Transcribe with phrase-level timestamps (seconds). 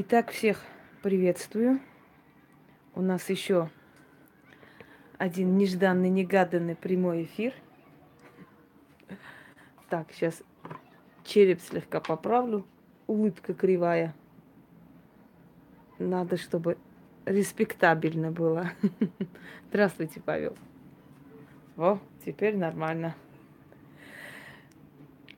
[0.00, 0.62] Итак, всех
[1.02, 1.80] приветствую.
[2.94, 3.68] У нас еще
[5.18, 7.52] один нежданный, негаданный прямой эфир.
[9.88, 10.40] Так, сейчас
[11.24, 12.64] череп слегка поправлю.
[13.08, 14.14] Улыбка кривая.
[15.98, 16.78] Надо, чтобы
[17.26, 18.70] респектабельно было.
[19.70, 20.56] Здравствуйте, Павел.
[21.74, 23.16] Во, теперь нормально.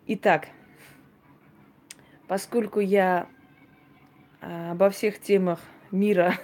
[0.07, 0.49] Итак,
[2.29, 3.27] поскольку я
[4.41, 6.35] обо всех темах мира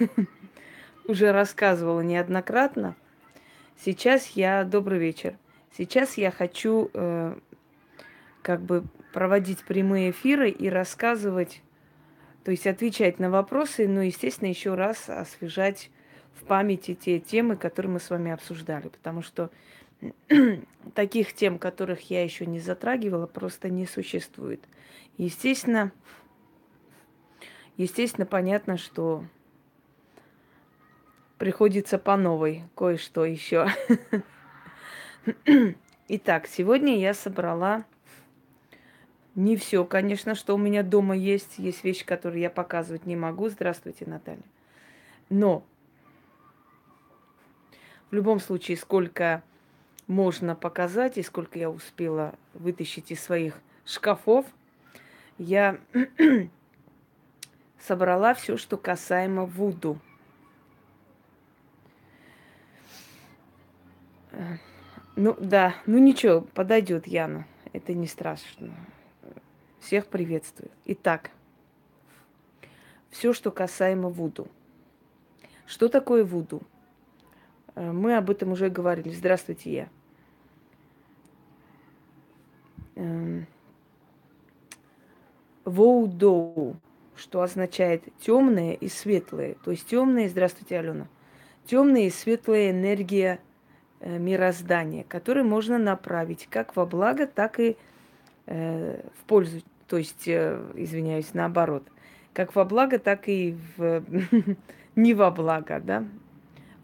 [1.07, 2.97] уже рассказывала неоднократно,
[3.85, 4.65] сейчас я...
[4.65, 5.37] Добрый вечер.
[5.77, 7.37] Сейчас я хочу э,
[8.43, 11.63] как бы проводить прямые эфиры и рассказывать,
[12.45, 15.91] то есть отвечать на вопросы, но, естественно, еще раз освежать
[16.35, 19.51] в памяти те темы, которые мы с вами обсуждали, потому что
[20.95, 24.63] таких тем, которых я еще не затрагивала, просто не существует.
[25.19, 25.93] Естественно,
[27.77, 29.25] естественно, понятно, что
[31.39, 33.69] приходится по новой кое-что еще.
[36.09, 37.85] Итак, сегодня я собрала
[39.37, 41.59] не все, конечно, что у меня дома есть.
[41.59, 43.51] Есть вещи, которые я показывать не могу.
[43.51, 44.43] Здравствуйте, Наталья.
[45.29, 45.63] Но
[48.11, 49.43] в любом случае, сколько
[50.07, 54.47] можно показать и сколько я успела вытащить из своих шкафов,
[55.37, 55.79] я
[57.87, 59.99] собрала все, что касаемо Вуду.
[65.15, 67.47] Ну да, ну ничего, подойдет Яна.
[67.73, 68.75] Это не страшно.
[69.81, 70.71] Всех приветствую.
[70.85, 71.31] Итак,
[73.11, 74.49] все, что касаемо Вуду.
[75.67, 76.61] Что такое Вуду?
[77.75, 79.11] Э, мы об этом уже говорили.
[79.11, 79.89] Здравствуйте, я.
[82.97, 83.47] Эм,
[85.65, 86.77] Воудоу,
[87.17, 89.57] что означает темное и светлое.
[89.65, 91.09] То есть темное, здравствуйте, Алена,
[91.67, 93.41] темная и светлая энергия
[94.01, 97.77] э, мироздания, которую можно направить как во благо, так и
[98.47, 101.85] э, в пользу, то есть, э, извиняюсь, наоборот,
[102.33, 104.03] как во благо, так и в
[104.97, 106.05] не во благо, да,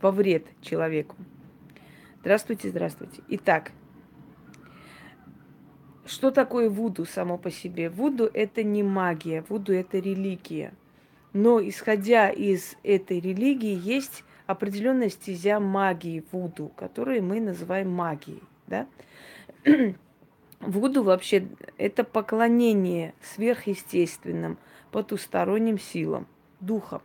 [0.01, 1.17] во вред человеку.
[2.21, 3.21] Здравствуйте, здравствуйте.
[3.29, 3.73] Итак,
[6.05, 7.89] что такое Вуду само по себе?
[7.89, 10.75] Вуду это не магия, Вуду это религия.
[11.33, 18.43] Но исходя из этой религии есть определенная стезя магии Вуду, которую мы называем магией.
[18.67, 18.87] Да?
[20.61, 21.49] Вуду вообще
[21.79, 24.59] это поклонение сверхъестественным,
[24.91, 26.27] потусторонним силам,
[26.61, 27.03] духам.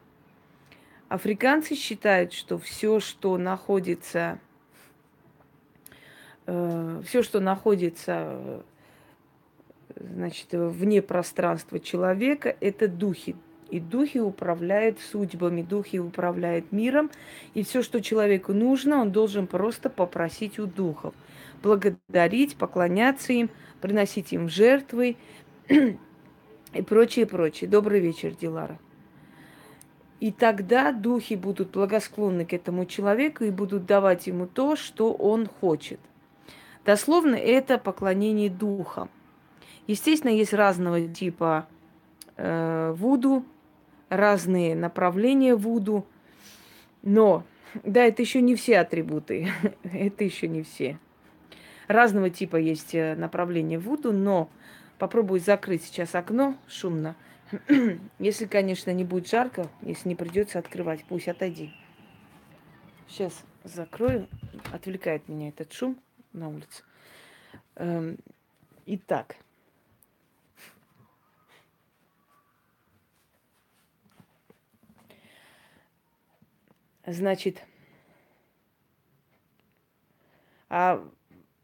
[1.07, 4.39] Африканцы считают, что все, что находится,
[6.45, 8.63] э, все, что находится
[9.99, 13.35] значит, вне пространства человека, это духи.
[13.69, 17.11] И духи управляют судьбами, духи управляют миром.
[17.53, 21.13] И все, что человеку нужно, он должен просто попросить у духов.
[21.61, 23.49] Благодарить, поклоняться им,
[23.81, 25.17] приносить им жертвы
[25.69, 27.69] и прочее, прочее.
[27.69, 28.79] Добрый вечер, Дилара.
[30.19, 35.45] И тогда духи будут благосклонны к этому человеку и будут давать ему то, что он
[35.45, 35.99] хочет.
[36.85, 39.09] Дословно это поклонение духам.
[39.87, 41.67] Естественно, есть разного типа
[42.35, 43.45] э, вуду,
[44.09, 46.05] разные направления вуду,
[47.03, 47.43] но
[47.83, 49.49] да, это еще не все атрибуты,
[49.83, 50.99] это еще не все.
[51.87, 54.49] Разного типа есть э, направления вуду, но
[54.97, 57.15] попробую закрыть сейчас окно шумно.
[58.19, 61.71] если, конечно, не будет жарко, если не придется открывать, пусть отойди.
[63.07, 63.33] Сейчас
[63.63, 64.27] закрою,
[64.73, 65.97] отвлекает меня этот шум
[66.33, 66.83] на улице.
[67.75, 68.17] Эм,
[68.85, 69.37] итак,
[77.07, 77.63] Значит,
[80.67, 81.01] а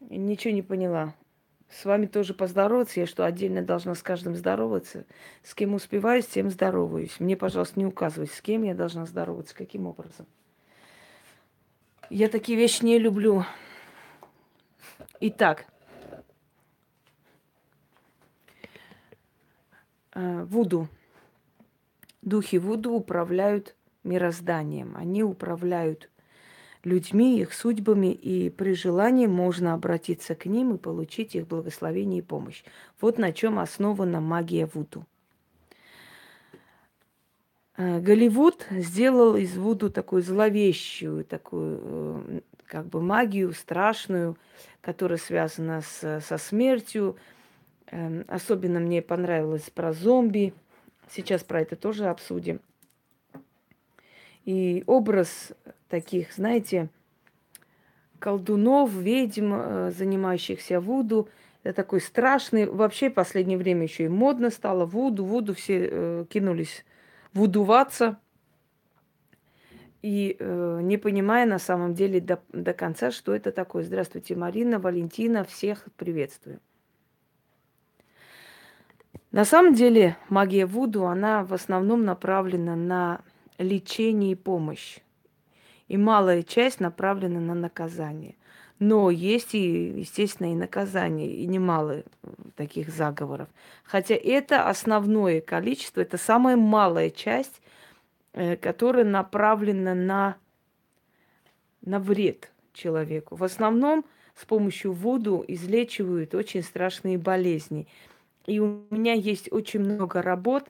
[0.00, 1.14] ничего не поняла.
[1.68, 3.00] С вами тоже поздороваться.
[3.00, 5.04] Я что, отдельно должна с каждым здороваться?
[5.42, 7.18] С кем успеваю, с тем здороваюсь.
[7.18, 10.26] Мне, пожалуйста, не указывай, с кем я должна здороваться, каким образом.
[12.08, 13.44] Я такие вещи не люблю.
[15.18, 15.66] Итак,
[20.14, 20.88] э, Вуду.
[22.22, 23.75] Духи Вуду управляют
[24.06, 24.94] мирозданием.
[24.96, 26.10] Они управляют
[26.84, 32.22] людьми, их судьбами, и при желании можно обратиться к ним и получить их благословение и
[32.22, 32.62] помощь.
[33.00, 35.04] Вот на чем основана магия Вуду.
[37.76, 44.38] Э, Голливуд сделал из Вуду такую зловещую, такую э, как бы магию страшную,
[44.80, 47.16] которая связана с, со смертью.
[47.88, 50.54] Эм, особенно мне понравилось про зомби–
[51.10, 52.60] Сейчас про это тоже обсудим.
[54.46, 55.52] И образ
[55.88, 56.88] таких, знаете,
[58.20, 61.28] колдунов, ведьм, э, занимающихся вуду,
[61.64, 62.66] это такой страшный.
[62.66, 66.84] Вообще в последнее время еще и модно стало вуду, вуду все э, кинулись
[67.34, 68.18] вудуваться.
[70.00, 73.82] И э, не понимая на самом деле до, до конца, что это такое.
[73.82, 76.60] Здравствуйте, Марина, Валентина, всех приветствую.
[79.32, 83.20] На самом деле магия Вуду, она в основном направлена на
[83.58, 84.98] лечение и помощь.
[85.88, 88.36] И малая часть направлена на наказание.
[88.78, 92.02] Но есть и, естественно, и наказание, и немало
[92.56, 93.48] таких заговоров.
[93.84, 97.62] Хотя это основное количество, это самая малая часть,
[98.32, 100.36] э, которая направлена на,
[101.82, 103.36] на вред человеку.
[103.36, 104.04] В основном
[104.34, 107.88] с помощью воду излечивают очень страшные болезни–
[108.46, 110.68] и у меня есть очень много работ,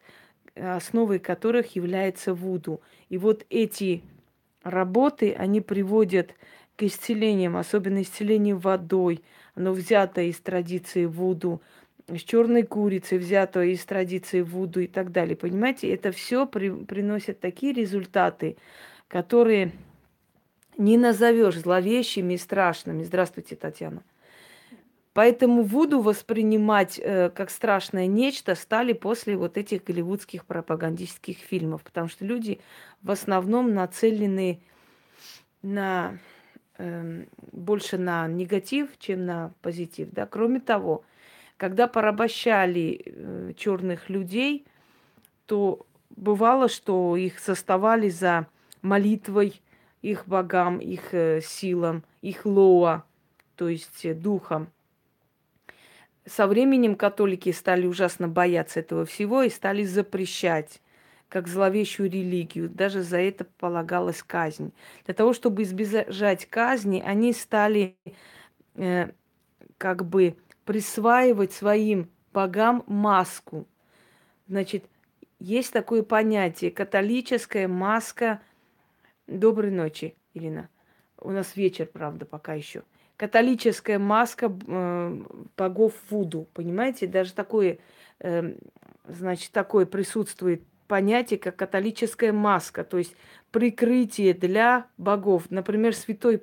[0.56, 2.80] основой которых является Вуду.
[3.08, 4.02] И вот эти
[4.62, 6.34] работы, они приводят
[6.76, 9.22] к исцелениям, особенно исцелению водой.
[9.54, 11.62] Оно взято из традиции Вуду,
[12.08, 15.36] с черной курицей взято из традиции Вуду и так далее.
[15.36, 18.56] Понимаете, это все при, приносит такие результаты,
[19.08, 19.72] которые
[20.78, 23.02] не назовешь зловещими и страшными.
[23.02, 24.02] Здравствуйте, Татьяна.
[25.16, 32.08] Поэтому Вуду воспринимать э, как страшное нечто стали после вот этих голливудских пропагандистских фильмов, потому
[32.08, 32.60] что люди
[33.00, 34.60] в основном нацелены
[35.62, 36.18] на
[36.76, 40.10] э, больше на негатив, чем на позитив.
[40.12, 40.26] Да?
[40.26, 41.02] Кроме того,
[41.56, 44.66] когда порабощали э, черных людей,
[45.46, 48.48] то бывало, что их заставали за
[48.82, 49.62] молитвой
[50.02, 53.04] их богам, их э, силам, их лоа,
[53.54, 54.68] то есть э, духом
[56.26, 60.82] со временем католики стали ужасно бояться этого всего и стали запрещать
[61.28, 62.68] как зловещую религию.
[62.68, 64.72] Даже за это полагалась казнь.
[65.04, 67.96] Для того, чтобы избежать казни, они стали
[68.74, 69.10] э,
[69.78, 73.66] как бы присваивать своим богам маску.
[74.48, 74.84] Значит,
[75.38, 78.40] есть такое понятие католическая маска.
[79.26, 80.68] Доброй ночи, Ирина.
[81.18, 82.82] У нас вечер, правда, пока еще
[83.16, 85.22] католическая маска э,
[85.56, 87.06] богов Вуду, понимаете?
[87.06, 87.78] Даже такое,
[88.20, 88.54] э,
[89.08, 93.16] значит, такое присутствует понятие, как католическая маска, то есть
[93.50, 95.50] прикрытие для богов.
[95.50, 96.42] Например, святой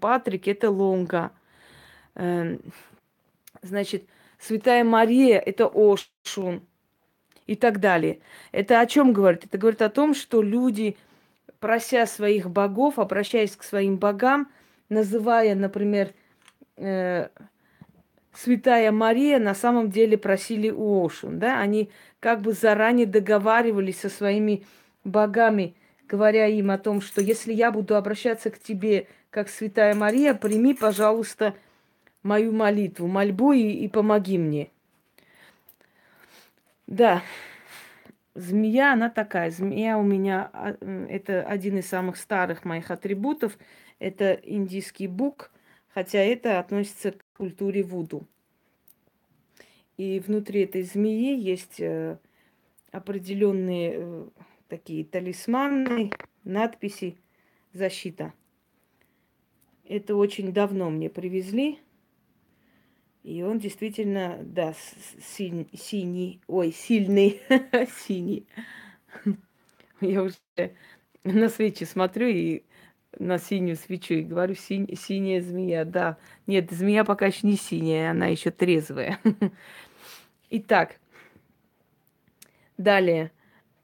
[0.00, 1.32] Патрик– это лонга.
[2.14, 2.58] Э,
[3.62, 4.04] значит,
[4.38, 6.62] святая Мария– это Ошун
[7.46, 8.20] и так далее.
[8.52, 9.46] Это о чем говорит?
[9.46, 10.96] Это говорит о том, что люди,
[11.58, 14.50] прося своих богов, обращаясь к своим богам–
[14.92, 16.12] называя, например,
[16.76, 17.28] э,
[18.34, 21.90] Святая Мария, на самом деле просили у Ошун, да, они
[22.20, 24.64] как бы заранее договаривались со своими
[25.04, 25.74] богами,
[26.08, 30.74] говоря им о том, что если я буду обращаться к тебе, как Святая Мария, прими,
[30.74, 31.54] пожалуйста,
[32.22, 34.70] мою молитву, мольбу и, и помоги мне.
[36.86, 37.22] Да,
[38.34, 39.50] змея, она такая.
[39.50, 40.76] Змея у меня, а,
[41.08, 43.56] это один из самых старых моих атрибутов.
[44.02, 45.52] Это индийский бук,
[45.86, 48.26] хотя это относится к культуре вуду.
[49.96, 52.18] И внутри этой змеи есть э,
[52.90, 54.28] определенные э,
[54.66, 56.10] такие талисманы,
[56.42, 57.16] надписи,
[57.72, 58.34] защита.
[59.84, 61.78] Это очень давно мне привезли.
[63.22, 64.74] И он действительно, да,
[65.20, 67.40] синий, синий ой, сильный,
[68.04, 68.48] синий.
[70.00, 70.38] Я уже
[71.22, 72.64] на свечи смотрю и
[73.18, 76.16] на синюю свечу и говорю, синь, синяя змея, да.
[76.46, 79.18] Нет, змея пока еще не синяя, она еще трезвая.
[80.50, 80.96] Итак,
[82.76, 83.30] далее.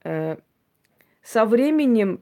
[0.03, 0.37] Э,
[1.21, 2.21] со временем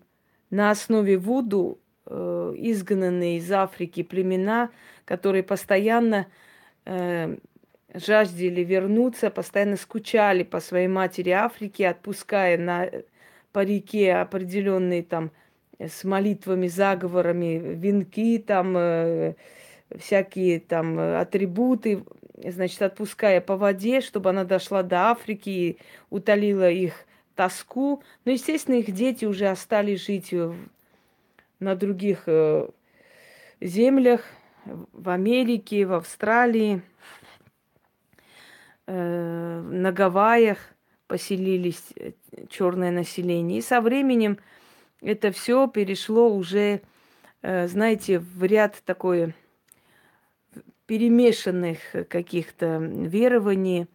[0.49, 4.69] на основе Вуду э, изгнанные из Африки племена,
[5.05, 6.27] которые постоянно
[6.85, 7.37] э,
[7.93, 12.89] жаждали вернуться, постоянно скучали по своей матери Африке, отпуская на,
[13.51, 15.31] по реке определенные там
[15.79, 19.34] с молитвами, заговорами, венки, там э,
[19.98, 22.03] всякие там атрибуты,
[22.43, 25.77] значит, отпуская по воде, чтобы она дошла до Африки и
[26.10, 27.05] утолила их
[27.36, 28.03] тоску.
[28.25, 30.34] Но, естественно, их дети уже остались жить
[31.60, 32.67] на других э,
[33.62, 34.22] землях,
[34.91, 36.81] в Америке, в Австралии,
[38.86, 40.57] э, на Гавайях
[41.07, 42.12] поселились э,
[42.50, 43.60] черное население.
[43.60, 44.38] И со временем
[45.01, 46.82] это все перешло уже,
[47.42, 49.34] э, знаете, в ряд такой
[50.86, 53.88] перемешанных каких-то верований.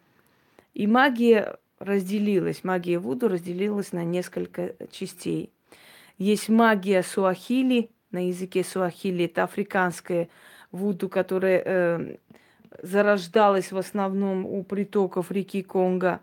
[0.74, 5.52] И магия разделилась, магия Вуду разделилась на несколько частей.
[6.18, 10.28] Есть магия Суахили, на языке Суахили, это африканская
[10.70, 12.16] Вуду, которая э,
[12.82, 16.20] зарождалась в основном у притоков реки Конго.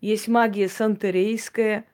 [0.00, 1.84] Есть магия сантерейская,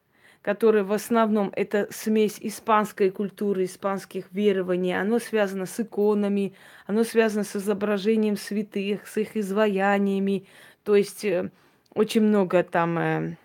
[0.45, 4.93] которая в основном это смесь испанской культуры, испанских верований.
[4.93, 6.53] Оно связано с иконами,
[6.85, 10.45] оно связано с изображением святых, с их изваяниями.
[10.83, 11.51] То есть э,
[11.95, 13.37] очень много там э,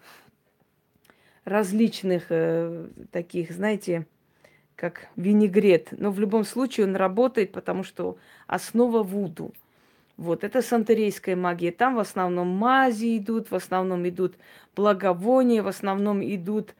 [1.45, 4.05] различных э, таких, знаете,
[4.75, 5.87] как винегрет.
[5.91, 9.53] Но в любом случае он работает, потому что основа вуду.
[10.17, 11.71] Вот, это сантерейская магия.
[11.71, 14.35] Там в основном мази идут, в основном идут
[14.75, 16.75] благовония, в основном идут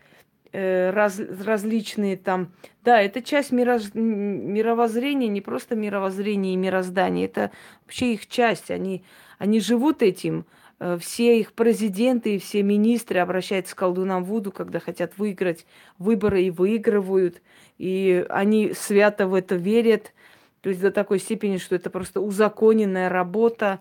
[0.52, 2.52] раз, различные там...
[2.84, 3.92] Да, это часть мироз...
[3.94, 7.52] мировоззрения, не просто мировоззрения и мироздания, это
[7.84, 8.72] вообще их часть.
[8.72, 9.04] Они,
[9.38, 10.46] они живут этим.
[10.80, 15.66] Э, все их президенты и все министры обращаются к колдунам Вуду, когда хотят выиграть
[15.98, 17.42] выборы и выигрывают.
[17.78, 20.14] И они свято в это верят.
[20.62, 23.80] То есть до такой степени, что это просто узаконенная работа.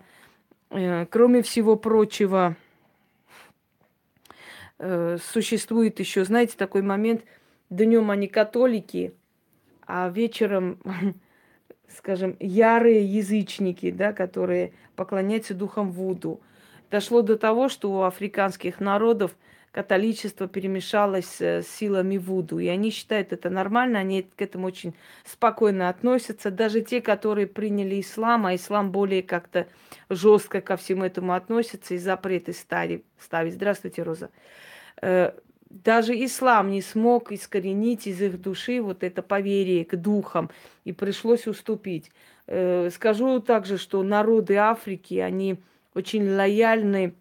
[0.69, 2.55] Э, кроме всего прочего,
[4.79, 7.23] э, существует еще, знаете, такой момент.
[7.69, 9.13] Днем они католики,
[9.85, 10.79] а вечером,
[11.87, 16.41] скажем, ярые язычники, да, которые поклоняются духам Вуду.
[16.89, 19.35] Дошло до того, что у африканских народов
[19.71, 22.57] католичество перемешалось с силами Вуду.
[22.57, 26.49] И они считают это нормально, они к этому очень спокойно относятся.
[26.49, 29.67] Даже те, которые приняли ислам, а ислам более как-то
[30.09, 33.03] жестко ко всему этому относится и запреты ставить.
[33.53, 34.31] Здравствуйте, Роза.
[35.01, 35.31] Э,
[35.69, 40.49] даже ислам не смог искоренить из их души вот это поверие к духам,
[40.83, 42.11] и пришлось уступить.
[42.47, 45.59] Э, скажу также, что народы Африки, они
[45.93, 47.15] очень лояльны.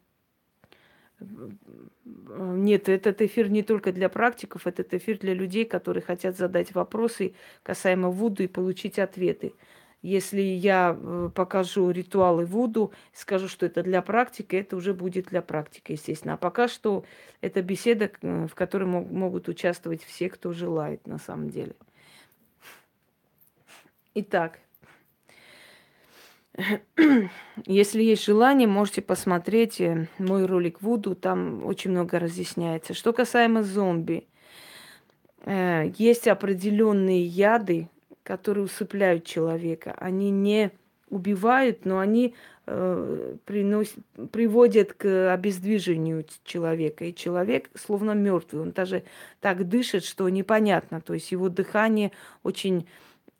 [1.20, 7.34] Нет, этот эфир не только для практиков, этот эфир для людей, которые хотят задать вопросы
[7.62, 9.52] касаемо Вуду и получить ответы.
[10.02, 15.42] Если я э, покажу ритуалы Вуду, скажу, что это для практики, это уже будет для
[15.42, 16.34] практики, естественно.
[16.34, 17.04] А пока что
[17.40, 21.74] это беседа, э, в которой могут участвовать все, кто желает на самом деле.
[24.14, 24.60] Итак,
[27.66, 32.94] Если есть желание, можете посмотреть э, мой ролик Вуду, там очень много разъясняется.
[32.94, 34.26] Что касаемо зомби,
[35.46, 37.88] есть определенные яды,
[38.28, 39.94] которые усыпляют человека.
[39.98, 40.70] Они не
[41.10, 42.34] убивают, но они
[42.66, 43.98] э, приносят,
[44.30, 47.06] приводят к обездвижению человека.
[47.06, 48.62] И человек словно мертвый.
[48.62, 49.02] Он даже
[49.40, 51.00] так дышит, что непонятно.
[51.00, 52.86] То есть его дыхание очень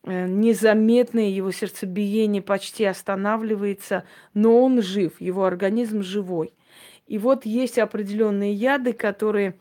[0.05, 6.55] Э, незаметное, его сердцебиение почти останавливается, но он жив, его организм живой.
[7.07, 9.59] И вот есть определенные яды, которые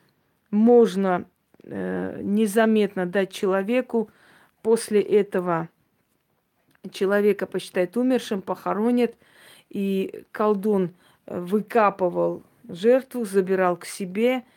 [0.51, 1.25] можно
[1.63, 4.09] э, незаметно дать человеку.
[4.67, 5.69] После этого
[6.91, 9.15] человека посчитает умершим, похоронит,
[9.69, 10.91] и колдун
[11.25, 14.43] э, выкапывал жертву, забирал к себе–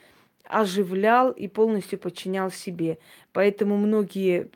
[0.48, 2.98] оживлял и полностью подчинял себе.
[3.32, 4.48] Поэтому многие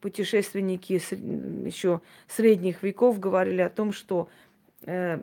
[0.00, 4.28] путешественники еще средних веков говорили о том, что
[4.86, 5.20] э,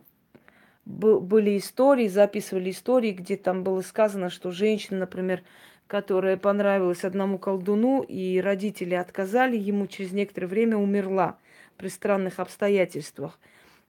[0.85, 5.43] были истории, записывали истории, где там было сказано, что женщина, например,
[5.91, 11.37] которая понравилась одному колдуну, и родители отказали ему, через некоторое время умерла
[11.75, 13.37] при странных обстоятельствах.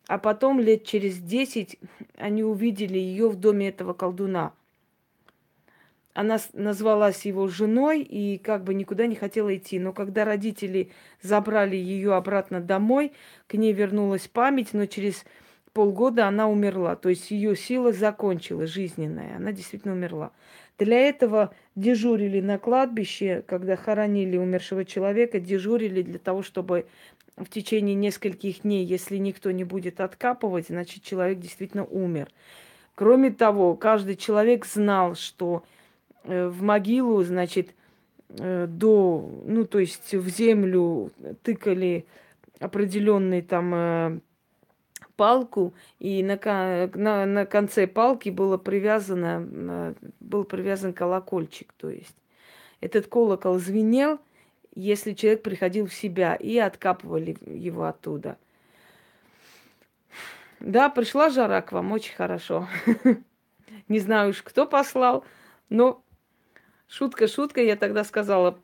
[0.08, 1.78] А потом лет через десять
[2.18, 4.52] они увидели ее в доме этого колдуна–
[6.12, 9.78] она назвалась его женой и как бы никуда не хотела идти.
[9.78, 10.90] Но когда родители
[11.22, 13.12] забрали ее обратно домой,
[13.46, 15.24] к ней вернулась память, но через
[15.72, 16.96] полгода она умерла.
[16.96, 19.36] То есть ее сила закончилась, жизненная.
[19.36, 20.32] Она действительно умерла.
[20.84, 26.86] Для этого дежурили на кладбище, когда хоронили умершего человека, дежурили для того, чтобы
[27.36, 32.28] в течение нескольких дней, если никто не будет откапывать, значит человек действительно умер.
[32.94, 35.64] Кроме того, каждый человек знал, что
[36.24, 37.74] Э, в могилу, значит,
[38.38, 41.10] э, до, ну, то есть в землю
[41.42, 42.06] тыкали
[42.60, 44.20] определенный там э,
[45.16, 46.38] палку, и на,
[46.94, 52.16] на, на конце палки было привязано, был привязан колокольчик, то есть
[52.80, 54.18] этот колокол звенел,
[54.74, 58.38] если человек приходил в себя, и откапывали его оттуда.
[60.60, 62.68] Да, пришла жара к вам, очень хорошо.
[63.88, 65.24] Не знаю уж, кто послал,
[65.68, 66.02] но
[66.92, 68.58] Шутка, шутка, я тогда сказала,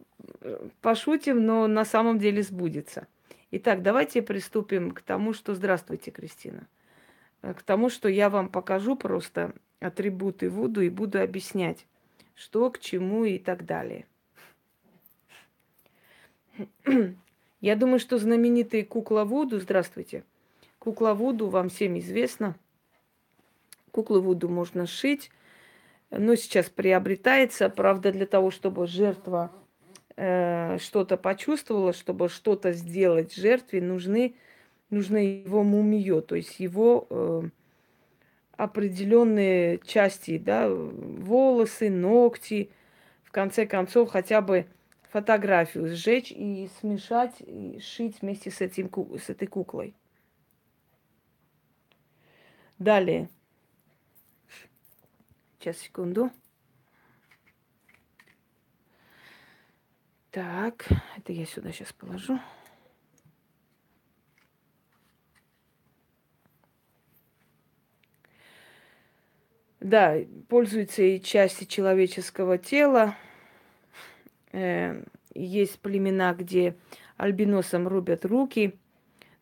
[0.82, 3.06] пошутим, но на самом деле сбудется.
[3.50, 5.54] Итак, давайте приступим к тому, что...
[5.54, 6.66] Здравствуйте, Кристина.
[7.40, 11.86] К тому, что я вам покажу просто атрибуты Вуду и буду объяснять,
[12.34, 14.06] что к чему и так далее.
[17.60, 20.24] Я думаю, что знаменитый кукла Вуду, здравствуйте,
[20.78, 22.56] кукла Вуду вам всем известна.
[23.92, 25.30] Куклу Вуду можно сшить,
[26.10, 29.52] но сейчас приобретается, правда, для того, чтобы жертва
[30.18, 34.34] э, что-то почувствовала, чтобы что-то сделать жертве, нужны,
[34.90, 37.42] нужно его мумиё, то есть его э,
[38.56, 42.70] определенные части, да, волосы, ногти,
[43.22, 44.66] в конце концов, хотя бы
[45.10, 49.94] фотографию сжечь и смешать, и шить вместе с, этим, с этой куклой.
[52.78, 53.28] Далее.
[55.58, 56.30] Сейчас, секунду.
[60.40, 62.38] Так, это я сюда сейчас положу.
[69.80, 70.14] Да,
[70.48, 73.16] пользуются и части человеческого тела.
[74.52, 75.02] Э,
[75.34, 76.76] есть племена, где
[77.16, 78.78] альбиносам рубят руки,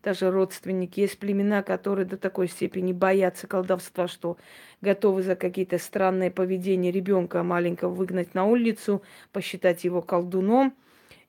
[0.02, 1.00] даже родственники.
[1.00, 4.38] Есть племена, которые до такой степени боятся колдовства, что
[4.80, 10.74] готовы за какие-то странные поведения ребенка маленького выгнать на улицу, посчитать его колдуном.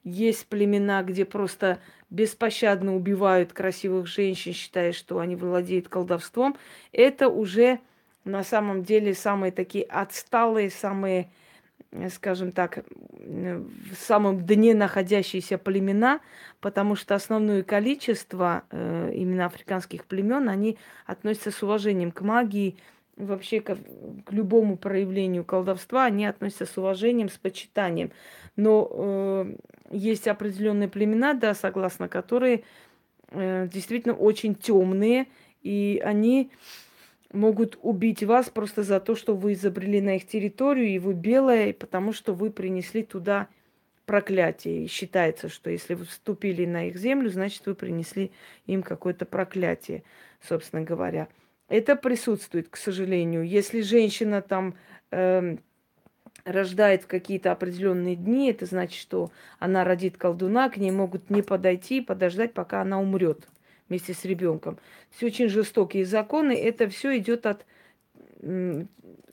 [0.09, 6.55] Есть племена, где просто беспощадно убивают красивых женщин, считая, что они владеют колдовством.
[6.93, 7.81] Это уже
[8.23, 11.29] на самом деле самые такие отсталые, самые,
[11.91, 12.85] э, скажем так,
[13.19, 16.21] в самом дне находящиеся племена,
[16.61, 22.77] потому что основное количество э, именно африканских племен, они относятся с уважением к магии,
[23.17, 28.11] вообще к, к любому проявлению колдовства, они относятся с уважением, с почитанием.
[28.55, 29.55] Но э,
[29.91, 32.63] есть определенные племена, да, согласно которые
[33.29, 35.27] э, действительно очень темные,
[35.61, 36.51] и они
[37.31, 41.73] могут убить вас просто за то, что вы изобрели на их территорию, и вы белая,
[41.73, 43.47] потому что вы принесли туда
[44.05, 44.85] проклятие.
[44.85, 48.31] И считается, что если вы вступили на их землю, значит, вы принесли
[48.65, 50.03] им какое-то проклятие,
[50.41, 51.27] собственно говоря.
[51.67, 53.45] Это присутствует, к сожалению.
[53.45, 54.75] Если женщина там
[55.11, 55.57] э,
[56.45, 61.41] рождает в какие-то определенные дни, это значит, что она родит колдуна, к ней могут не
[61.41, 63.47] подойти, подождать, пока она умрет
[63.89, 64.77] вместе с ребенком.
[65.11, 66.53] Все очень жестокие законы.
[66.53, 67.65] Это все идет от,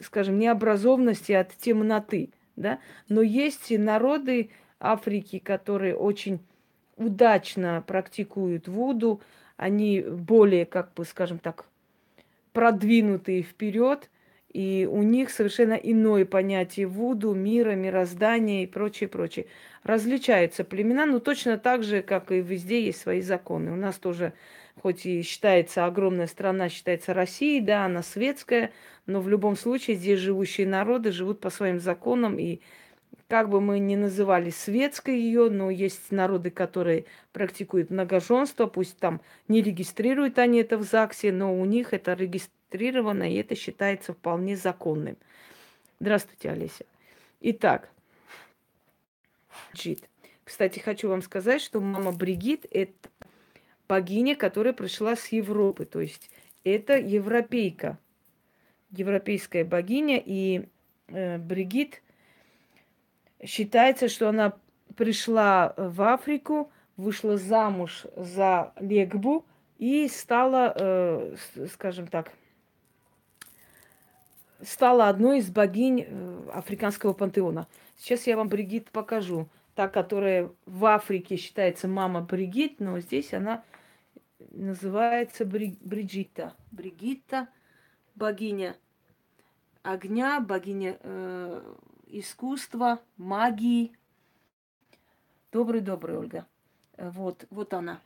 [0.01, 2.31] скажем, необразованности, от темноты.
[2.57, 2.79] Да?
[3.09, 6.41] Но есть народы Африки, которые очень
[6.97, 9.21] удачно практикуют Вуду.
[9.57, 11.67] Они более, как бы, скажем так,
[12.53, 14.11] продвинутые вперед.
[14.55, 19.47] И у них совершенно иное понятие Вуду, мира, мироздания и прочее, прочее
[19.83, 23.73] различаются племена, но точно так же, как и везде есть свои законы.
[23.73, 24.33] У нас тоже,
[24.81, 28.71] хоть и считается огромная страна, считается Россией, да, она светская,
[29.07, 32.61] но в любом случае здесь живущие народы живут по своим законам, и
[33.27, 39.21] как бы мы ни называли светской ее, но есть народы, которые практикуют многоженство, пусть там
[39.49, 42.13] не регистрируют они это в ЗАГСе, но у них это
[42.75, 45.17] регистрировано, и это считается вполне законным.
[46.01, 46.85] Здравствуйте, Олеся.
[47.41, 47.91] Итак,
[49.73, 50.09] Бригит.
[50.45, 52.93] Кстати, хочу вам сказать, что мама Бригит– это
[53.89, 55.85] богиня, которая пришла с Европы.
[55.85, 56.31] То есть
[56.65, 57.99] это европейка,
[58.91, 60.23] европейская богиня.
[60.25, 60.69] И
[61.09, 62.03] э, Бригит
[63.43, 64.55] считается, что она
[64.97, 69.47] пришла в Африку, вышла замуж за Легбу
[69.79, 71.37] и стала, э,
[71.73, 72.33] скажем так,
[74.65, 77.67] стала одной из богинь э, африканского пантеона.
[77.97, 79.49] Сейчас я вам Бригит покажу.
[79.75, 83.65] Та, которая в Африке считается мама Бригит, но здесь она
[84.51, 85.77] называется Бри...
[85.81, 86.55] Бриджита.
[86.71, 87.49] Бригитта,
[88.15, 88.77] богиня
[89.85, 91.75] огня, богиня э,
[92.09, 93.97] искусства, магии.
[95.53, 96.47] Добрый-добрый, Ольга.
[96.97, 98.01] Вот, вот она.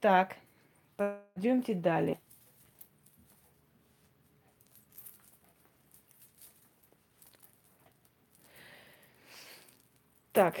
[0.00, 0.36] Так,
[0.96, 2.18] пойдемте далее.
[10.32, 10.54] Так,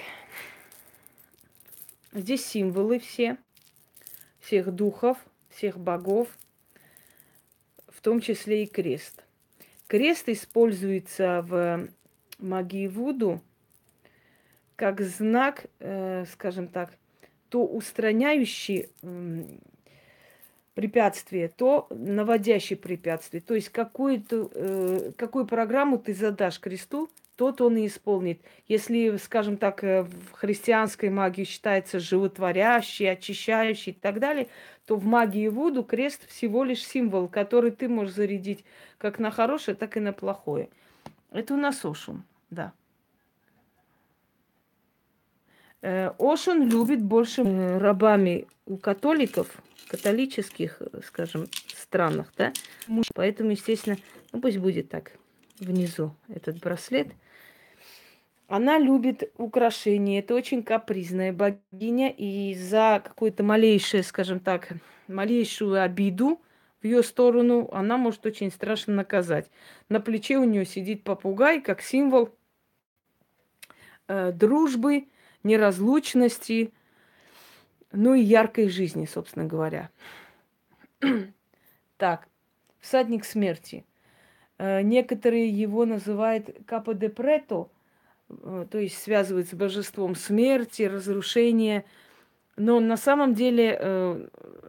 [2.12, 3.38] здесь символы все,
[4.38, 5.16] всех духов,
[5.48, 6.28] всех богов,
[7.88, 9.24] в том числе и крест.
[9.86, 11.88] Крест используется в
[12.38, 13.40] магии Вуду
[14.76, 16.90] как знак, э, скажем так,
[17.48, 18.90] то устраняющий,
[20.74, 23.40] препятствие, то наводящее препятствие.
[23.40, 28.40] То есть какую-то, э, какую программу ты задашь кресту, тот он и исполнит.
[28.68, 34.48] Если, скажем так, э, в христианской магии считается животворящий, очищающий и так далее,
[34.86, 38.64] то в магии Вуду крест всего лишь символ, который ты можешь зарядить
[38.98, 40.68] как на хорошее, так и на плохое.
[41.30, 42.72] Это у нас Ошун, да.
[45.80, 52.52] Э, Ошун любит больше э, рабами у католиков, католических, скажем, странах, да.
[53.14, 53.96] Поэтому, естественно,
[54.32, 55.12] ну пусть будет так,
[55.58, 57.08] внизу этот браслет.
[58.52, 64.68] Она любит украшения, это очень капризная богиня, и за какую-то малейшую, скажем так,
[65.08, 66.38] малейшую обиду
[66.82, 69.50] в ее сторону она может очень страшно наказать.
[69.88, 72.28] На плече у нее сидит попугай, как символ
[74.08, 75.08] э, дружбы,
[75.44, 76.74] неразлучности,
[77.90, 79.88] ну и яркой жизни, собственно говоря.
[81.96, 82.28] так,
[82.80, 83.86] всадник смерти.
[84.58, 87.70] Э, некоторые его называют капо де прето,
[88.70, 91.84] то есть связывают с божеством смерти, разрушения.
[92.56, 94.28] Но на самом деле, э,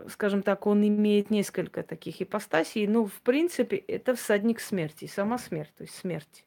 [0.10, 2.88] скажем так, он имеет несколько таких ипостасей.
[2.88, 6.45] Но, в принципе, это всадник смерти, сама смерть, то есть смерть.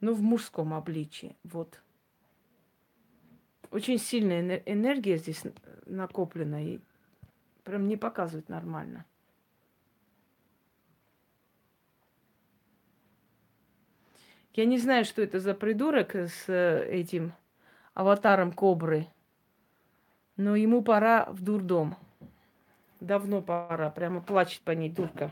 [0.00, 1.36] Но в мужском обличии.
[1.44, 1.80] Вот.
[3.70, 5.42] Очень сильная энергия здесь
[5.86, 6.78] накоплена и
[7.64, 9.06] прям не показывает нормально.
[14.54, 17.32] Я не знаю, что это за придурок с э, этим
[17.94, 19.06] аватаром кобры,
[20.36, 21.96] но ему пора в дурдом.
[23.00, 25.30] Давно пора, прямо плачет по ней дурка.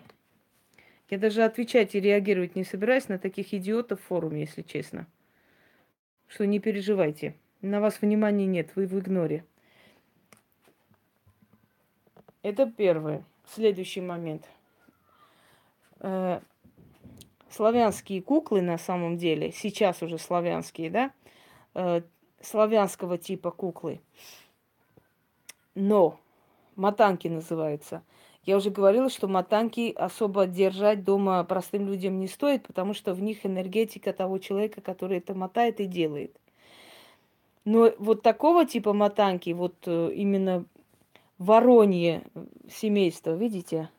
[1.11, 5.06] Я даже отвечать и реагировать не собираюсь на таких идиотов в форуме, если честно.
[6.26, 7.35] Что не переживайте.
[7.61, 9.44] На вас внимания нет, вы в игноре.
[12.42, 13.22] Это первое.
[13.46, 14.48] Следующий момент.
[17.50, 21.10] Славянские куклы на самом деле, сейчас уже славянские, да,
[21.74, 22.02] э,
[22.40, 24.00] славянского типа куклы.
[25.74, 26.18] Но
[26.76, 28.02] матанки называются.
[28.44, 33.20] Я уже говорила, что матанки особо держать дома простым людям не стоит, потому что в
[33.20, 36.34] них энергетика того человека, который это мотает и делает.
[37.64, 40.64] Но вот такого типа матанки, вот э, именно
[41.38, 42.22] воронье
[42.70, 43.90] семейство, видите?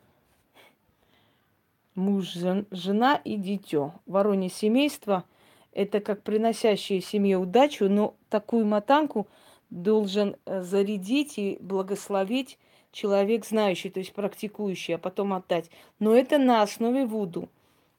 [1.96, 2.38] Муж,
[2.72, 3.92] жена и дитё.
[4.06, 5.26] Воронье семейство–
[5.74, 9.28] это как приносящие семье удачу, но такую матанку
[9.70, 12.58] должен э, зарядить и благословить
[12.94, 15.70] человек знающий, то есть практикующий, а потом отдать.
[16.00, 17.50] Но это на основе Вуду.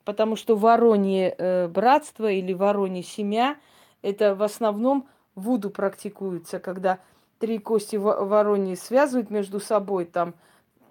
[0.04, 3.56] Потому что воронье э, братство или воронье семья–
[4.02, 6.98] это в основном Вуду практикуется, когда
[7.38, 10.34] три кости вороньи связывают между собой, там,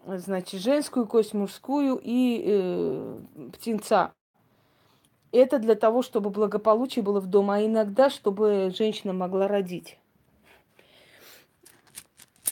[0.06, 3.20] значит, женскую кость, мужскую и э,
[3.54, 4.12] птенца.
[5.32, 9.98] Это для того, чтобы благополучие было в доме, а иногда, чтобы женщина могла родить.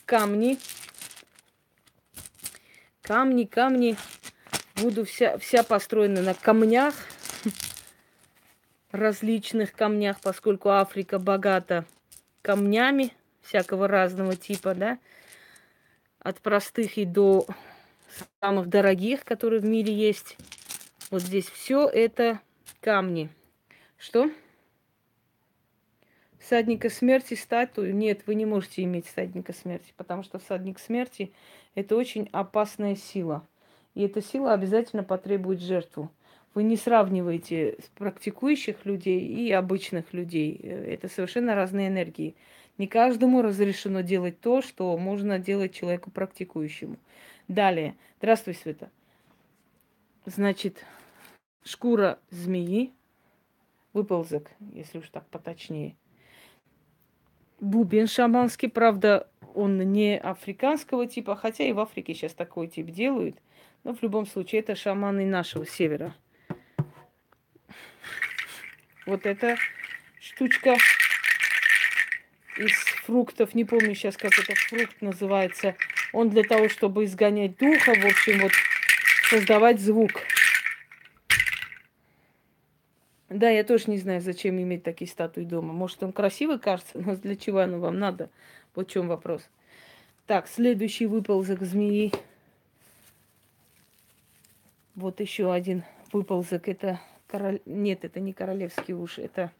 [0.05, 0.57] Камни.
[3.01, 3.97] Камни, камни.
[4.81, 6.93] Буду вся, вся построена на камнях
[8.91, 11.85] различных камнях, поскольку Африка богата
[12.41, 14.99] камнями всякого разного типа, да,
[16.29, 17.45] от простых и до
[18.41, 20.37] самых дорогих, которые в мире есть.
[21.11, 22.39] Вот здесь все это
[22.81, 23.29] камни.
[23.97, 24.29] Что?
[26.39, 27.95] Всадника смерти статую?
[27.95, 31.33] Нет, вы не можете иметь всадника смерти, потому что всадник смерти–
[31.75, 33.45] это очень опасная сила.
[33.93, 36.11] И эта сила обязательно потребует жертву.
[36.55, 40.59] Вы не сравниваете практикующих людей и обычных людей.
[40.63, 42.35] Э, это совершенно разные энергии.
[42.79, 46.97] Не каждому разрешено делать то, что можно делать человеку практикующему.
[47.49, 47.97] Далее.
[48.19, 48.89] Здравствуй, Света.
[50.25, 50.85] Значит,
[51.65, 52.93] шкура змеи,
[53.91, 55.97] выползок, если уж так поточнее.
[57.59, 63.35] Бубен шаманский, правда, он не африканского типа, хотя и в Африке сейчас такой тип делают.
[63.83, 66.15] Но в любом случае это шаманы нашего севера.
[69.05, 69.57] Вот эта
[70.21, 70.77] штучка
[72.59, 72.73] из
[73.05, 75.75] фруктов, не помню сейчас, как этот фрукт называется.
[76.11, 78.51] Он для того, чтобы изгонять духа, в общем, вот
[79.29, 80.11] создавать звук.
[83.29, 85.71] Да, я тоже не знаю, зачем иметь такие статуи дома.
[85.71, 88.29] Может, он красивый кажется, но для чего оно вам надо?
[88.75, 89.47] Вот в чем вопрос.
[90.25, 92.11] Так, следующий выползок змеи.
[94.95, 96.67] Вот еще один выползок.
[96.67, 97.61] Это король...
[97.65, 99.51] Нет, это не королевский уж, это,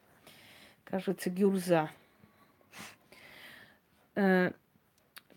[0.83, 1.91] кажется, гюрза.
[4.19, 4.51] Э,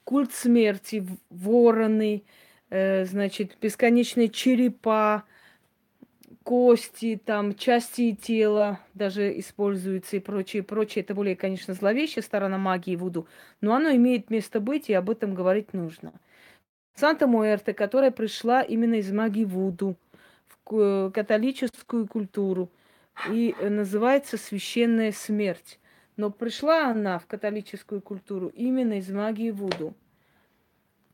[0.02, 2.24] культ смерти, вороны,
[2.68, 5.22] э, значит, бесконечные черепа,
[6.42, 11.04] кости, там, части тела даже используются и прочее, прочее.
[11.04, 13.28] Это более, конечно, зловещая сторона магии Вуду,
[13.60, 16.12] но оно имеет место быть, и об этом говорить нужно.
[16.96, 19.94] Санта Муэрте, которая пришла именно из магии Вуду
[20.48, 22.68] в католическую культуру
[23.30, 25.78] и называется священная смерть.
[26.16, 29.94] Но пришла она в католическую культуру именно из магии Вуду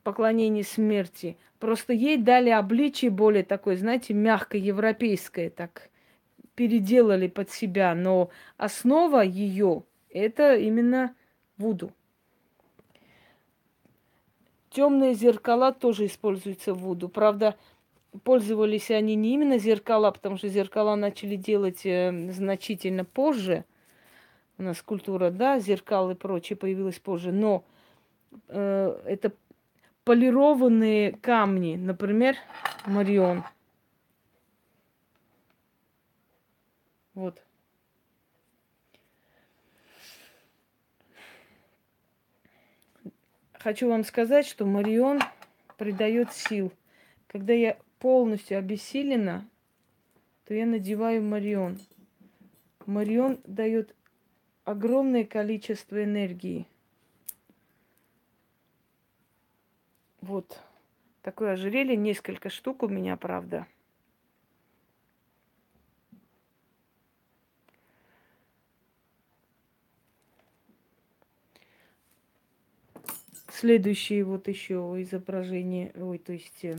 [0.09, 1.37] поклонение смерти.
[1.59, 5.91] Просто ей дали обличие более такое, знаете, мягкое, европейское, так
[6.55, 7.95] переделали под себя.
[7.95, 11.15] Но основа ее это именно
[11.59, 11.93] Вуду.
[14.71, 17.11] Темные зеркала тоже используются в Вуду.
[17.11, 17.57] Правда,
[18.25, 23.65] пользовались они не именно зеркала, потому что зеркала начали делать э, значительно позже.
[24.59, 27.31] У нас культура, да, зеркал и прочее появилась позже.
[27.31, 27.65] Но
[28.49, 29.33] э, это
[30.03, 32.37] полированные камни, например,
[32.85, 33.45] Марион.
[37.15, 37.41] Вот.
[43.53, 45.21] Хочу вам сказать, что Марион
[45.77, 46.73] придает сил.
[47.29, 49.47] Когда я полностью обессилена,
[50.47, 51.79] то я надеваю Марион.
[52.87, 53.95] Марион дает
[54.71, 56.67] огромное количество энергии.
[60.21, 60.61] Вот.
[61.23, 63.67] Такое ожерелье, несколько штук у меня, правда.
[73.51, 76.77] Следующее вот еще изображение, ой, то есть э,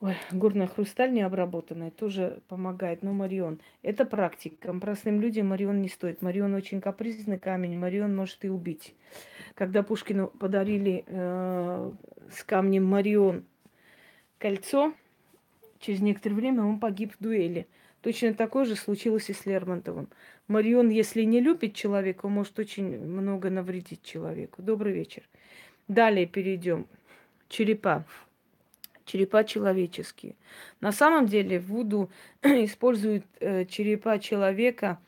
[0.00, 3.02] Ой, горная хрусталь необработанная тоже помогает.
[3.02, 4.72] Но Марион, это практика.
[4.72, 6.22] Простым людям Марион не стоит.
[6.22, 7.78] Марион очень капризный камень.
[7.78, 8.94] Марион может и убить.
[9.54, 11.92] Когда Пушкину подарили э,
[12.32, 13.44] с камнем Марион
[14.38, 14.94] кольцо,
[15.80, 17.66] через некоторое время он погиб в дуэли.
[18.00, 20.08] Точно такое же случилось и с Лермонтовым.
[20.48, 24.62] Марион, если не любит человека, может очень много навредить человеку.
[24.62, 25.24] Добрый вечер.
[25.88, 26.86] Далее перейдем.
[27.50, 28.06] Черепа
[29.10, 30.36] черепа человеческие.
[30.80, 32.10] На самом деле Вуду
[32.42, 35.00] используют э, черепа человека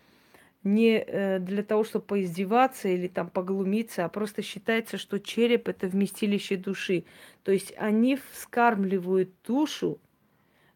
[0.64, 5.86] не э, для того, чтобы поиздеваться или там поглумиться, а просто считается, что череп это
[5.86, 7.04] вместилище души.
[7.44, 10.00] То есть они вскармливают душу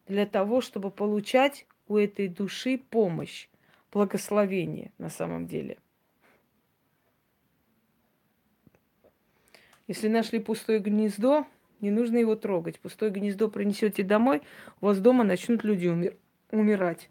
[0.07, 3.49] для того, чтобы получать у этой души помощь,
[3.93, 5.79] благословение на самом деле.
[9.89, 11.47] Если нашли пустое гнездо,
[11.81, 12.79] не нужно его трогать.
[12.81, 14.43] Пустое гнездо принесете домой,
[14.81, 16.17] у вас дома начнут люди умер-
[16.51, 17.11] умирать.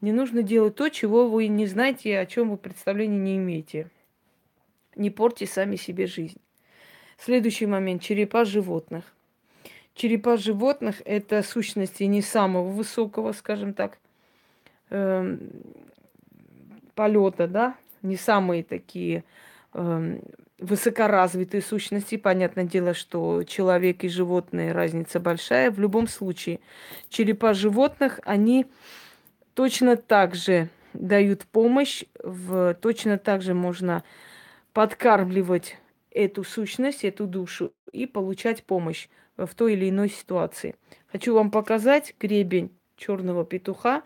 [0.00, 3.90] Не нужно делать то, чего вы не знаете, о чем вы представления не имеете.
[4.96, 6.40] Не портите сами себе жизнь.
[7.18, 8.02] Следующий момент.
[8.02, 9.04] Черепа животных.
[9.94, 13.98] Черепа животных– это сущности не самого высокого, скажем так,
[14.88, 15.36] э,
[16.94, 19.24] полета, да, не самые такие
[19.74, 20.20] э,
[20.60, 22.16] высокоразвитые сущности.
[22.16, 25.70] Понятное дело, что человек и животные разница большая.
[25.70, 26.60] В любом случае,
[27.08, 28.66] черепа животных, они
[29.54, 34.04] точно так же дают помощь, в, точно так же можно
[34.72, 35.78] подкармливать
[36.10, 40.74] эту сущность, эту душу и получать помощь в той или иной ситуации.
[41.10, 44.02] Хочу вам показать гребень черного петуха.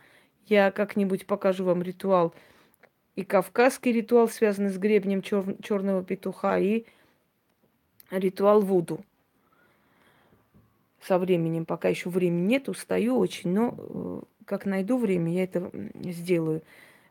[0.46, 2.34] Я как-нибудь покажу вам ритуал
[3.16, 6.84] и кавказский ритуал, связанный с гребнем чер- черного петуха, и
[8.10, 9.04] ритуал Вуду.
[11.00, 15.70] Со временем, пока еще времени нет, устаю очень, но э, как найду время, я это
[15.94, 16.62] сделаю.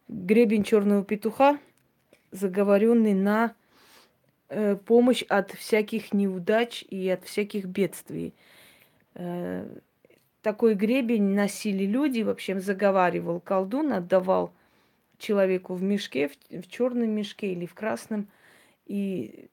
[0.08, 1.60] Гребень черного петуха,
[2.32, 3.54] заговоренный на
[4.50, 8.34] э, помощь от всяких неудач и от всяких бедствий.
[9.14, 9.68] Э,
[10.42, 14.52] такой гребень носили люди, вообще заговаривал колдун, отдавал
[15.24, 18.28] человеку в мешке, в, в черном мешке или в красном.
[18.86, 19.50] И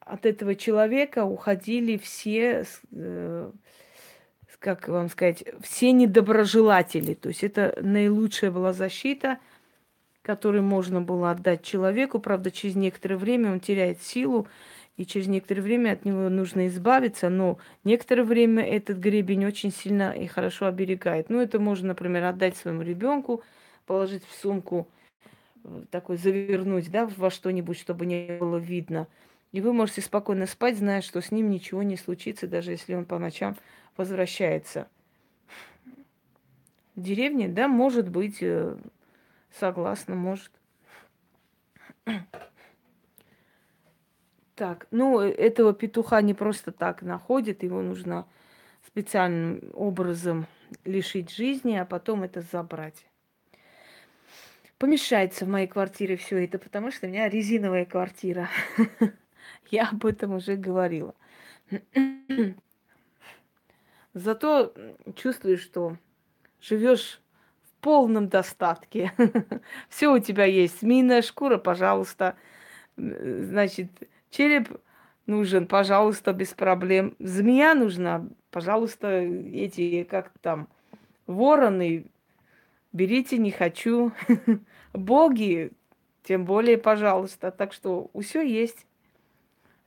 [0.00, 3.50] от этого человека уходили все, э,
[4.58, 7.14] как вам сказать, все недоброжелатели.
[7.14, 9.38] То есть это наилучшая была защита,
[10.22, 12.18] которую можно было отдать человеку.
[12.18, 14.46] Правда, через некоторое время он теряет силу,
[14.96, 20.12] и через некоторое время от него нужно избавиться, но некоторое время этот гребень очень сильно
[20.12, 21.30] и хорошо оберегает.
[21.30, 23.42] Ну, это можно, например, отдать своему ребенку,
[23.86, 24.88] положить в сумку,
[25.64, 29.08] э, такой завернуть, да, во что-нибудь, чтобы не было видно.
[29.52, 33.04] И вы можете спокойно спать, зная, что с ним ничего не случится, даже если он
[33.04, 33.56] по ночам
[33.96, 34.88] возвращается.
[36.96, 38.76] В деревне, да, может быть, э,
[39.50, 40.50] согласна, может.
[44.54, 48.26] Так, ну, этого петуха не просто так находят, его нужно
[48.86, 50.46] специальным образом
[50.84, 53.06] лишить жизни, а потом это забрать.
[54.84, 58.50] Помешается в моей квартире все это, потому что у меня резиновая квартира.
[59.70, 61.14] Я об этом уже говорила.
[64.12, 64.74] Зато
[65.16, 65.96] чувствуешь, что
[66.60, 67.22] живешь
[67.62, 69.10] в полном достатке.
[69.88, 70.80] Все у тебя есть.
[70.80, 72.36] Змеиная шкура, пожалуйста.
[72.98, 73.88] Значит,
[74.28, 74.68] череп
[75.24, 77.16] нужен, пожалуйста, без проблем.
[77.18, 80.68] Змея нужна, пожалуйста, эти, как там,
[81.26, 82.04] вороны,
[82.92, 84.12] берите, не хочу.
[84.94, 85.72] Боги,
[86.22, 87.50] тем более, пожалуйста.
[87.50, 88.86] Так что все есть.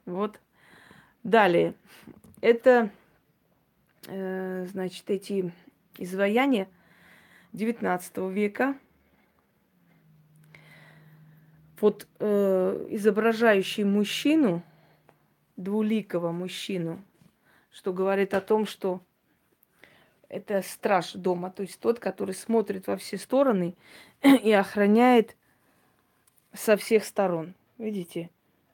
[0.06, 0.40] Вот.
[1.24, 1.74] Далее.
[2.42, 2.92] Это,
[4.08, 5.52] э, значит, эти
[5.98, 6.68] изваяния
[7.54, 8.78] 19 века.
[11.80, 14.62] Вот э, изображающий мужчину,
[15.56, 17.02] двуликого мужчину,
[17.72, 19.02] что говорит о том, что
[20.30, 23.76] это страж дома, то есть тот, который смотрит во все стороны
[24.24, 25.36] и охраняет
[26.54, 27.54] со всех сторон.
[27.78, 28.30] Видите,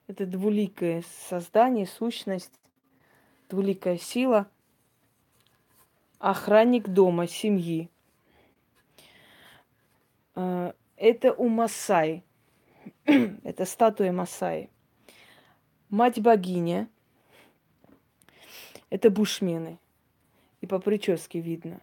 [0.07, 2.53] это двуликое создание, сущность,
[3.49, 4.47] двуликая сила,
[6.19, 7.89] охранник дома, семьи.
[10.35, 12.23] А, это у Масай.
[13.05, 14.69] это статуя Масаи.
[15.89, 16.87] Мать богиня.
[18.89, 19.79] Это бушмены.
[20.61, 21.81] И по прическе видно.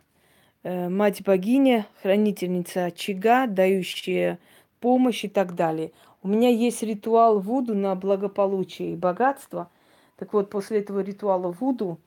[0.62, 4.38] Э, мать богиня, хранительница очага, дающая
[4.80, 5.92] помощь и так далее.
[6.22, 9.70] У меня есть ритуал Вуду на благополучие и богатство.
[10.16, 11.98] Так вот, после этого ритуала Вуду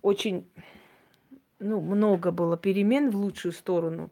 [0.00, 0.46] очень
[1.58, 4.08] ну, много было перемен в лучшую сторону.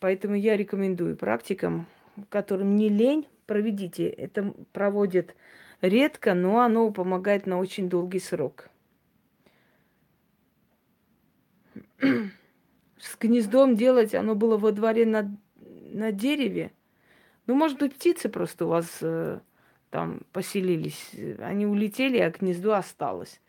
[0.00, 1.86] Поэтому я рекомендую практикам,
[2.30, 4.08] которым не лень, проведите.
[4.08, 5.36] Это проводят
[5.80, 8.70] редко, но оно помогает на очень долгий срок.
[13.04, 15.36] С гнездом делать, оно было во дворе на,
[15.92, 16.72] на дереве–
[17.46, 19.40] ну, может быть, птицы просто у вас э,
[19.90, 21.10] там поселились.
[21.40, 23.40] Они улетели, а гнездо осталось.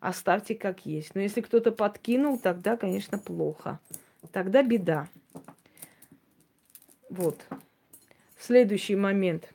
[0.00, 1.14] Оставьте как есть.
[1.14, 3.78] Но если кто-то подкинул, тогда, конечно, плохо.
[4.32, 5.08] Тогда беда.
[7.10, 7.44] Вот.
[8.38, 9.52] Следующий момент.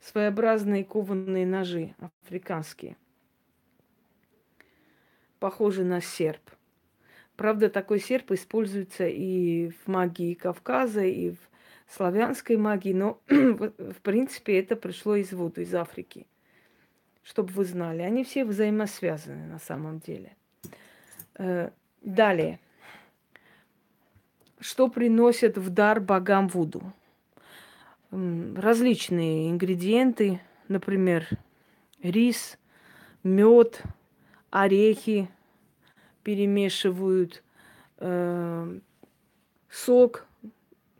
[0.00, 2.96] Своеобразные кованые ножи африканские.
[5.40, 6.42] Похожи на серп.
[7.36, 11.38] Правда, такой серп используется и в магии Кавказа, и в
[11.94, 16.26] славянской магии, но в принципе это пришло из Вуду, из Африки.
[17.22, 20.34] Чтобы вы знали, они все взаимосвязаны на самом деле.
[21.38, 21.70] Э,
[22.00, 22.58] далее.
[24.58, 26.82] Что приносят в дар богам Вуду?
[28.10, 31.28] Различные ингредиенты, например,
[32.02, 32.58] рис,
[33.22, 33.82] мед,
[34.50, 35.28] орехи
[36.26, 37.44] перемешивают,
[37.98, 38.78] э,
[39.70, 40.26] сок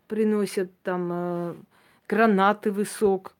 [0.07, 1.55] приносят там э,
[2.09, 3.35] гранатовый сок,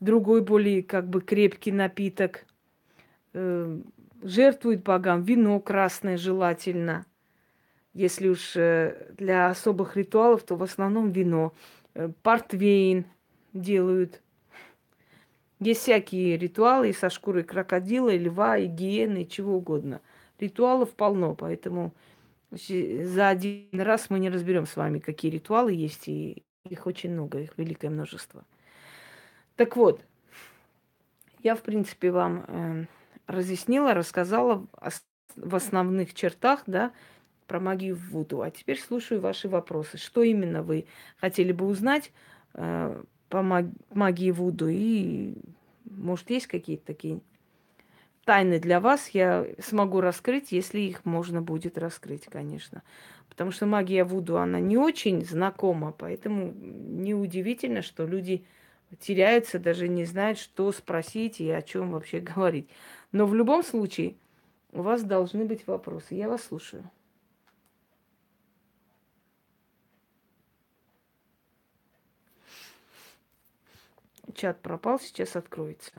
[0.00, 2.44] другой более как бы крепкий напиток.
[3.32, 3.80] Э,
[4.22, 7.06] жертвуют богам вино красное желательно.
[7.94, 11.54] Если уж э, для особых ритуалов, то в основном вино.
[11.94, 13.06] Э, портвейн
[13.54, 14.20] делают.
[15.58, 20.02] Есть всякие ритуалы и со шкурой крокодила, и льва, и гиены, чего угодно.
[20.42, 21.94] Ритуалов полно, поэтому
[22.50, 27.40] за один раз мы не разберем с вами, какие ритуалы есть, и их очень много,
[27.40, 28.44] их великое множество.
[29.56, 30.00] Так вот,
[31.42, 32.86] я, в принципе, вам э,
[33.26, 34.66] разъяснила, рассказала
[35.36, 36.92] в основных чертах, да,
[37.46, 38.42] про магию Вуду.
[38.42, 39.98] А теперь слушаю ваши вопросы.
[39.98, 40.86] Что именно вы
[41.18, 42.12] хотели бы узнать
[42.54, 44.68] э, по магии Вуду?
[44.68, 45.34] И,
[45.84, 47.20] может, есть какие-то такие
[48.24, 52.82] тайны для вас я смогу раскрыть, если их можно будет раскрыть, конечно.
[53.28, 58.44] Потому что магия Вуду, она не очень знакома, поэтому неудивительно, что люди
[59.00, 62.68] теряются, даже не знают, что спросить и о чем вообще говорить.
[63.10, 64.16] Но в любом случае
[64.72, 66.14] у вас должны быть вопросы.
[66.14, 66.88] Я вас слушаю.
[74.34, 75.92] Чат пропал, сейчас откроется.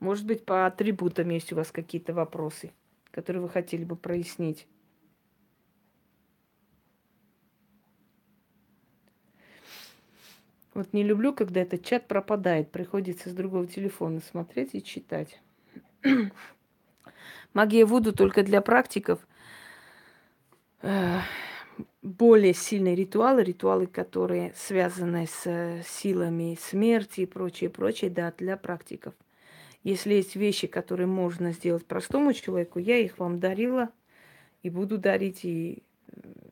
[0.00, 2.72] Может быть, по атрибутам есть у вас какие-то вопросы,
[3.10, 4.66] которые вы хотели бы прояснить.
[10.72, 12.70] Вот не люблю, когда этот чат пропадает.
[12.70, 15.40] Приходится с другого телефона смотреть и читать.
[17.52, 19.18] Магия Вуду только для практиков.
[22.00, 28.56] более сильные ритуалы, ритуалы, которые связаны с э, силами смерти и прочее, прочее, да, для
[28.56, 29.12] практиков.
[29.82, 33.88] Если есть вещи, которые можно сделать простому человеку, я их вам дарила
[34.62, 35.82] и буду дарить и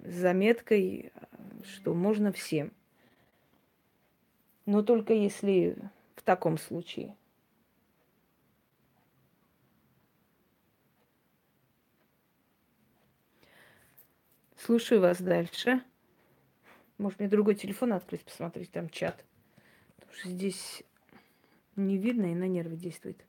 [0.05, 1.13] с заметкой,
[1.65, 2.73] что можно всем.
[4.65, 5.77] Но только если
[6.17, 7.17] в таком случае.
[14.57, 15.83] Слушаю вас дальше.
[16.99, 19.25] Может, мне другой телефон открыть, посмотреть там чат.
[19.97, 20.83] Потому что здесь
[21.87, 23.25] не видно и на нервы действует.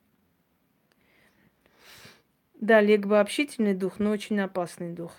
[2.55, 5.15] Да, Легба общительный дух, но очень опасный дух.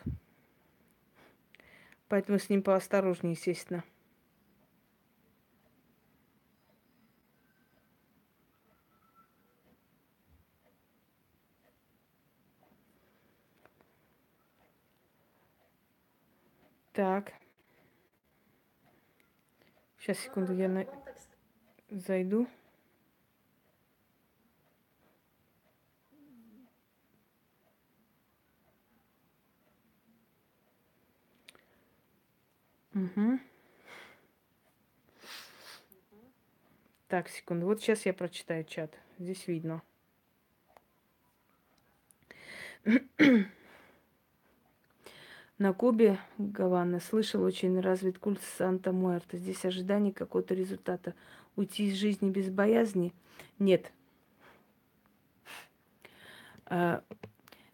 [2.09, 3.83] Поэтому с ним поосторожнее, естественно.
[16.93, 17.33] Так.
[19.99, 20.87] Сейчас, секунду, я на...
[21.89, 22.47] зайду.
[32.95, 33.39] Угу.
[37.09, 37.67] Так, секунду.
[37.67, 38.97] Вот сейчас я прочитаю чат.
[39.19, 39.83] Здесь видно.
[45.59, 49.37] На Кубе, Гавана, слышал, очень развит культ Санта-Муэрта.
[49.37, 51.15] Здесь ожидание какого-то результата.
[51.55, 53.13] Уйти из жизни без боязни?
[53.59, 53.93] Нет.
[56.65, 57.05] А,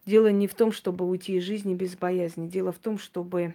[0.04, 2.48] дело не в том, чтобы уйти из жизни без боязни.
[2.48, 3.54] Дело в том, чтобы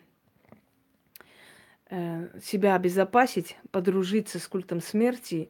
[2.41, 5.49] себя обезопасить, подружиться с культом смерти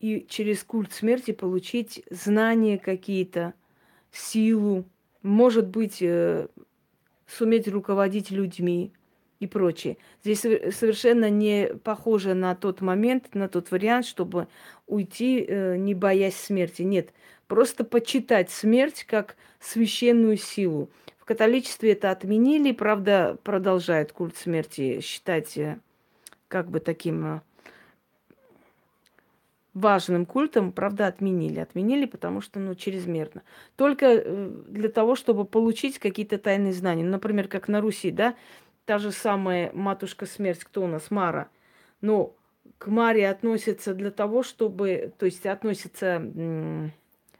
[0.00, 3.54] и через культ смерти получить знания какие-то,
[4.10, 4.84] силу,
[5.22, 6.48] может быть, э,
[7.26, 8.92] суметь руководить людьми
[9.40, 9.98] и прочее.
[10.22, 14.48] Здесь совершенно не похоже на тот момент, на тот вариант, чтобы
[14.86, 16.82] уйти, э, не боясь смерти.
[16.82, 17.12] Нет,
[17.46, 20.90] просто почитать смерть как священную силу.
[21.28, 25.78] Католичестве это отменили, правда, продолжают культ смерти считать э,
[26.48, 27.40] как бы таким э,
[29.74, 31.60] важным культом, правда, отменили.
[31.60, 33.42] Отменили, потому что, ну, чрезмерно.
[33.76, 37.04] Только э, для того, чтобы получить какие-то тайные знания.
[37.04, 38.34] Например, как на Руси, да,
[38.86, 41.50] та же самая матушка смерть, кто у нас, Мара.
[42.00, 42.34] Но
[42.78, 46.22] к Маре относятся для того, чтобы, то есть относятся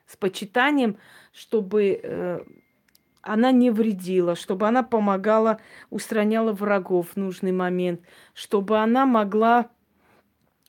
[0.06, 0.98] с почитанием,
[1.32, 2.40] чтобы э,
[3.28, 5.60] она не вредила, чтобы она помогала,
[5.90, 8.00] устраняла врагов в нужный момент,
[8.34, 9.68] чтобы она могла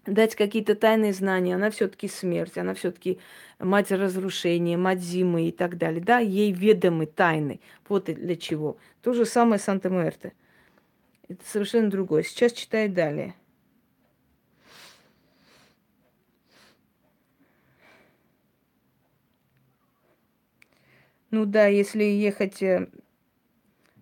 [0.05, 1.55] дать какие-то тайные знания.
[1.55, 3.20] Она все-таки смерть, она все-таки
[3.60, 6.01] мать разрушения, мать зимы и так далее.
[6.01, 7.60] Да, ей ведомы тайны.
[7.88, 8.78] Вот для чего.
[9.01, 10.34] То же самое Санта-Муэрте.
[11.28, 12.24] Это совершенно другое.
[12.24, 13.36] Сейчас читаю далее.
[21.32, 22.88] Ну да, если ехать э,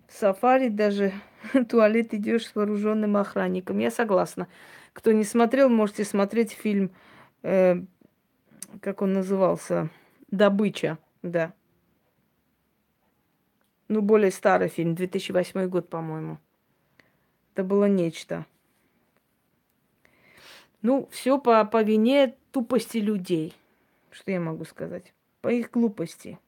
[0.08, 1.12] в сафари, даже
[1.70, 3.80] туалет идешь с вооруженным охранником.
[3.80, 4.48] Я согласна.
[4.94, 6.92] Кто не смотрел, можете смотреть фильм,
[7.44, 7.82] э,
[8.82, 9.90] как он назывался,
[10.32, 11.54] «Добыча», да.
[13.90, 16.40] Ну, более старый фильм, 2008 год, по-моему.
[17.54, 18.46] Это было нечто.
[20.82, 23.54] Ну, все по, по вине тупости людей.
[24.12, 25.14] Что я могу сказать?
[25.42, 26.40] По их глупости.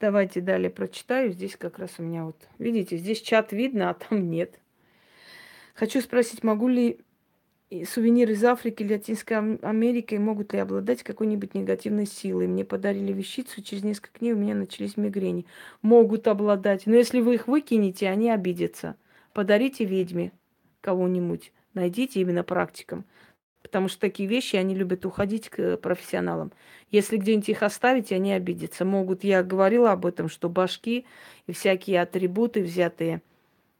[0.00, 1.32] Давайте далее прочитаю.
[1.32, 4.60] Здесь как раз у меня вот, видите, здесь чат видно, а там нет.
[5.74, 7.00] Хочу спросить, могу ли
[7.84, 12.46] сувениры из Африки или Латинской Америки могут ли обладать какой-нибудь негативной силой?
[12.46, 15.46] Мне подарили вещицу, через несколько дней у меня начались мигрени.
[15.82, 16.86] Могут обладать.
[16.86, 18.96] Но если вы их выкинете, они обидятся.
[19.32, 20.32] Подарите ведьме
[20.80, 21.52] кого-нибудь.
[21.72, 23.04] Найдите именно практикам.
[23.74, 26.52] Потому что такие вещи, они любят уходить к профессионалам.
[26.90, 28.84] Если где-нибудь их оставите, они обидятся.
[28.84, 31.06] Могут, я говорила об этом, что башки
[31.46, 33.20] и всякие атрибуты, взятые–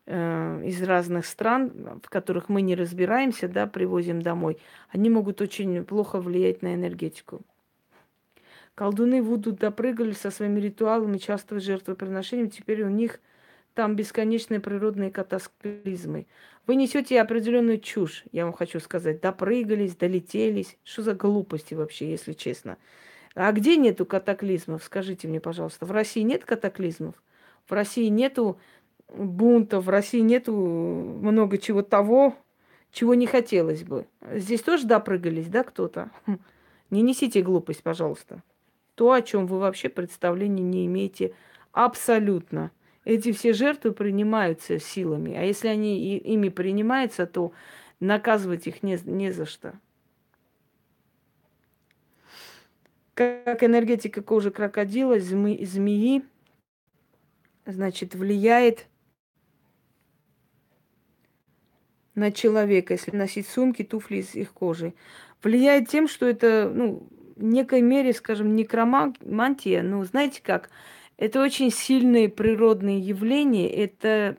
[0.07, 4.59] Э, из разных стран, в которых мы не разбираемся, да, привозим домой,
[4.91, 7.41] они могут очень плохо влиять на энергетику.
[8.75, 13.19] Колдуны Вуду допрыгали со своими ритуалами, часто жертвоприношением, теперь у них
[13.75, 16.27] там бесконечные природные катаклизмы.
[16.67, 19.21] Вы несете определенную чушь, я вам хочу сказать.
[19.21, 20.79] Допрыгались, долетелись.
[20.85, 22.79] Что за глупости вообще, если честно?
[23.35, 24.85] А где нету катаклизмов?
[24.85, 25.85] Скажите мне, пожалуйста.
[25.87, 27.17] В России нет катаклизмов?
[27.69, 28.59] В России нету
[29.09, 32.37] бунтов, в России нету много чего того,
[32.93, 34.07] чего не хотелось бы.
[34.33, 36.11] Здесь тоже допрыгались, да, кто-то?
[36.27, 36.39] Хм.
[36.91, 38.43] Не несите глупость, пожалуйста.
[38.95, 41.35] То, о чем вы вообще представления не имеете
[41.73, 42.71] абсолютно.
[43.05, 45.35] Эти все жертвы принимаются силами.
[45.35, 47.53] А если они ими принимаются, то
[48.01, 49.79] наказывать их не, не за что.
[53.15, 56.25] Как энергетика кожи крокодила, змеи, змеи
[57.67, 58.87] значит, влияет
[62.15, 64.95] на человека, если носить сумки, туфли из их кожи.
[65.43, 70.71] Влияет тем, что это, ну, в некой мере, скажем, некромантия, ну, знаете как,
[71.17, 74.37] это очень сильные природные явления, это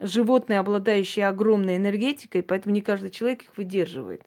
[0.00, 4.22] животные, обладающие огромной энергетикой, поэтому не каждый человек их выдерживает.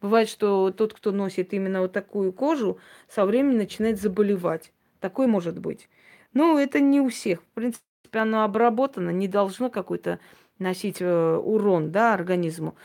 [0.00, 2.78] Бывает, что тот, кто носит именно вот такую кожу,
[3.08, 4.72] со временем начинает заболевать.
[5.00, 5.88] Такой может быть.
[6.34, 7.40] Ну, это не у всех.
[7.40, 10.18] В принципе, оно обработано, не должно какой-то
[10.58, 12.76] носить э, урон да, организму.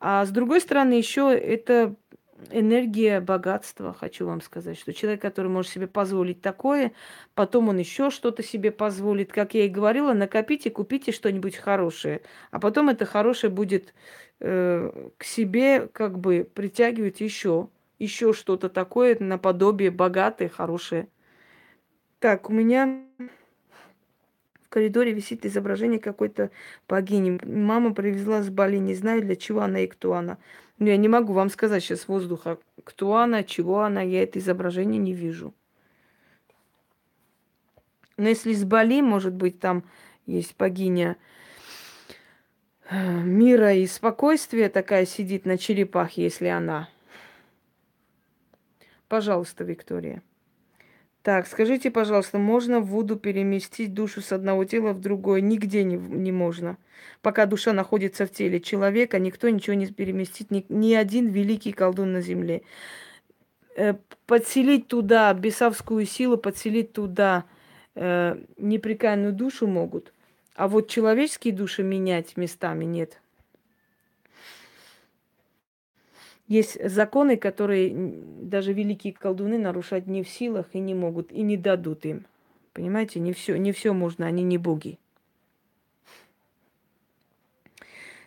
[0.00, 1.96] А с другой стороны, еще это
[2.50, 6.92] энергия богатства, хочу вам сказать, что человек, который может себе позволить такое,
[7.34, 9.32] потом он еще что-то себе позволит.
[9.32, 13.94] Как я и говорила, накопите, купите что-нибудь хорошее, а потом это хорошее будет
[14.40, 17.68] э, к себе как бы притягивать еще,
[17.98, 21.08] еще что-то такое наподобие богатое, хорошее.
[22.20, 23.04] Так, у меня
[24.68, 26.50] в коридоре висит изображение какой-то
[26.86, 27.40] богини.
[27.42, 30.36] Мама привезла с Бали, не знаю для чего она и кто она.
[30.78, 34.38] Но я не могу вам сказать сейчас с воздуха, кто она, чего она, я это
[34.38, 35.54] изображение не вижу.
[38.18, 39.84] Но если с Бали, может быть, там
[40.26, 41.16] есть богиня
[42.90, 46.90] э, мира и спокойствия такая сидит на черепахе, если она.
[49.08, 50.22] Пожалуйста, Виктория.
[51.28, 55.42] Так, скажите, пожалуйста, можно в Вуду переместить душу с одного тела в другое?
[55.42, 56.78] Нигде не, не можно.
[57.20, 62.14] Пока душа находится в теле человека, никто ничего не переместит, ни, ни один великий колдун
[62.14, 62.62] на земле.
[63.76, 67.44] Э, подселить туда бесовскую силу, подселить туда
[67.94, 70.14] э, непрекаянную душу могут,
[70.54, 73.20] а вот человеческие души менять местами нет.
[76.48, 81.58] Есть законы, которые даже великие колдуны нарушать не в силах и не могут, и не
[81.58, 82.24] дадут им.
[82.72, 84.98] Понимаете, не все, не все можно, они не боги.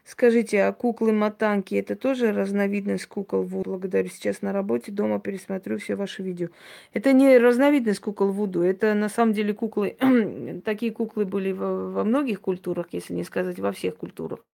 [0.03, 3.71] Скажите, а куклы-матанки это тоже разновидность кукол Вуду?
[3.71, 4.09] Благодарю.
[4.09, 6.49] Сейчас на работе, дома пересмотрю все ваши видео.
[6.91, 9.95] Это не разновидность кукол Вуду, это на самом деле куклы.
[10.65, 14.45] Такие куклы были во, во многих культурах, если не сказать во всех культурах.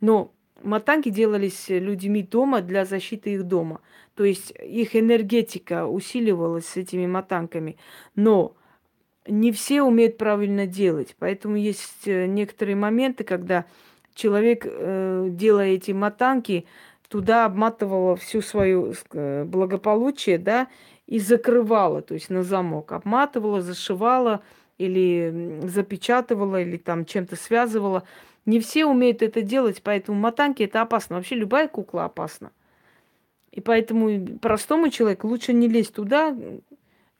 [0.00, 0.32] Но
[0.62, 3.80] Матанги делались людьми дома для защиты их дома.
[4.14, 7.76] То есть их энергетика усиливалась с этими матанками.
[8.14, 8.54] Но
[9.26, 11.14] не все умеют правильно делать.
[11.18, 13.66] Поэтому есть э, некоторые моменты, когда
[14.14, 16.66] человек, э, делая эти матанки,
[17.08, 20.68] туда обматывала всю свою э, благополучие, да,
[21.06, 22.92] и закрывала, то есть на замок.
[22.92, 24.42] Обматывала, зашивала
[24.78, 28.04] или запечатывала, или там чем-то связывала.
[28.44, 31.16] Не все умеют это делать, поэтому матанки это опасно.
[31.16, 32.52] Вообще любая кукла опасна.
[33.52, 36.36] И поэтому простому человеку лучше не лезть туда,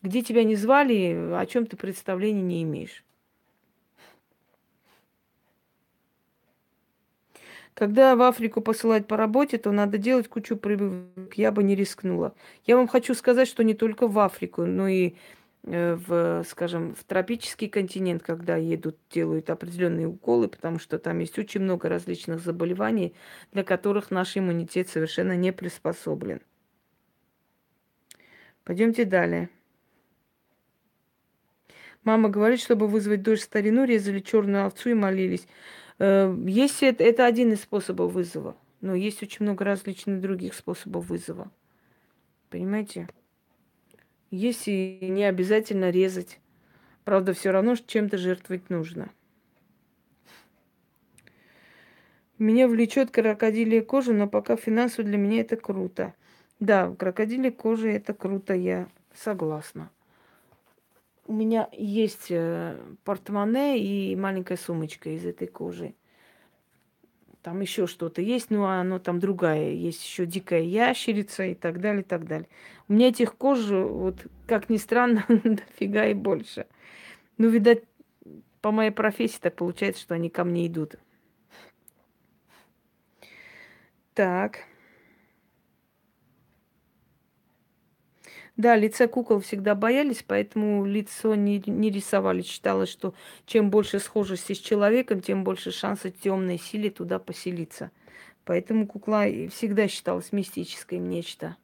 [0.02, 3.04] где тебя не звали, о чем ты представления не имеешь.
[7.74, 11.34] Когда в Африку посылать по работе, то надо делать кучу прививок.
[11.34, 12.34] Я бы не рискнула.
[12.66, 15.14] Я вам хочу сказать, что не только в Африку, но и
[15.64, 21.38] Э, в, скажем, в тропический континент, когда едут, делают определенные уколы, потому что там есть
[21.38, 23.14] очень много различных заболеваний,
[23.52, 26.40] для которых наш иммунитет совершенно не приспособлен.
[28.64, 29.50] Пойдемте далее.
[32.02, 35.46] Мама говорит, чтобы вызвать дождь старину, резали черную овцу и молились.
[36.00, 41.06] Э, есть это, это один из способов вызова, но есть очень много различных других способов
[41.06, 41.52] вызова.
[42.50, 43.08] Понимаете?
[44.32, 46.40] Есть и не обязательно резать.
[47.04, 49.10] Правда, все равно чем-то жертвовать нужно.
[52.38, 56.14] Меня влечет крокодилия кожа, но пока финансово для меня это круто.
[56.60, 59.90] Да, крокодилия кожа это круто, я согласна.
[61.26, 65.92] У меня есть э, портмоне и маленькая сумочка из этой кожи
[67.42, 69.70] там еще что-то есть, но оно там другая.
[69.72, 72.48] Есть еще дикая ящерица и так далее, и так далее.
[72.88, 76.66] У меня этих кож, вот как ни странно, дофига и больше.
[77.38, 77.82] Ну, видать,
[78.60, 80.94] по моей профессии так получается, что они ко мне идут.
[84.14, 84.60] Так.
[88.56, 92.42] Да, лица кукол всегда боялись, поэтому лицо не, не рисовали.
[92.42, 93.14] Считалось, что
[93.46, 97.90] чем больше схожести с человеком, тем больше шанса темной силе туда поселиться.
[98.44, 101.56] Поэтому кукла всегда считалась мистической нечто.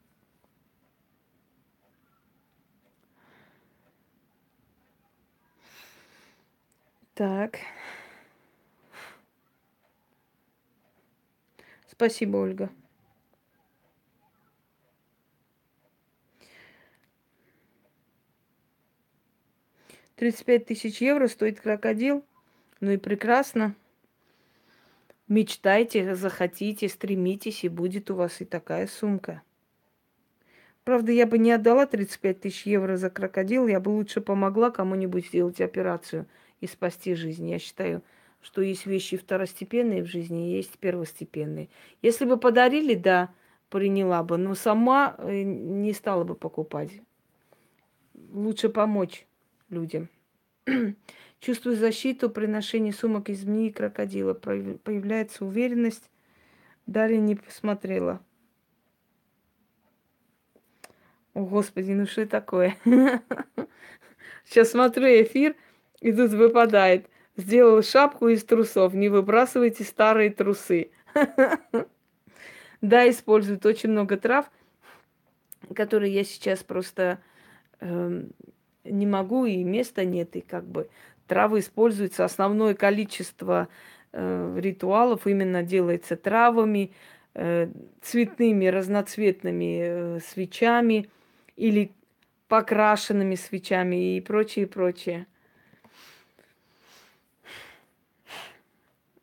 [7.14, 7.58] Так.
[11.90, 12.70] Спасибо, Ольга.
[20.18, 22.24] Тридцать пять тысяч евро стоит крокодил.
[22.80, 23.76] Ну и прекрасно.
[25.28, 29.42] Мечтайте, захотите, стремитесь, и будет у вас и такая сумка.
[30.82, 35.28] Правда, я бы не отдала 35 тысяч евро за крокодил, я бы лучше помогла кому-нибудь
[35.28, 36.26] сделать операцию
[36.60, 37.48] и спасти жизнь.
[37.48, 38.02] Я считаю,
[38.40, 41.68] что есть вещи второстепенные в жизни, есть первостепенные.
[42.02, 43.32] Если бы подарили, да,
[43.70, 46.90] приняла бы, но сама э, не стала бы покупать.
[48.32, 49.27] Лучше помочь
[49.70, 50.08] людям.
[51.40, 54.34] Чувствую защиту при ношении сумок из змеи и крокодила.
[54.34, 56.10] Появляется уверенность.
[56.86, 58.20] Далее не посмотрела.
[61.34, 62.76] О, Господи, ну что такое?
[64.44, 65.54] Сейчас смотрю эфир,
[66.00, 67.08] и тут выпадает.
[67.36, 68.94] Сделал шапку из трусов.
[68.94, 70.90] Не выбрасывайте старые трусы.
[72.80, 74.48] Да, используют очень много трав,
[75.74, 77.18] которые я сейчас просто
[77.80, 78.22] э,
[78.90, 80.88] не могу, и места нет, и как бы
[81.26, 82.24] травы используются.
[82.24, 83.68] Основное количество
[84.12, 86.92] э, ритуалов именно делается травами,
[87.34, 87.68] э,
[88.02, 91.08] цветными, разноцветными э, свечами
[91.56, 91.92] или
[92.48, 95.26] покрашенными свечами и прочее, прочее.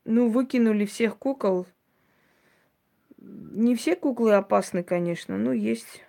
[0.05, 1.65] Ну, выкинули всех кукол.
[3.17, 6.04] Не все куклы опасны, конечно, но есть.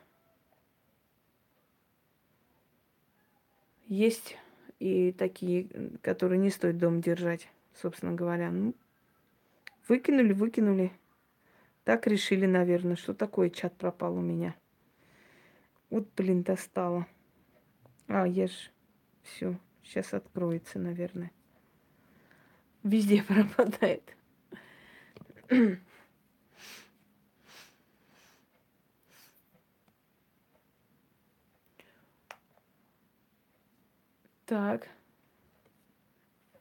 [3.87, 4.37] Есть
[4.80, 5.68] и такие,
[6.03, 8.51] которые не стоит дом держать, собственно говоря.
[8.51, 8.74] Ну,
[9.89, 10.93] выкинули, выкинули.
[11.84, 14.57] Так решили, наверное, что такое чат пропал у меня.
[15.89, 17.07] Вот, блин, достала.
[18.09, 18.70] А, я ж...
[19.22, 21.32] Все, сейчас откроется, наверное.
[22.82, 24.16] Везде пропадает.
[34.47, 34.89] Так.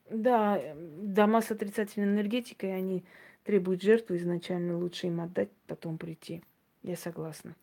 [0.09, 3.03] Да, дома с отрицательной энергетикой, они
[3.43, 6.43] требуют жертву изначально, лучше им отдать, потом прийти.
[6.83, 7.55] Я согласна.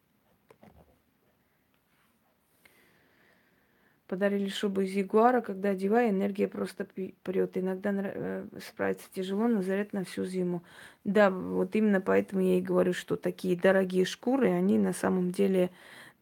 [4.06, 6.86] Подарили шубу из ягуара, когда одеваю, энергия просто
[7.22, 7.56] прет.
[7.56, 10.62] Иногда э, справиться тяжело, но заряд на всю зиму.
[11.04, 15.70] Да, вот именно поэтому я и говорю, что такие дорогие шкуры, они на самом деле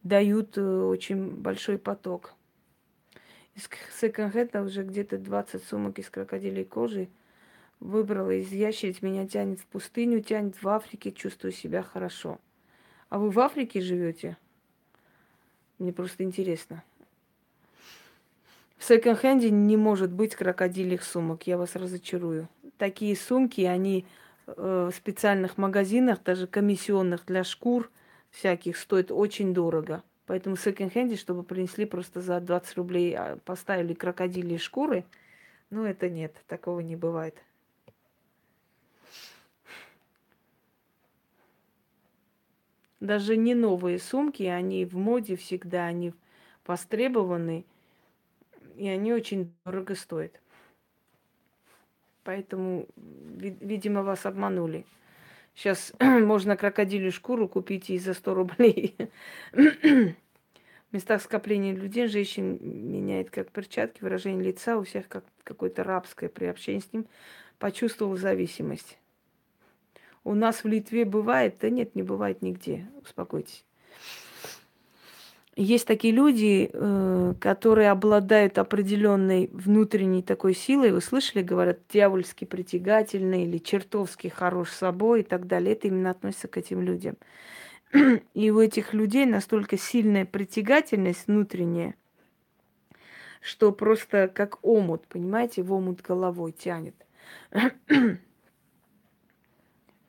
[0.03, 2.33] дают э, очень большой поток.
[3.55, 7.09] Из секонд-хенда уже где-то 20 сумок из крокодилей кожи
[7.79, 9.01] выбрала из ящериц.
[9.01, 12.39] Меня тянет в пустыню, тянет в Африке, чувствую себя хорошо.
[13.09, 14.37] А вы в Африке живете?
[15.79, 16.83] Мне просто интересно.
[18.77, 22.47] В секонд-хенде не может быть крокодильных сумок, я вас разочарую.
[22.77, 24.07] Такие сумки, они
[24.47, 27.91] э, в специальных магазинах, даже комиссионных для шкур
[28.31, 30.01] всяких, стоят очень дорого.
[30.31, 35.03] Поэтому секонд-хенде, чтобы принесли просто за 20 рублей, а, поставили крокодильные шкуры,
[35.69, 37.35] ну это нет, такого не бывает.
[43.01, 46.13] Даже не новые сумки, они в моде всегда, они
[46.65, 47.65] востребованы
[48.77, 50.39] и они очень дорого стоят.
[52.23, 54.85] Поэтому, видимо, вас обманули.
[55.55, 58.95] Сейчас можно крокодилю шкуру купить и за 100 рублей.
[59.53, 66.29] В местах скопления людей женщин меняет как перчатки, выражение лица у всех как какое-то рабское
[66.29, 67.07] при общении с ним.
[67.59, 68.97] Почувствовал зависимость.
[70.23, 71.55] У нас в Литве бывает?
[71.61, 72.89] Да нет, не бывает нигде.
[73.01, 73.63] Успокойтесь.
[75.57, 80.93] Есть такие люди, э, которые обладают определенной внутренней такой силой.
[80.93, 85.73] Вы слышали, говорят, дьявольски притягательный или чертовски хорош собой и так далее.
[85.73, 87.17] Это именно относится к этим людям.
[88.33, 91.95] И у этих людей настолько сильная притягательность внутренняя,
[93.41, 96.95] что просто как омут, понимаете, в омут головой тянет.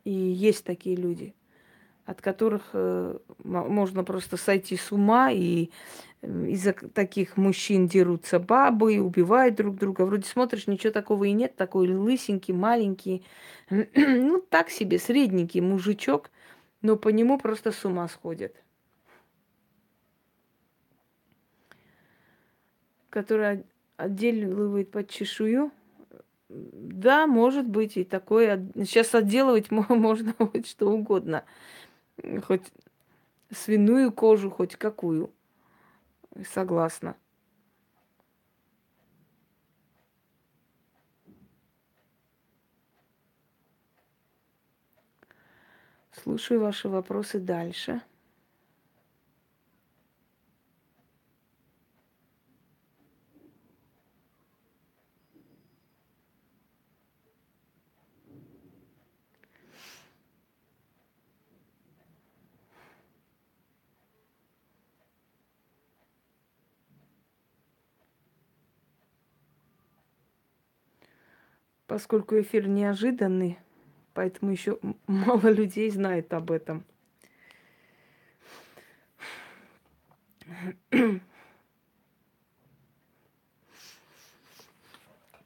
[0.04, 1.34] И есть такие люди–
[2.04, 5.70] от которых э, можно просто сойти с ума, и
[6.22, 10.02] из-за таких мужчин дерутся бабы, убивают друг друга.
[10.02, 13.24] Вроде смотришь, ничего такого и нет, такой лысенький, маленький,
[13.70, 16.30] ну так себе, средненький мужичок,
[16.80, 18.54] но по нему просто с ума сходят.
[23.10, 23.64] Который
[23.96, 25.70] отделывает под чешую.
[26.48, 28.68] Да, может быть и такое.
[28.74, 31.44] Сейчас отделывать можно хоть что угодно
[32.44, 32.72] Хоть
[33.50, 35.32] свиную кожу, хоть какую.
[36.52, 37.16] Согласна.
[46.22, 48.02] Слушаю ваши вопросы дальше.
[71.92, 73.58] Поскольку эфир неожиданный,
[74.14, 76.84] поэтому еще мало людей знает об этом.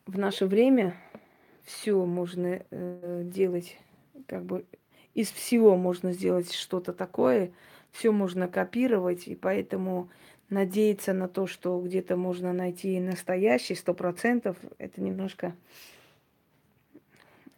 [0.06, 0.94] В наше время
[1.64, 3.76] все можно э, делать,
[4.28, 4.66] как бы
[5.14, 7.50] из всего можно сделать что-то такое,
[7.90, 10.10] все можно копировать, и поэтому
[10.48, 15.56] надеяться на то, что где-то можно найти настоящий сто процентов, это немножко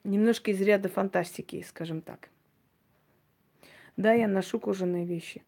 [0.05, 2.29] немножко из ряда фантастики, скажем так.
[3.97, 5.43] Да, я ношу кожаные вещи.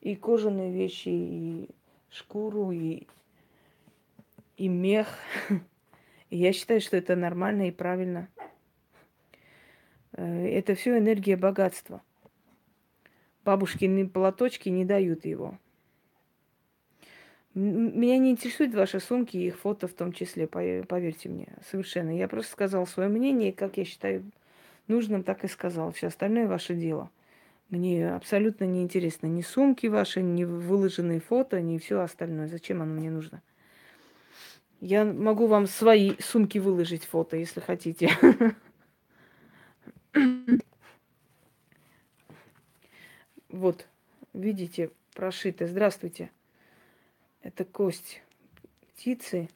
[0.00, 1.70] И кожаные вещи, и
[2.10, 3.06] шкуру, и,
[4.56, 5.08] и мех.
[6.30, 8.28] И я считаю, что это нормально и правильно.
[10.12, 12.02] Э, это все энергия богатства.
[13.44, 15.58] Бабушкины платочки не дают его.
[17.54, 22.10] Меня не интересуют ваши сумки и их фото в том числе, поверьте мне, совершенно.
[22.16, 24.24] Я просто сказала свое мнение, как я считаю
[24.88, 25.92] нужным, так и сказал.
[25.92, 27.10] Все остальное ваше дело.
[27.70, 32.48] Мне абсолютно не интересно ни сумки ваши, ни выложенные фото, ни все остальное.
[32.48, 33.40] Зачем оно мне нужно?
[34.80, 38.10] Я могу вам свои сумки выложить фото, если хотите.
[43.48, 43.86] Вот,
[44.32, 45.68] видите, прошито.
[45.68, 46.32] Здравствуйте.
[47.44, 48.22] Это кость
[48.88, 49.50] птицы.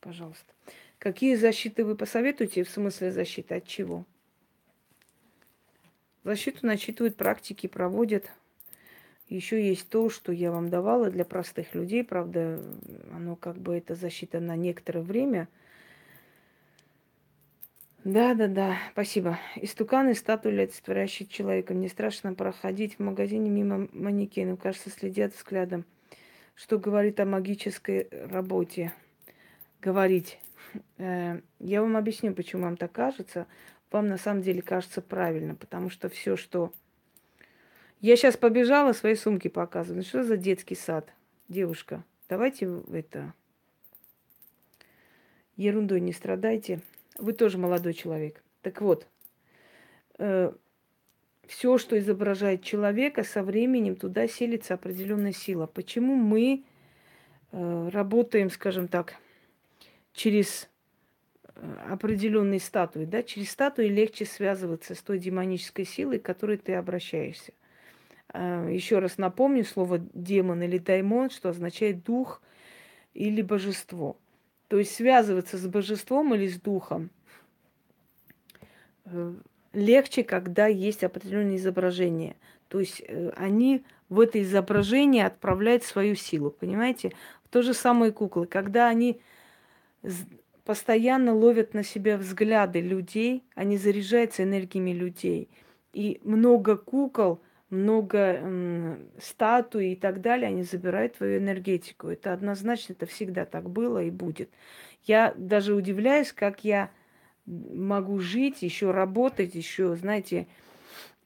[0.00, 0.52] Пожалуйста.
[0.98, 2.64] Какие защиты вы посоветуете?
[2.64, 4.04] В смысле защиты от чего?
[6.24, 8.28] Защиту начитывают практики, проводят.
[9.28, 12.02] Еще есть то, что я вам давала для простых людей.
[12.02, 12.60] Правда,
[13.12, 15.48] оно как бы это защита на некоторое время–
[18.04, 19.38] да, да, да, спасибо.
[19.56, 21.72] Истуканы, статуи, олицетворяющие человека.
[21.72, 24.60] Мне страшно проходить в магазине мимо манекенов.
[24.60, 25.84] Кажется, следят взглядом.
[26.54, 28.92] Что говорит о магической работе?
[29.80, 30.40] Говорить.
[30.98, 33.46] Э, я вам объясню, почему вам так кажется.
[33.90, 36.72] Вам на самом деле кажется правильно, потому что все, что...
[38.00, 40.02] Я сейчас побежала, свои сумки показываю.
[40.02, 41.12] Что за детский сад?
[41.48, 43.32] Девушка, давайте это...
[45.56, 46.80] Ерундой не страдайте.
[47.18, 48.42] Вы тоже молодой человек.
[48.62, 49.06] Так вот,
[50.18, 50.52] э,
[51.46, 55.66] все, что изображает человека, со временем туда селится определенная сила.
[55.66, 56.64] Почему мы
[57.50, 59.16] э, работаем, скажем так,
[60.12, 60.68] через
[61.54, 66.74] э, определенные статуи, да, через статуи легче связываться с той демонической силой, к которой ты
[66.74, 67.52] обращаешься.
[68.32, 72.40] Э, еще раз напомню слово демон или даймон, что означает дух
[73.14, 74.16] или божество.
[74.72, 77.10] То есть связываться с божеством или с духом
[79.04, 79.34] э,
[79.74, 82.36] легче, когда есть определенные изображения.
[82.68, 87.12] То есть э, они в это изображение отправляют свою силу, понимаете?
[87.50, 88.46] То же самое куклы.
[88.46, 89.20] Когда они
[90.64, 95.50] постоянно ловят на себя взгляды людей, они заряжаются энергиями людей.
[95.92, 97.42] И много кукол–
[97.72, 102.08] много статуй и так далее, они забирают твою энергетику.
[102.08, 104.50] Это однозначно, это всегда так было и будет.
[105.04, 106.90] Я даже удивляюсь, как я
[107.46, 110.46] могу жить, еще работать, еще, знаете,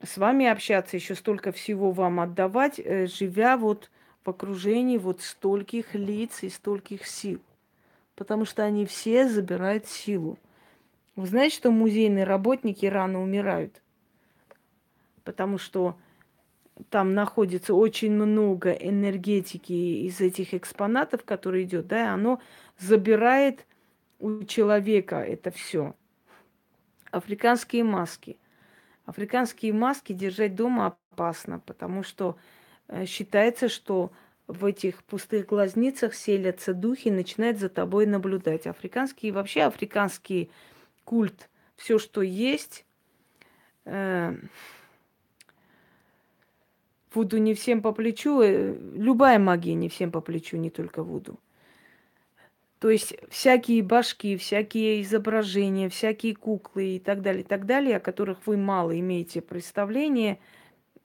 [0.03, 3.91] с вами общаться, еще столько всего вам отдавать, э, живя вот
[4.25, 7.41] в окружении вот стольких лиц и стольких сил.
[8.15, 10.39] Потому что они все забирают силу.
[11.17, 13.83] Вы знаете, что музейные работники рано умирают?
[15.25, 15.97] Потому что
[16.91, 22.41] там находится очень много энергетики из этих экспонатов, которые идет, да, оно
[22.79, 23.67] забирает
[24.19, 25.95] у человека это все.
[27.11, 28.39] Африканские маски.
[29.05, 32.37] Африканские маски держать дома опасно, потому что
[32.89, 34.13] э, считается, что
[34.47, 38.67] в этих пустых глазницах селятся духи, начинают за тобой наблюдать.
[38.67, 40.51] Африканский, вообще африканский
[41.05, 42.85] культ, все, что есть,
[43.85, 44.35] э,
[47.17, 51.41] Вуду не всем по плечу, э, любая магия не всем по плечу, не только Вуду.
[52.79, 58.01] То есть всякие башки, всякие изображения, всякие куклы и так далее, и так далее, о
[58.01, 60.39] которых вы мало имеете представления,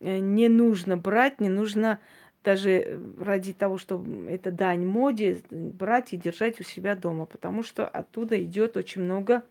[0.01, 1.99] э, не нужно брать, не нужно
[2.43, 7.87] даже ради того, чтобы это дань моде, брать и держать у себя дома, потому что
[7.87, 9.43] оттуда идет очень много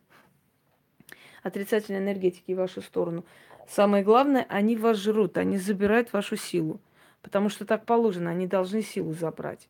[1.42, 3.24] отрицательной энергетики в вашу сторону.
[3.70, 6.80] Самое главное, они вас жрут, они забирают вашу силу.
[7.22, 9.68] Потому что так положено, они должны силу забрать.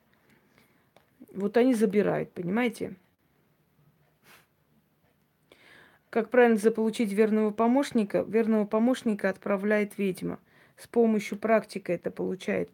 [1.34, 2.94] Вот они забирают, понимаете?
[6.08, 8.22] Как правильно заполучить верного помощника?
[8.22, 10.38] Верного помощника отправляет ведьма.
[10.78, 12.70] С помощью практики это получает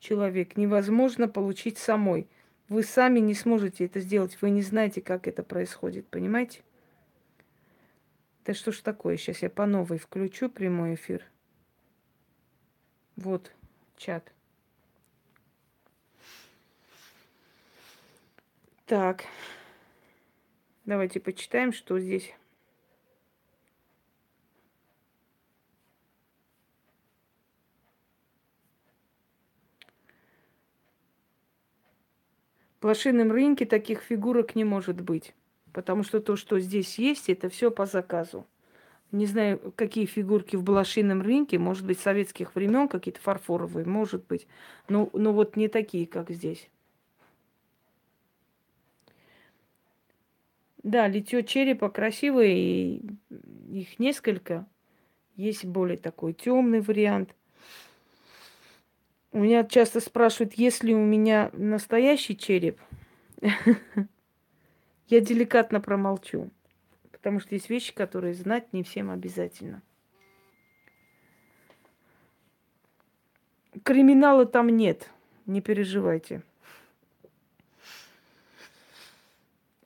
[0.00, 0.58] человек.
[0.58, 2.28] Невозможно получить самой.
[2.68, 4.36] Вы сами не сможете это сделать.
[4.42, 6.06] Вы не знаете, как это происходит.
[6.08, 6.60] Понимаете?
[8.48, 9.18] Да что ж такое?
[9.18, 11.22] Сейчас я по новой включу прямой эфир.
[13.14, 13.52] Вот
[13.98, 14.32] чат.
[18.86, 19.24] Так.
[20.86, 22.34] Давайте почитаем, что здесь.
[32.78, 35.34] В блошином рынке таких фигурок не может быть.
[35.78, 38.44] Потому что то, что здесь есть, это все по заказу.
[39.12, 44.48] Не знаю, какие фигурки в блошином рынке, может быть, советских времен, какие-то фарфоровые, может быть.
[44.88, 46.68] Но, но вот не такие, как здесь.
[50.82, 53.02] Да, литье черепа красивое, и
[53.70, 54.66] их несколько.
[55.36, 57.36] Есть более такой темный вариант.
[59.30, 62.80] У меня часто спрашивают, есть ли у меня настоящий череп.
[65.08, 66.50] Я деликатно промолчу,
[67.10, 69.82] потому что есть вещи, которые знать не всем обязательно.
[73.84, 75.10] Криминала там нет,
[75.46, 76.42] не переживайте.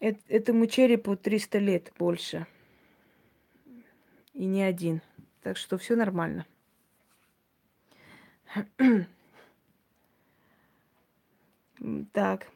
[0.00, 2.48] Этому черепу 300 лет больше.
[4.34, 5.00] И не один.
[5.42, 6.44] Так что все нормально.
[12.12, 12.46] Так.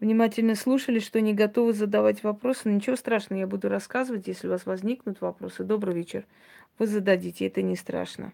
[0.00, 2.70] Внимательно слушали, что не готовы задавать вопросы.
[2.70, 5.62] Ничего страшного, я буду рассказывать, если у вас возникнут вопросы.
[5.62, 6.26] Добрый вечер.
[6.78, 8.32] Вы зададите, это не страшно.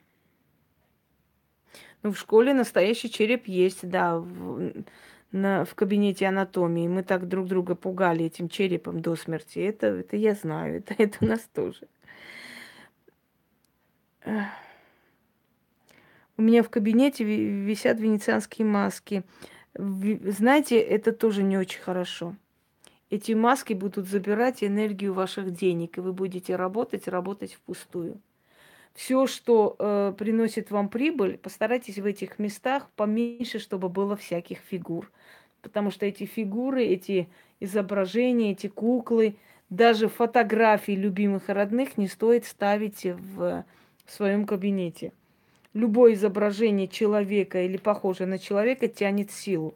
[2.04, 4.84] Ну, в школе настоящий череп есть, да, в,
[5.32, 6.86] на, в кабинете анатомии.
[6.86, 9.58] Мы так друг друга пугали этим черепом до смерти.
[9.58, 11.88] Это, это я знаю, это, это у нас тоже.
[16.36, 19.24] У меня в кабинете висят венецианские маски.
[19.78, 22.34] Знаете, это тоже не очень хорошо.
[23.10, 28.20] Эти маски будут забирать энергию ваших денег, и вы будете работать, работать впустую.
[28.94, 35.12] Все, что э, приносит вам прибыль, постарайтесь в этих местах поменьше, чтобы было всяких фигур.
[35.60, 37.28] Потому что эти фигуры, эти
[37.60, 39.36] изображения, эти куклы,
[39.68, 43.64] даже фотографии любимых и родных не стоит ставить в,
[44.04, 45.12] в своем кабинете
[45.76, 49.74] любое изображение человека или похожее на человека тянет силу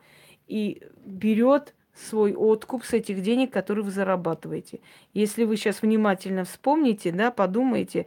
[0.48, 4.80] и берет свой откуп с этих денег, которые вы зарабатываете.
[5.12, 8.06] Если вы сейчас внимательно вспомните, да, подумайте,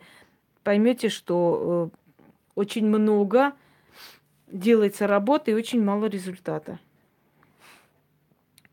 [0.63, 1.97] поймете, что э,
[2.55, 3.53] очень много
[4.47, 6.79] делается работы и очень мало результата.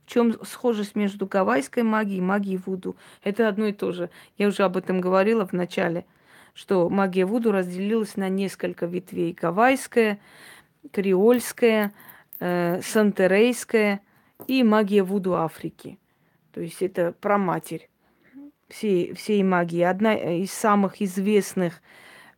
[0.06, 2.96] В чем схожесть между гавайской магией и магией Вуду?
[3.22, 4.08] Это одно и то же.
[4.38, 6.06] Я уже об этом говорила в начале–
[6.54, 9.32] что магия Вуду разделилась на несколько ветвей.
[9.32, 10.18] Гавайская,
[10.92, 11.92] креольская,
[12.38, 14.00] э, сантерейская
[14.46, 15.98] и магия Вуду Африки.
[16.52, 17.88] То есть это про матерь
[18.68, 19.82] всей, всей магии.
[19.82, 21.82] Одна из самых известных,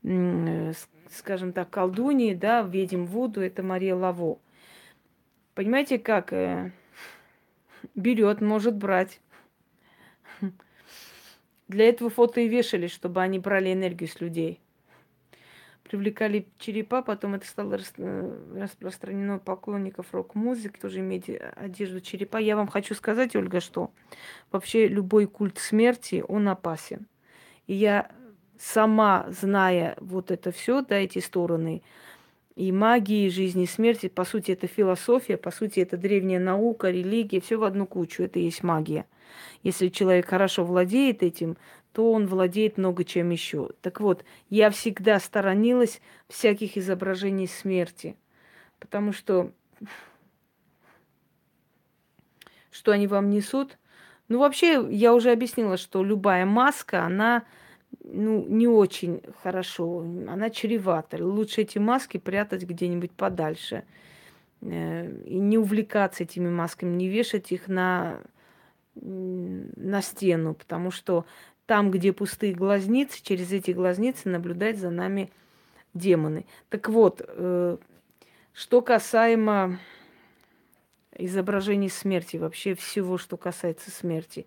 [0.02, 0.72] э,
[1.10, 4.38] скажем так, колдуней, да, ведьм Вуду, это Мария Лаво.
[5.54, 6.72] Понимаете, как э,
[7.94, 9.20] берет, может брать
[11.72, 14.60] для этого фото и вешали, чтобы они брали энергию с людей.
[15.82, 22.38] Привлекали черепа, потом это стало э, распространено поклонников рок-музыки, тоже иметь одежду черепа.
[22.38, 23.90] Я вам хочу сказать, Ольга, что
[24.50, 27.06] вообще любой культ смерти, он опасен.
[27.66, 28.10] И я
[28.58, 31.82] сама, зная вот это все, да, эти стороны,
[32.54, 36.90] и магии, и жизни, и смерти, по сути, это философия, по сути, это древняя наука,
[36.90, 39.06] религия, все в одну кучу, это и есть магия.
[39.62, 41.56] Если человек хорошо владеет этим,
[41.92, 43.70] то он владеет много чем еще.
[43.82, 48.16] Так вот, я всегда сторонилась всяких изображений смерти,
[48.78, 49.52] потому что
[52.70, 53.78] что они вам несут.
[54.28, 57.44] Ну, вообще, я уже объяснила, что любая маска, она
[58.02, 61.22] ну, не очень хорошо, она чревата.
[61.22, 63.84] Лучше эти маски прятать где-нибудь подальше.
[64.62, 68.20] Э, и не увлекаться этими масками, не вешать их на
[68.94, 71.24] на стену, потому что
[71.66, 75.30] там, где пустые глазницы, через эти глазницы наблюдать за нами
[75.94, 76.44] демоны.
[76.68, 77.76] Так вот, э,
[78.52, 79.78] что касаемо
[81.16, 84.46] изображений смерти, вообще всего, что касается смерти.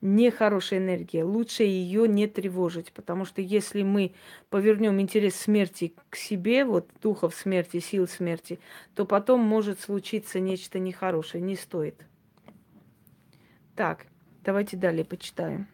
[0.00, 1.22] Нехорошая энергия.
[1.22, 4.12] Лучше ее не тревожить, потому что если мы
[4.50, 8.58] повернем интерес смерти к себе, вот духов смерти, сил смерти,
[8.96, 11.40] то потом может случиться нечто нехорошее.
[11.42, 12.04] Не стоит.
[13.74, 14.06] Так,
[14.44, 15.66] давайте далее почитаем.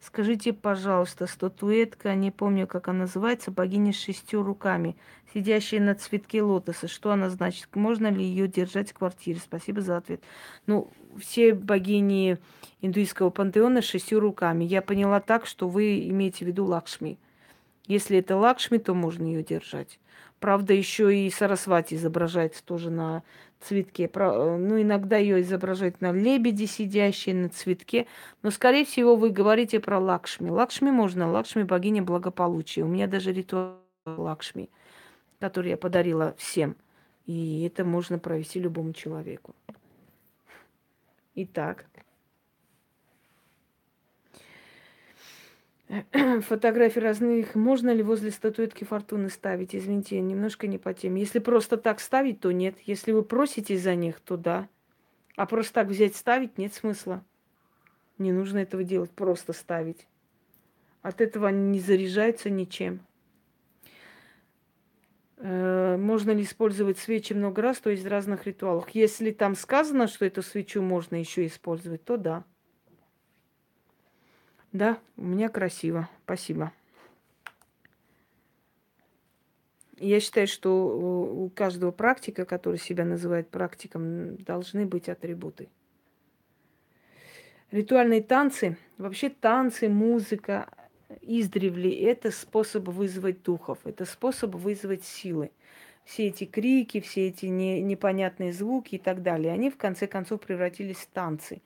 [0.00, 4.96] Скажите, пожалуйста, статуэтка, не помню, как она называется, богиня с шестью руками,
[5.32, 6.88] сидящая на цветке лотоса.
[6.88, 7.68] Что она значит?
[7.76, 9.38] Можно ли ее держать в квартире?
[9.38, 10.20] Спасибо за ответ.
[10.66, 12.38] Ну, все богини
[12.80, 14.64] индуистского пантеона с шестью руками.
[14.64, 17.16] Я поняла так, что вы имеете в виду Лакшми.
[17.86, 20.00] Если это Лакшми, то можно ее держать.
[20.42, 23.22] Правда, еще и Сарасвати изображается тоже на
[23.60, 24.10] цветке.
[24.12, 28.08] Ну, иногда ее изображают на лебеде сидящей, на цветке.
[28.42, 30.50] Но, скорее всего, вы говорите про Лакшми.
[30.50, 31.30] Лакшми можно.
[31.30, 32.82] Лакшми– богиня благополучия.
[32.82, 34.68] У меня даже ритуал Лакшми,
[35.38, 36.74] который я подарила всем.
[37.26, 39.54] И это можно провести любому человеку.
[41.36, 41.86] Итак,
[46.42, 47.54] фотографии разных.
[47.54, 49.74] Можно ли возле статуэтки фортуны ставить?
[49.74, 51.20] Извините, немножко не по теме.
[51.20, 52.76] Если просто так ставить, то нет.
[52.84, 54.68] Если вы просите за них, то да.
[55.36, 57.24] А просто так взять ставить нет смысла.
[58.18, 60.06] Не нужно этого делать, просто ставить.
[61.02, 63.00] От этого они не заряжаются ничем.
[65.38, 68.90] Э, можно ли использовать свечи много раз, то есть в разных ритуалах?
[68.90, 72.44] Если там сказано, что эту свечу можно еще использовать, то да.
[74.72, 76.08] Да, у меня красиво.
[76.24, 76.72] Спасибо.
[79.98, 85.68] Я считаю, что у каждого практика, который себя называет практиком, должны быть атрибуты.
[87.70, 90.68] Ритуальные танцы, вообще танцы, музыка,
[91.20, 95.50] издревле это способ вызвать духов, это способ вызвать силы.
[96.04, 100.40] Все эти крики, все эти не, непонятные звуки и так далее, они в конце концов
[100.40, 101.62] превратились в танцы.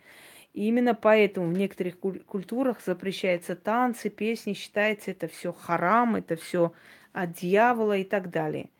[0.57, 6.73] И именно поэтому в некоторых культурах запрещаются танцы, песни, считается это все харам, это все
[7.13, 8.71] от дьявола и так далее.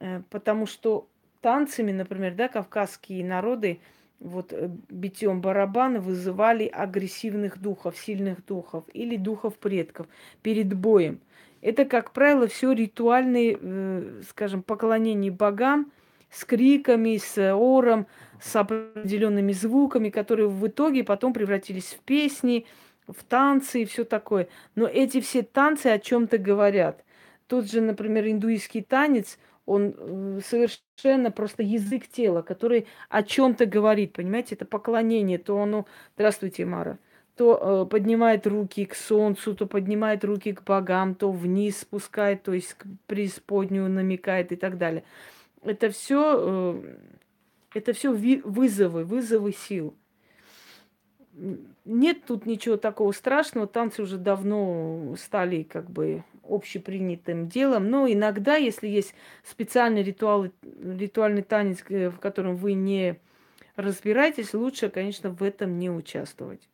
[0.00, 1.06] Э, потому что
[1.40, 3.78] танцами, например, да, кавказские народы
[4.18, 10.08] вот э, битьем барабана вызывали агрессивных духов, сильных духов или духов предков
[10.42, 11.20] перед боем.
[11.60, 15.92] Это, как правило, все ритуальные, э, скажем, поклонения богам
[16.30, 18.06] с криками, с ором,
[18.40, 22.66] с определенными звуками, которые в итоге потом превратились в песни,
[23.06, 24.48] в танцы и все такое.
[24.74, 27.04] Но эти все танцы о чем-то говорят.
[27.46, 34.12] Тот же, например, индуистский танец, он э, совершенно просто язык тела, который о чем-то говорит,
[34.14, 36.98] понимаете, это поклонение, то оно, здравствуйте, Мара,
[37.36, 42.52] то э, поднимает руки к солнцу, то поднимает руки к богам, то вниз спускает, то
[42.52, 45.04] есть к преисподнюю намекает и так далее.
[45.62, 46.96] Это все э,
[47.74, 49.94] это все вызовы, вызовы сил.
[51.84, 53.66] Нет тут ничего такого страшного.
[53.66, 57.90] Танцы уже давно стали как бы общепринятым делом.
[57.90, 60.48] Но иногда, если есть специальный ритуал,
[60.82, 63.20] ритуальный танец, э, в котором вы не
[63.76, 66.68] разбираетесь, лучше, конечно, в этом не участвовать.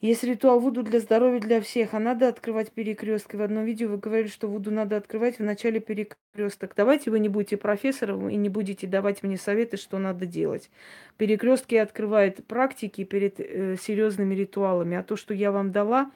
[0.00, 3.34] Есть ритуал Вуду для здоровья для всех, а надо открывать перекрестки.
[3.34, 6.74] В одном видео вы говорили, что Вуду надо открывать в начале перекресток.
[6.76, 10.70] Давайте вы не будете профессором и не будете давать мне советы, что надо делать.
[11.16, 16.12] Перекрестки открывают практики перед э, серьезными ритуалами, а то, что я вам дала,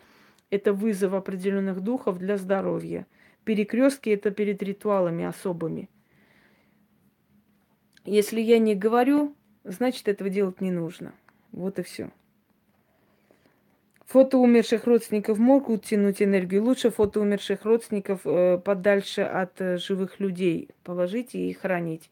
[0.51, 3.05] это вызов определенных духов для здоровья.
[3.45, 5.91] Перекрестки это перед ритуалами особыми.
[8.05, 11.15] Если я не говорю, значит этого делать не нужно.
[11.51, 12.13] Вот и все.
[14.13, 16.63] Фото умерших родственников могут тянуть энергию.
[16.63, 22.11] Лучше фото умерших родственников э, подальше от э, живых людей положить и хранить.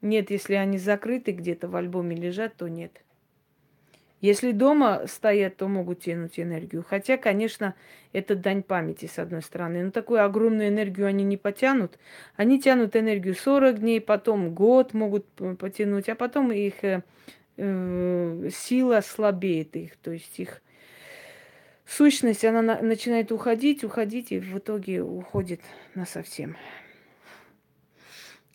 [0.00, 3.02] Нет, если они закрыты где-то в альбоме лежат, то нет.
[4.20, 6.84] Если дома стоят, то могут тянуть энергию.
[6.88, 7.74] Хотя, конечно,
[8.12, 9.82] это дань памяти, с одной стороны.
[9.82, 11.98] Но такую огромную энергию они не потянут.
[12.36, 15.26] Они тянут энергию 40 дней, потом год могут
[15.58, 17.02] потянуть, а потом их э,
[17.56, 19.96] э, сила слабеет их.
[19.96, 20.62] То есть их
[21.90, 25.60] сущность, она на, начинает уходить, уходить, и в итоге уходит
[25.94, 26.56] на совсем.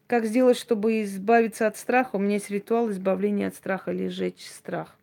[0.08, 2.16] Как сделать, чтобы избавиться от страха?
[2.16, 4.98] У меня есть ритуал избавления от страха или сжечь страх.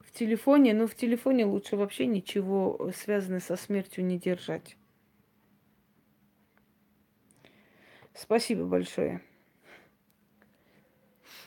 [0.00, 4.76] В телефоне, ну в телефоне лучше вообще ничего связанное со смертью не держать.
[8.12, 9.22] Спасибо большое.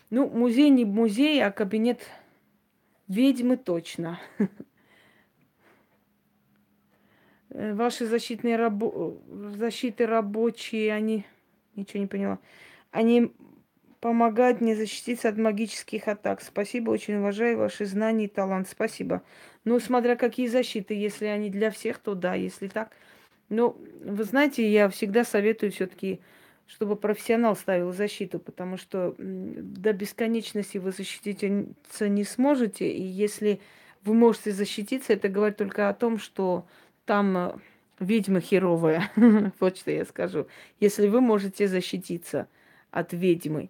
[0.09, 2.07] Ну, музей не музей, а кабинет
[3.07, 4.19] Ведьмы точно.
[7.49, 9.17] Э, ваши защитные рабо...
[9.55, 11.25] защиты рабочие, они...
[11.75, 12.39] Ничего не поняла.
[12.91, 13.31] Они
[13.99, 16.41] помогает мне защититься от магических атак.
[16.41, 18.67] Спасибо, очень уважаю ваши знания и талант.
[18.67, 19.23] Спасибо.
[19.63, 22.91] Ну, смотря какие защиты, если они для всех, то да, если так.
[23.49, 26.19] Но, вы знаете, я всегда советую все-таки,
[26.67, 32.91] чтобы профессионал ставил защиту, потому что до бесконечности вы защититься не сможете.
[32.91, 33.59] И если
[34.03, 36.65] вы можете защититься, это говорит только о том, что
[37.05, 37.55] там э,
[37.99, 39.11] ведьма херовая.
[39.59, 40.47] вот что я скажу.
[40.79, 42.47] Если вы можете защититься
[42.91, 43.69] от ведьмы.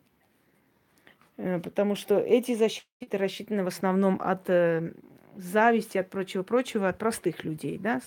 [1.38, 4.94] Э, потому что эти защиты рассчитаны в основном от э,
[5.36, 8.02] зависти, от прочего-прочего, от простых людей, да,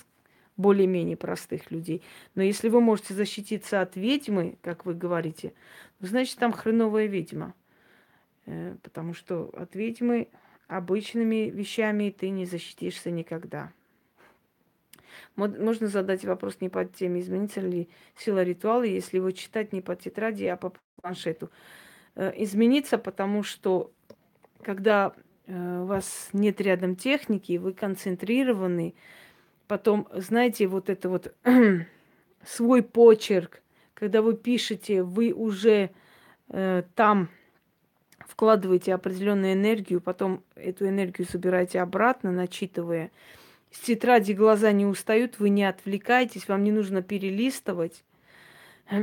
[0.57, 2.03] более-менее простых людей.
[2.35, 5.53] Но если вы можете защититься от ведьмы, как вы говорите,
[6.01, 7.55] значит, там хреновая ведьма.
[8.47, 10.29] Э, потому что от ведьмы
[10.69, 13.73] обычными вещами ты не защитишься никогда.
[15.35, 19.95] Можно задать вопрос не по теме, изменится ли сила ритуала, если его читать не по
[19.95, 21.51] тетради, а по планшету.
[22.15, 23.93] Э, измениться, потому что
[24.63, 25.13] когда
[25.47, 28.95] э, у вас нет рядом техники, вы концентрированы,
[29.69, 31.35] потом, знаете, вот это вот
[32.45, 33.63] свой почерк,
[33.95, 35.91] когда вы пишете, вы уже
[36.49, 37.29] э, там
[38.21, 43.11] вкладываете определенную энергию, потом эту энергию собираете обратно, начитывая.
[43.71, 48.05] С тетради глаза не устают, вы не отвлекаетесь, вам не нужно перелистывать.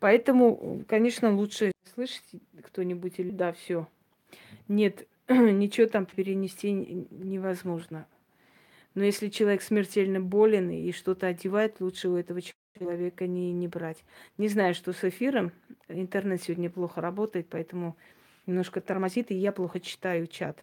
[0.00, 2.24] Поэтому, конечно, лучше слышать
[2.62, 3.86] кто-нибудь или да, все.
[4.68, 8.06] Нет, ничего там перенести невозможно.
[8.94, 12.40] Но если человек смертельно болен и что-то одевает, лучше у этого
[12.78, 14.04] человека не, не брать.
[14.38, 15.52] Не знаю, что с эфиром.
[15.88, 17.96] Интернет сегодня плохо работает, поэтому
[18.46, 20.62] немножко тормозит, и я плохо читаю чат.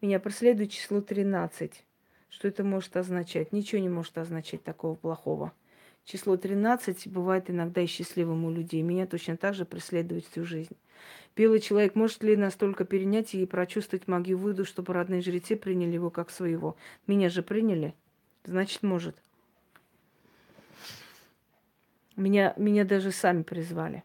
[0.00, 1.84] Меня преследует число 13.
[2.28, 3.52] Что это может означать?
[3.52, 5.52] Ничего не может означать такого плохого.
[6.04, 8.82] Число 13 бывает иногда и счастливым у людей.
[8.82, 10.76] Меня точно так же преследует всю жизнь.
[11.36, 16.10] Белый человек может ли настолько перенять и прочувствовать магию выйду, чтобы родные жрецы приняли его
[16.10, 16.76] как своего?
[17.06, 17.94] Меня же приняли.
[18.44, 19.16] Значит, может.
[22.16, 24.02] Меня, меня даже сами призвали.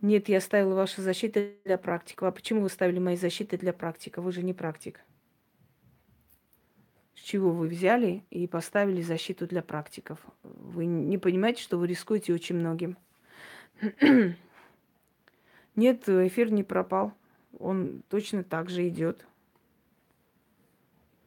[0.00, 2.28] Нет, я ставила ваши защиты для практиков.
[2.28, 4.20] А почему вы ставили мои защиты для практика?
[4.20, 5.00] Вы же не практик
[7.24, 10.18] чего вы взяли и поставили защиту для практиков.
[10.42, 12.98] Вы не понимаете, что вы рискуете очень многим.
[15.76, 17.12] Нет, эфир не пропал.
[17.58, 19.26] Он точно так же идет.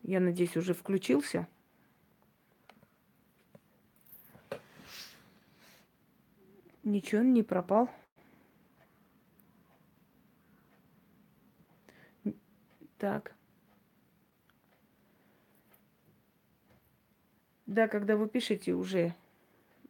[0.04, 1.48] Я надеюсь, уже включился.
[6.84, 7.90] Ничего не пропал.
[12.98, 13.36] Так.
[17.66, 19.14] Да, когда вы пишете, уже,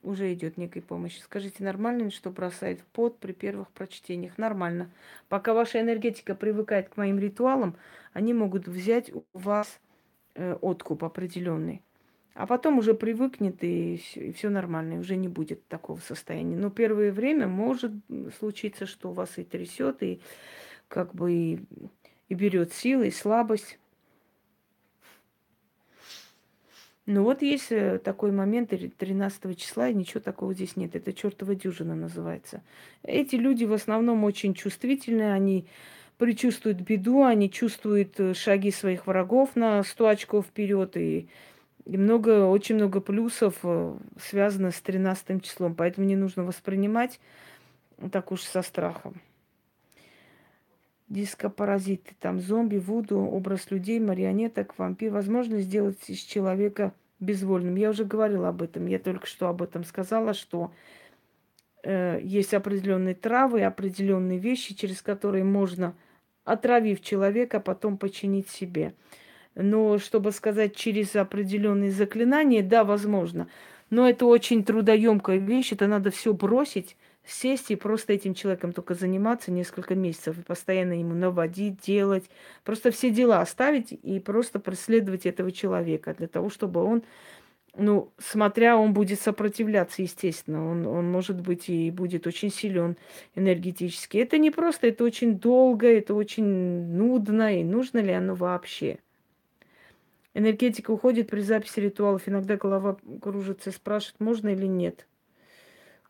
[0.07, 1.19] уже идет некая помощь.
[1.19, 4.37] Скажите, нормально ли, что бросает в пот при первых прочтениях?
[4.37, 4.89] Нормально.
[5.29, 7.75] Пока ваша энергетика привыкает к моим ритуалам,
[8.13, 9.79] они могут взять у вас
[10.35, 11.81] э, откуп определенный.
[12.33, 13.99] А потом уже привыкнет и
[14.35, 16.55] все, нормально, и уже не будет такого состояния.
[16.55, 17.91] Но первое время может
[18.37, 20.21] случиться, что у вас и трясет, и
[20.87, 21.59] как бы и,
[22.29, 23.79] и берет силы, и слабость.
[27.07, 30.93] Ну вот есть э, такой момент 13 числа, и ничего такого здесь нет.
[30.93, 32.61] Это чертова дюжина называется.
[33.01, 35.67] Эти люди в основном очень чувствительные, они
[36.17, 41.29] предчувствуют беду, они чувствуют э, шаги своих врагов на 100 очков вперед, и,
[41.85, 45.75] и много, очень много плюсов э, связано с 13 числом.
[45.75, 47.21] Поэтому не нужно воспринимать
[48.11, 49.21] так уж со страхом.
[51.09, 55.11] Дископаразиты, там зомби, вуду, образ людей, марионеток, вампир.
[55.11, 57.75] Возможно сделать из человека безвольным.
[57.75, 58.87] Я уже говорила об этом.
[58.87, 60.71] Я только что об этом сказала, что
[61.83, 65.95] э, есть определенные травы, определенные вещи, через которые можно,
[66.43, 68.93] отравив человека, потом починить себе.
[69.55, 73.47] Но чтобы сказать через определенные заклинания, да, возможно.
[73.89, 76.97] Но это очень трудоемкая вещь, это надо все бросить
[77.27, 82.29] сесть и просто этим человеком только заниматься несколько месяцев и постоянно ему наводить, делать,
[82.63, 87.03] просто все дела оставить и просто преследовать этого человека для того, чтобы он,
[87.75, 92.97] ну, смотря, он будет сопротивляться, естественно, он, он может быть и будет очень силен
[93.35, 94.17] энергетически.
[94.17, 98.99] Это не просто, это очень долго, это очень нудно, и нужно ли оно вообще?
[100.33, 102.27] Энергетика уходит при записи ритуалов.
[102.27, 105.07] Иногда голова кружится, спрашивает, можно или нет.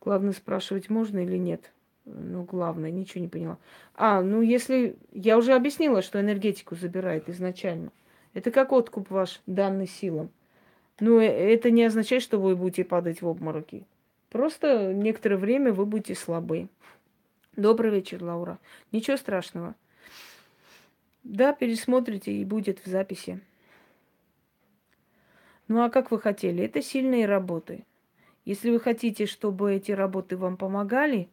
[0.08, 1.70] Главное, спрашивать можно или нет.
[2.06, 3.58] Ну, главное, ничего не поняла.
[3.94, 4.96] А, ну если...
[5.12, 7.92] Я уже объяснила, что энергетику забирает изначально.
[8.34, 10.30] Это как откуп ваш данный силам.
[11.02, 13.84] Но э, это не означает, что вы будете падать в обмороки.
[14.30, 16.70] Просто некоторое время вы будете слабы.
[17.58, 18.60] Добрый вечер, Лаура.
[18.94, 19.76] Ничего страшного.
[21.26, 23.42] Да, пересмотрите и будет в записи.
[25.68, 26.64] Ну а как вы хотели?
[26.64, 27.84] Это сильные работы.
[28.48, 31.30] Если вы хотите, чтобы эти работы вам помогали,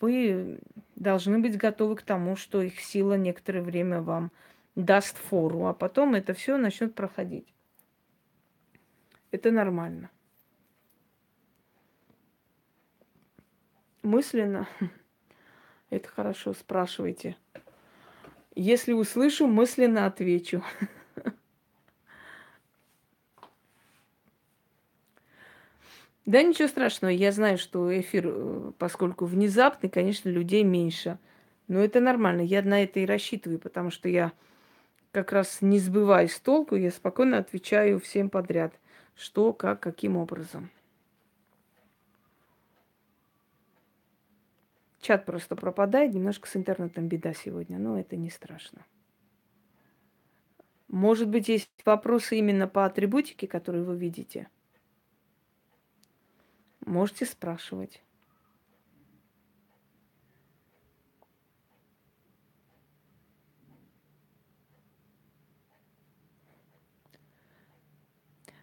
[0.00, 0.60] вы
[0.94, 4.30] должны быть готовы к тому, что их сила некоторое время вам
[4.76, 7.52] даст фору, а потом это все начнет проходить.
[9.32, 10.08] Это нормально.
[14.02, 14.68] Мысленно.
[15.90, 17.36] Это хорошо, спрашивайте.
[18.54, 20.62] Если услышу, мысленно отвечу.
[26.24, 27.10] Да, ничего страшного.
[27.10, 31.18] Я знаю, что эфир, э, поскольку внезапный, конечно, людей меньше.
[31.66, 32.42] Но это нормально.
[32.42, 34.32] Я на это и рассчитываю, потому что я
[35.10, 38.72] как раз не сбываюсь с толку, я спокойно отвечаю всем подряд,
[39.16, 40.70] что, как, каким образом.
[45.00, 48.86] Чат просто пропадает, немножко с интернетом беда сегодня, но это не страшно.
[50.86, 54.48] Может быть, есть вопросы именно по атрибутике, которые вы видите–
[56.84, 58.02] Можете спрашивать.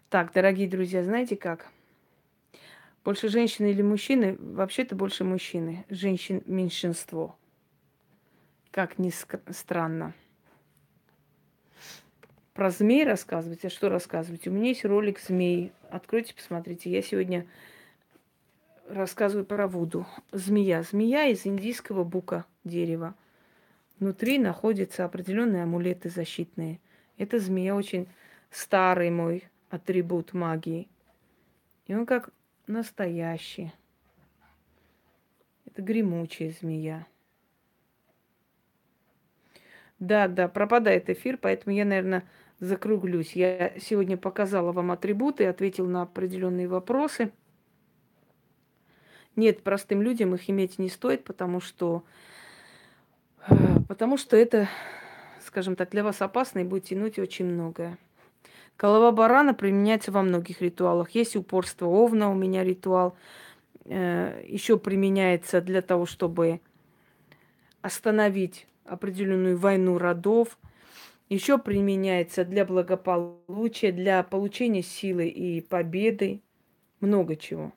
[0.10, 1.72] Так, дорогие друзья, знаете как?
[3.06, 4.36] Больше женщины или мужчины?
[4.40, 5.86] Вообще-то больше мужчины.
[5.90, 7.38] Женщин меньшинство.
[8.72, 9.12] Как ни
[9.52, 10.14] странно.
[12.54, 13.64] Про змей рассказывать?
[13.64, 14.48] А что рассказывать?
[14.48, 15.72] У меня есть ролик змей.
[15.90, 16.90] Откройте, посмотрите.
[16.90, 17.48] Я сегодня
[18.90, 20.06] рассказываю про Вуду.
[20.32, 20.84] Змея.
[20.84, 23.16] Змея из индийского бука дерева.
[24.00, 26.80] Внутри находятся определенные амулеты защитные.
[27.18, 28.08] Эта змея очень
[28.50, 30.88] старый мой атрибут магии.
[31.86, 32.30] И он как
[32.68, 33.72] настоящий.
[35.66, 37.06] Это гремучая змея.
[40.00, 42.24] Да, да, пропадает эфир, поэтому я, наверное,
[42.60, 43.34] закруглюсь.
[43.34, 47.32] Я сегодня показала вам атрибуты, ответил на определенные вопросы–
[49.40, 52.04] нет, простым людям их иметь не стоит, потому что,
[53.48, 53.56] э,
[53.88, 54.70] потому что это,
[55.46, 57.98] скажем так, для вас опасно и будет тянуть очень многое.
[58.78, 61.12] Голова барана применяется во многих ритуалах.
[61.12, 63.16] Есть упорство овна, у меня ритуал.
[63.86, 66.62] Э, Еще применяется для того, чтобы
[67.82, 70.58] остановить определенную войну родов.
[71.28, 76.42] Еще применяется для благополучия, для получения силы и победы.
[77.02, 77.74] Много чего.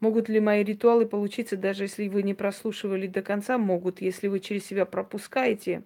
[0.00, 3.58] Могут ли мои ритуалы получиться, даже если вы не прослушивали до конца?
[3.58, 4.00] Могут.
[4.00, 5.82] Если вы через себя пропускаете,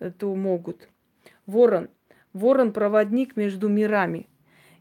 [0.00, 0.88] э, то могут.
[1.46, 1.88] Ворон.
[2.32, 4.26] Ворон– проводник между мирами.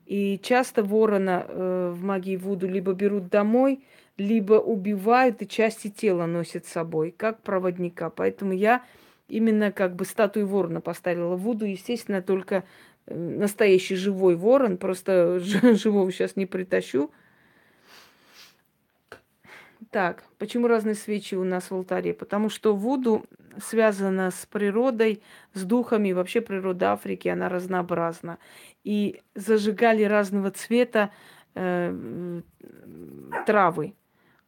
[0.07, 3.83] И часто ворона э, в магии Вуду либо берут домой,
[4.17, 8.09] либо убивают и части тела носят с собой, как проводника.
[8.09, 8.83] Поэтому я
[9.27, 11.65] именно как бы статую ворона поставила Вуду.
[11.65, 12.63] Естественно, только
[13.05, 17.11] э, настоящий живой ворон, просто живого сейчас не притащу–
[19.91, 22.13] так, почему разные свечи у нас в алтаре?
[22.13, 23.25] Потому что Вуду
[23.57, 25.21] связана с природой,
[25.53, 26.11] с духами.
[26.11, 28.37] Вообще природа Африки, она разнообразна.
[28.83, 31.11] И зажигали разного цвета
[31.55, 32.41] э,
[33.47, 33.95] травы,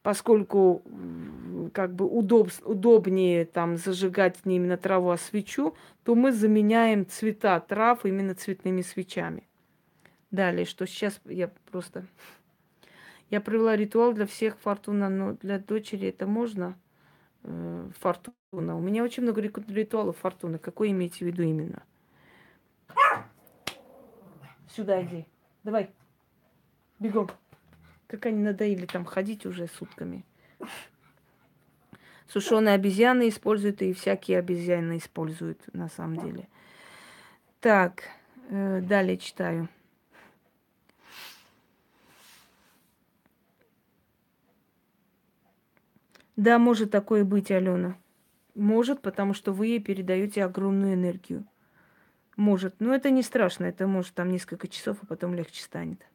[0.03, 0.83] поскольку
[1.73, 7.59] как бы удоб, удобнее там зажигать не именно траву, а свечу, то мы заменяем цвета
[7.59, 9.47] трав именно цветными свечами.
[10.29, 12.05] Далее, что сейчас я просто
[13.31, 16.77] я провела ритуал для всех Фортуна, но для дочери это можно?
[17.43, 18.75] Э, фортуна.
[18.75, 20.59] У меня очень много ритуалов Фортуны.
[20.59, 21.81] Какой имеете в виду именно?
[24.67, 25.25] Сюда иди.
[25.63, 25.89] Давай.
[26.99, 27.29] Бегом.
[28.07, 30.25] Как они надоели там ходить уже сутками.
[32.27, 36.47] Сушеные обезьяны используют, и всякие обезьяны используют на самом деле.
[37.61, 38.03] Так,
[38.49, 39.69] э, далее читаю.
[46.35, 47.95] Да, может такое быть, Алена.
[48.55, 51.45] Может, потому что вы ей передаете огромную энергию.
[52.37, 52.75] Может.
[52.79, 53.65] Но это не страшно.
[53.65, 56.05] Это может там несколько часов, а потом легче станет.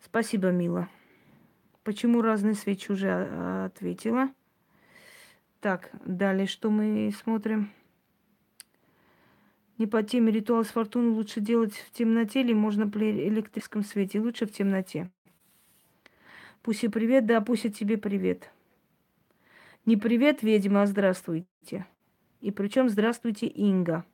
[0.00, 0.88] Спасибо, Мила.
[1.84, 4.30] Почему разные свечи уже а, ответила?
[5.60, 7.70] Так, далее что мы смотрим?
[9.78, 14.20] Не по теме ритуал с фортуны лучше делать в темноте или можно при электрическом свете?
[14.20, 15.10] Лучше в темноте.
[16.62, 18.50] Пусть и привет, да, пусть и тебе привет.
[19.84, 21.86] Не привет, ведьма, а здравствуйте.
[22.40, 24.04] И причем здравствуйте, Инга.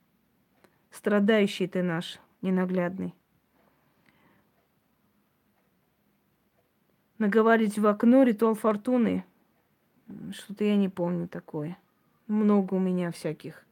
[0.90, 3.14] Страдающий ты наш, ненаглядный.
[7.18, 9.24] Наговорить в окно ритуал фортуны.
[10.32, 11.76] Что-то я не помню такое.
[12.28, 13.66] Много у меня всяких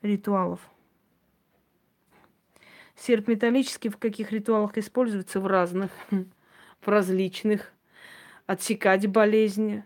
[0.00, 0.60] ритуалов.
[2.94, 5.40] Серп металлический в каких ритуалах используется?
[5.40, 5.90] В разных,
[6.82, 7.72] в различных.
[8.46, 9.84] Отсекать болезни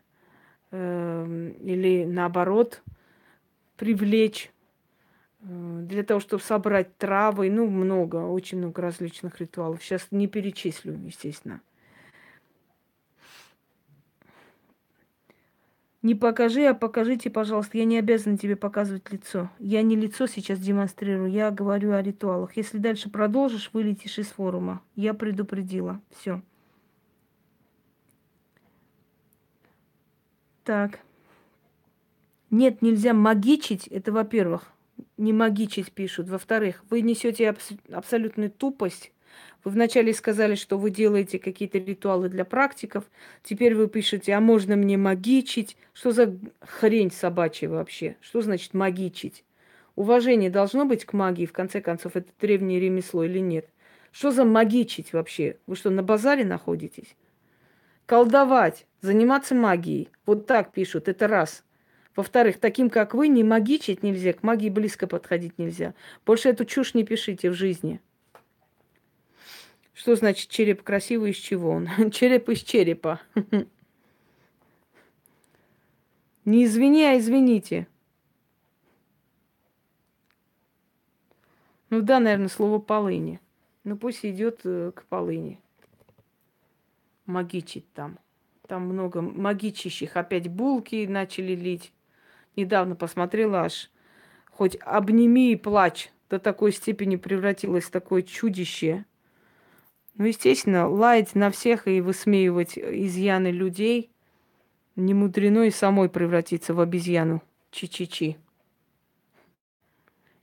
[0.71, 2.83] э, или наоборот
[3.77, 4.51] привлечь
[5.41, 7.51] э, для того, чтобы собрать травы.
[7.51, 9.83] Ну, много, очень много различных ритуалов.
[9.83, 11.61] Сейчас не перечислю, естественно.
[16.07, 17.79] Не покажи, а покажите, пожалуйста.
[17.79, 19.51] Я не обязана тебе показывать лицо.
[19.59, 22.57] Я не лицо сейчас демонстрирую, я говорю о ритуалах.
[22.57, 24.83] Если дальше продолжишь, вылетишь из форума.
[24.95, 26.01] Я предупредила.
[26.17, 26.43] Все.
[30.67, 31.01] Так.
[32.51, 33.87] Нет, нельзя магичить.
[33.87, 34.73] Это, во-первых,
[35.17, 36.29] не магичить пишут.
[36.29, 39.13] Во-вторых, вы несете абс- абсолютную тупость
[39.67, 43.03] вы вначале сказали, что вы делаете какие-то ритуалы для практиков.
[43.43, 45.77] Теперь вы пишете, а можно мне магичить?
[45.93, 48.17] Что за хрень собачья вообще?
[48.21, 49.45] Что значит магичить?
[49.97, 53.69] Уважение должно быть к магии, в конце концов, это древнее ремесло или нет?
[54.13, 55.57] Что за магичить вообще?
[55.67, 57.17] Вы что, на базаре находитесь?
[58.07, 60.09] Колдовать, заниматься магией.
[60.25, 61.65] Вот так пишут, это раз.
[62.15, 65.95] Во-вторых, таким, как вы, не магичить нельзя, к магии близко подходить нельзя.
[66.25, 68.01] Больше эту чушь не пишите в жизни.
[69.93, 71.89] Что значит череп красивый из чего он?
[72.11, 73.21] Череп из черепа.
[76.45, 77.89] Не извини, а извините.
[81.91, 83.41] Ну да, наверное, слово полыни.
[83.83, 85.59] Ну пусть идет э, к полыни.
[87.27, 88.19] Магичить там.
[88.67, 90.17] Там много магичащих.
[90.17, 91.93] Опять булки начали лить.
[92.57, 93.91] Недавно посмотрела аж.
[94.51, 96.11] Хоть обними и плачь.
[96.31, 99.05] До такой степени превратилось в такое чудище.
[100.15, 104.11] Ну, естественно, лаять на всех и высмеивать изъяны людей
[104.97, 107.43] не мудрено и самой превратиться в обезьяну.
[107.71, 108.37] Чи-чи-чи.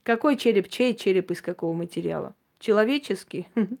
[0.04, 0.68] Какой череп?
[0.68, 2.34] Чей череп из какого материала?
[2.60, 3.48] Человеческий?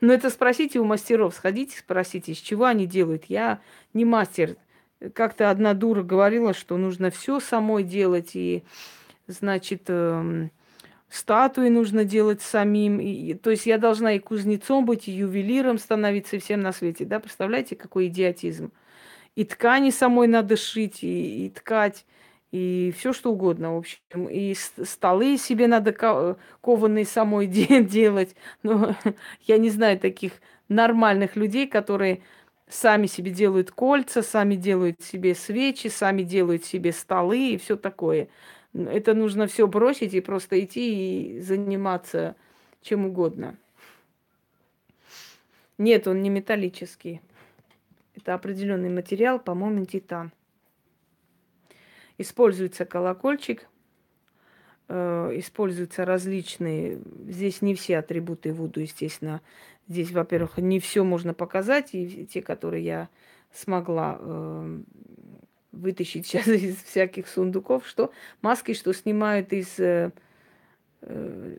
[0.00, 1.34] Ну, это спросите у мастеров.
[1.34, 3.24] Сходите, спросите, из чего они делают.
[3.28, 3.60] Я
[3.94, 4.56] не мастер.
[5.14, 8.30] Как-то одна дура говорила, что нужно все самой делать.
[8.34, 8.62] И,
[9.26, 10.50] значит, эм,
[11.08, 13.00] статуи нужно делать самим.
[13.00, 17.04] И, то есть я должна и кузнецом быть, и ювелиром становиться, и всем на свете.
[17.04, 17.20] Да?
[17.20, 18.72] Представляете, какой идиотизм.
[19.34, 22.06] И ткани самой надо шить, и, и ткать,
[22.56, 24.28] и все что угодно, в общем.
[24.30, 28.34] И столы себе надо кованые самой делать.
[28.62, 28.96] Но
[29.42, 30.32] я не знаю таких
[30.68, 32.22] нормальных людей, которые
[32.68, 38.28] сами себе делают кольца, сами делают себе свечи, сами делают себе столы и все такое.
[38.72, 42.36] Это нужно все бросить и просто идти и заниматься
[42.80, 43.56] чем угодно.
[45.76, 47.20] Нет, он не металлический.
[48.14, 50.32] Это определенный материал, по-моему, титан.
[52.18, 53.68] Используется колокольчик,
[54.88, 57.00] э, используются различные.
[57.26, 59.42] Здесь не все атрибуты Вуду, естественно.
[59.88, 63.08] Здесь, во-первых, не все можно показать, и те, которые я
[63.52, 64.80] смогла э,
[65.72, 68.12] вытащить сейчас из всяких сундуков, что
[68.42, 69.78] маски, что снимают из...
[69.78, 70.12] Э,
[71.02, 71.56] э,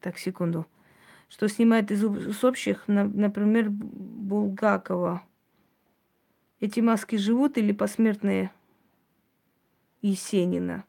[0.00, 0.66] так, секунду.
[1.28, 2.04] Что снимают из,
[2.44, 5.22] общих, на, например, Булгакова.
[6.60, 8.50] Эти маски живут или посмертные
[10.02, 10.84] Есенина?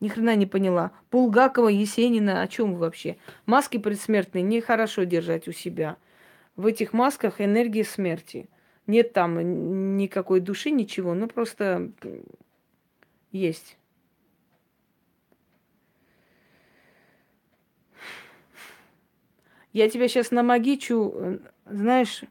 [0.00, 0.92] Ни хрена не поняла.
[1.10, 3.16] Булгакова, Есенина, о чем вообще?
[3.46, 5.96] Маски предсмертные нехорошо держать у себя.
[6.56, 8.48] В этих масках энергия смерти–
[8.88, 11.92] нет там никакой души, ничего, ну просто
[13.30, 13.76] есть.
[19.74, 22.22] Я тебя сейчас намагичу, знаешь,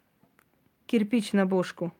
[0.87, 1.93] кирпич на бошку.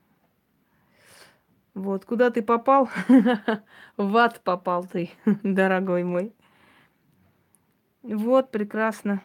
[1.77, 2.89] Вот, куда ты попал?
[3.97, 5.11] В ад попал ты,
[5.43, 6.33] дорогой мой.
[8.01, 9.21] Вот, прекрасно.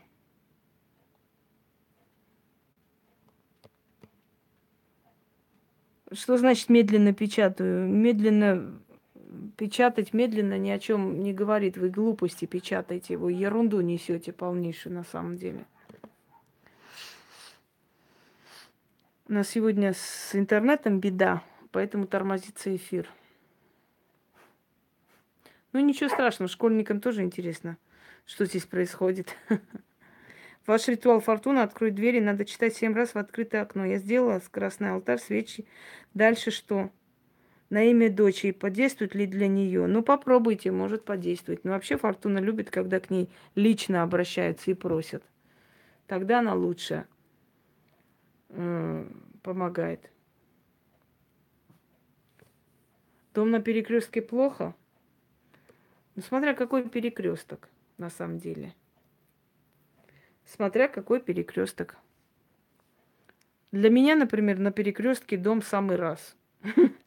[6.12, 7.88] Что значит медленно печатаю?
[7.88, 8.78] Медленно
[9.56, 11.78] печатать медленно ни о чем не говорит.
[11.78, 15.64] Вы глупости печатаете, вы ерунду несете полнейшую на самом деле.
[19.26, 21.42] У нас сегодня с интернетом беда,
[21.72, 23.08] поэтому тормозится эфир.
[25.72, 27.78] Ну ничего страшного, школьникам тоже интересно,
[28.26, 29.34] что здесь происходит.
[30.66, 33.84] Ваш ритуал фортуны откроет двери, надо читать семь раз в открытое окно.
[33.84, 35.66] Я сделала с красный алтарь, свечи.
[36.14, 36.90] Дальше что?
[37.68, 39.86] На имя дочери подействует ли для нее?
[39.86, 41.64] Ну, попробуйте, может подействовать.
[41.64, 45.24] Но вообще фортуна любит, когда к ней лично обращаются и просят.
[46.06, 47.06] Тогда она лучше.
[49.42, 50.10] помогает.
[53.34, 54.74] Дом на перекрестке плохо.
[56.14, 58.74] Ну, смотря какой перекресток на самом деле.
[60.44, 61.96] Смотря какой перекресток.
[63.70, 66.36] Для меня, например, на перекрестке дом самый раз.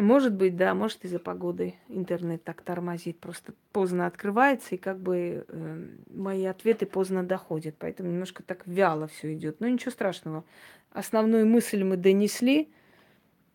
[0.00, 5.44] Может быть, да, может из-за погоды интернет так тормозит, просто поздно открывается, и как бы
[5.46, 9.60] э, мои ответы поздно доходят, поэтому немножко так вяло все идет.
[9.60, 10.44] Но ничего страшного.
[10.90, 12.72] Основную мысль мы донесли,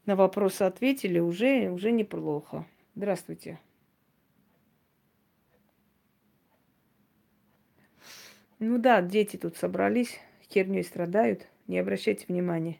[0.05, 2.65] на вопросы ответили, уже, уже неплохо.
[2.95, 3.59] Здравствуйте.
[8.59, 10.19] Ну да, дети тут собрались,
[10.49, 12.79] херней страдают, не обращайте внимания.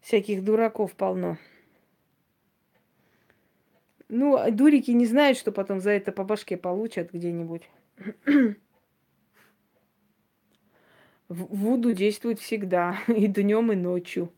[0.00, 1.36] Всяких дураков полно.
[4.12, 7.70] Ну, а дурики не знают, что потом за это по башке получат где-нибудь.
[11.28, 14.32] Вуду действует всегда, и днем, и ночью.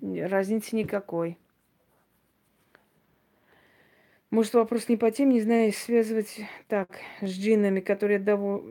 [0.00, 1.38] Разницы никакой.
[4.30, 8.62] Может, вопрос не по теме, не знаю, связывать так, с джинами, которые дов...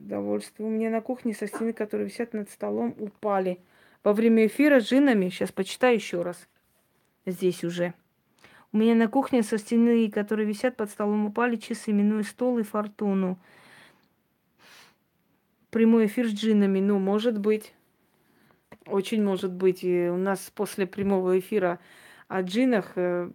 [0.00, 0.70] довольствую.
[0.70, 3.60] У меня на кухне со стены, которые висят над столом, упали.
[4.02, 6.48] Во время эфира с джинами, сейчас почитаю еще раз.
[7.26, 7.94] Здесь уже.
[8.72, 12.62] У меня на кухне со стены, которые висят под столом, упали часы, минуя стол и
[12.62, 13.38] фортуну.
[15.70, 17.74] Прямой эфир с джинами, ну, может быть.
[18.86, 19.84] Очень может быть.
[19.84, 21.78] И у нас после прямого эфира
[22.26, 23.30] о джинах э,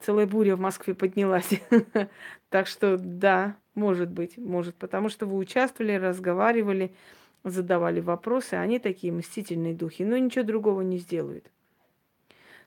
[0.00, 1.50] целая буря в Москве поднялась.
[2.50, 4.74] Так что да, может быть, может.
[4.76, 6.94] Потому что вы участвовали, разговаривали,
[7.44, 8.54] задавали вопросы.
[8.54, 10.02] Они такие мстительные духи.
[10.02, 11.50] Но ничего другого не сделают.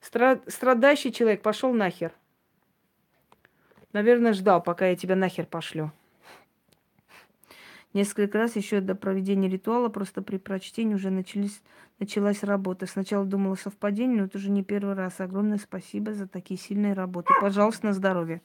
[0.02, 2.12] Страдающий человек пошел нахер.
[3.94, 5.92] Наверное, ждал, пока я тебя нахер пошлю.
[7.94, 11.62] Несколько раз еще до проведения ритуала, просто при прочтении уже начались,
[12.00, 12.86] началась работа.
[12.88, 15.20] Сначала думала совпадение, но это уже не первый раз.
[15.20, 17.34] Огромное спасибо за такие сильные работы.
[17.42, 18.42] Пожалуйста, на здоровье.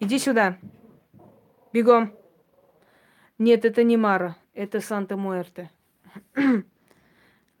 [0.00, 0.56] Иди сюда.
[1.74, 2.14] Бегом.
[3.38, 4.36] Нет, это не Мара.
[4.54, 5.70] Это Санта-Муэрте.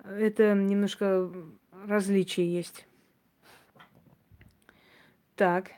[0.04, 1.30] Это немножко
[1.86, 2.86] различия есть.
[5.36, 5.72] Так.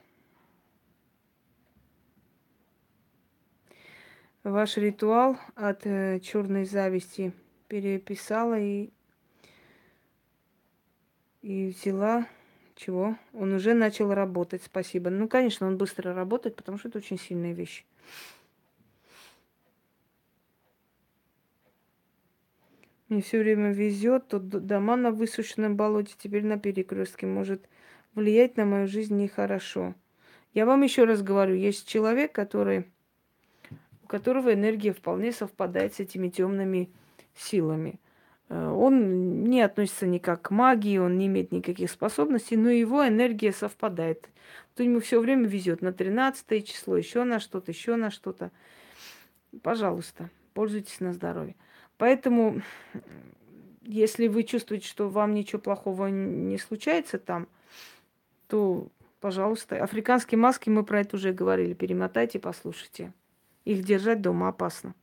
[4.43, 7.33] Ваш ритуал от э, черной зависти
[7.69, 8.91] переписала и
[11.41, 12.27] и взяла
[12.75, 13.17] чего?
[13.35, 15.11] Он уже начал работать, спасибо.
[15.11, 17.85] Ну, конечно, он быстро работает, потому что это очень сильная вещь.
[23.15, 27.29] Мне все время везет, тут дома на высушенном болоте, теперь на перекрестке.
[27.29, 27.69] Может
[28.17, 29.95] влиять на мою жизнь нехорошо.
[30.53, 32.87] Я вам еще раз говорю, есть человек, который,
[34.03, 36.91] у которого энергия вполне совпадает с этими темными
[37.37, 38.01] силами.
[38.49, 43.53] Э, он не относится никак к магии, он не имеет никаких способностей, но его энергия
[43.53, 44.29] совпадает.
[44.75, 48.51] То ему все время везет на 13 число, еще на что-то, еще на что-то.
[49.63, 51.55] Пожалуйста, пользуйтесь на здоровье.
[52.05, 52.61] Поэтому,
[53.81, 57.49] если вы чувствуете, что вам ничего плохого не случается там,
[58.47, 58.89] то,
[59.21, 63.15] пожалуйста, африканские маски, мы про это уже говорили, перемотайте, послушайте.
[63.65, 64.95] Их держать дома опасно.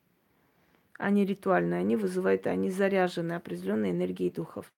[0.99, 4.71] Они ритуальные, они вызывают, они заряжены определенной энергией духов.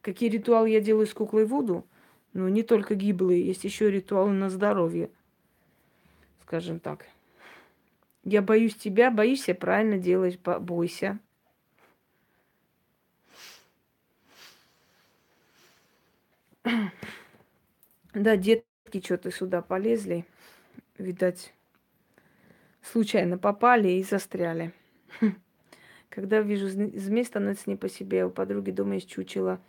[0.00, 1.86] Какие ритуалы я делаю с куклой Вуду?
[2.32, 5.08] Ну, не только гиблые, есть еще ритуалы на здоровье,
[6.42, 7.06] скажем так.
[8.24, 11.18] Я боюсь тебя, боишься, правильно делаешь, бойся.
[18.12, 20.26] Да, детки что-то сюда полезли.
[20.98, 21.54] Видать,
[22.82, 24.72] случайно попали и застряли.
[26.10, 28.26] Когда вижу змей, становится не по себе.
[28.26, 29.60] У подруги дома есть чучело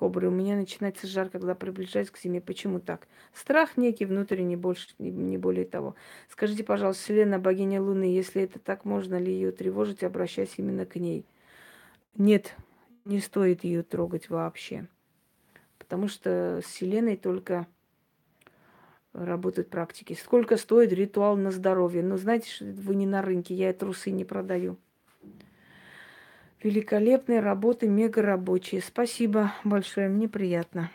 [0.00, 0.28] кобры.
[0.28, 2.40] У меня начинается жар, когда приближаюсь к зиме.
[2.40, 3.06] Почему так?
[3.34, 5.94] Страх некий внутренний, больше, не более того.
[6.30, 10.96] Скажите, пожалуйста, Селена, богиня Луны, если это так, можно ли ее тревожить, обращаясь именно к
[10.96, 11.26] ней?
[12.16, 12.56] Нет,
[13.04, 14.88] не стоит ее трогать вообще.
[15.76, 17.66] Потому что с Вселенной только
[19.12, 20.14] работают практики.
[20.14, 22.02] Сколько стоит ритуал на здоровье?
[22.02, 24.78] Ну, знаете, вы не на рынке, я трусы не продаю.
[26.62, 28.82] Великолепные работы, мега рабочие.
[28.82, 30.90] Спасибо большое, мне приятно.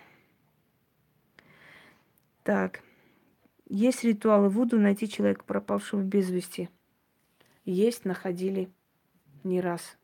[2.44, 2.82] Так.
[3.68, 6.70] Есть ритуалы Вуду найти человека, пропавшего без вести.
[7.64, 8.70] Есть, находили
[9.44, 9.98] не раз.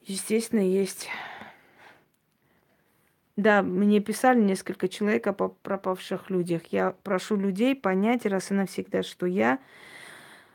[0.00, 1.08] Естественно, есть.
[3.36, 6.66] Да, мне писали несколько человек о пропавших людях.
[6.66, 9.58] Я прошу людей понять раз и навсегда, что я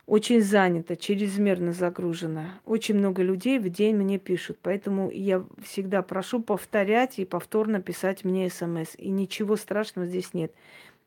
[0.05, 2.59] очень занята, чрезмерно загружена.
[2.65, 4.57] Очень много людей в день мне пишут.
[4.61, 8.95] Поэтому я всегда прошу повторять и повторно писать мне смс.
[8.97, 10.53] И ничего страшного здесь нет.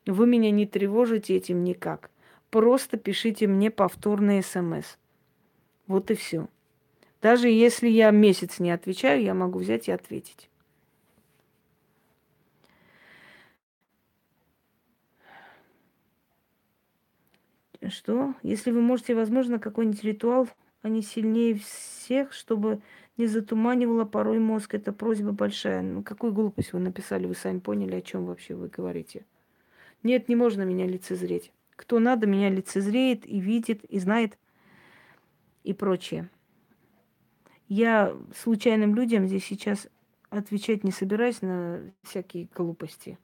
[0.05, 2.09] Вы меня не тревожите этим никак.
[2.49, 4.97] Просто пишите мне повторные смс.
[5.87, 6.47] Вот и все.
[7.21, 10.49] Даже если я месяц не отвечаю, я могу взять и ответить.
[17.89, 18.33] Что?
[18.43, 20.47] Если вы можете, возможно, какой-нибудь ритуал,
[20.81, 22.81] они сильнее всех, чтобы
[23.17, 24.75] не затуманивало порой мозг.
[24.75, 25.81] Это просьба большая.
[25.81, 29.25] Ну, какую глупость вы написали, вы сами поняли, о чем вообще вы говорите.
[30.03, 31.51] Нет, не можно меня лицезреть.
[31.75, 34.37] Кто надо, меня лицезреет и видит, и знает,
[35.63, 36.29] и прочее.
[37.67, 39.87] Я случайным людям здесь сейчас
[40.29, 43.17] отвечать не собираюсь на всякие глупости.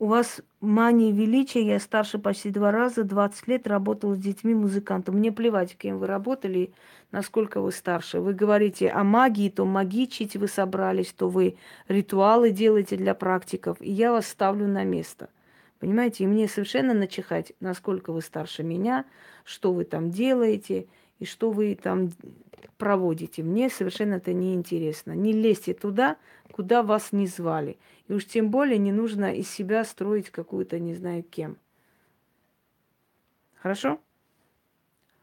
[0.00, 5.16] У вас мания величия, я старше почти два раза, 20 лет работала с детьми музыкантом.
[5.16, 6.72] Мне плевать, кем вы работали,
[7.10, 8.20] насколько вы старше.
[8.20, 11.56] Вы говорите о магии, то магичить вы собрались, то вы
[11.88, 15.30] ритуалы делаете для практиков, и я вас ставлю на место.
[15.80, 19.04] Понимаете, и мне совершенно начихать, насколько вы старше меня,
[19.42, 20.86] что вы там делаете
[21.18, 22.10] и что вы там
[22.76, 23.42] проводите.
[23.42, 25.12] Мне совершенно это не интересно.
[25.12, 26.16] Не лезьте туда,
[26.52, 27.78] куда вас не звали.
[28.06, 31.56] И уж тем более не нужно из себя строить какую-то не знаю кем.
[33.56, 34.00] Хорошо?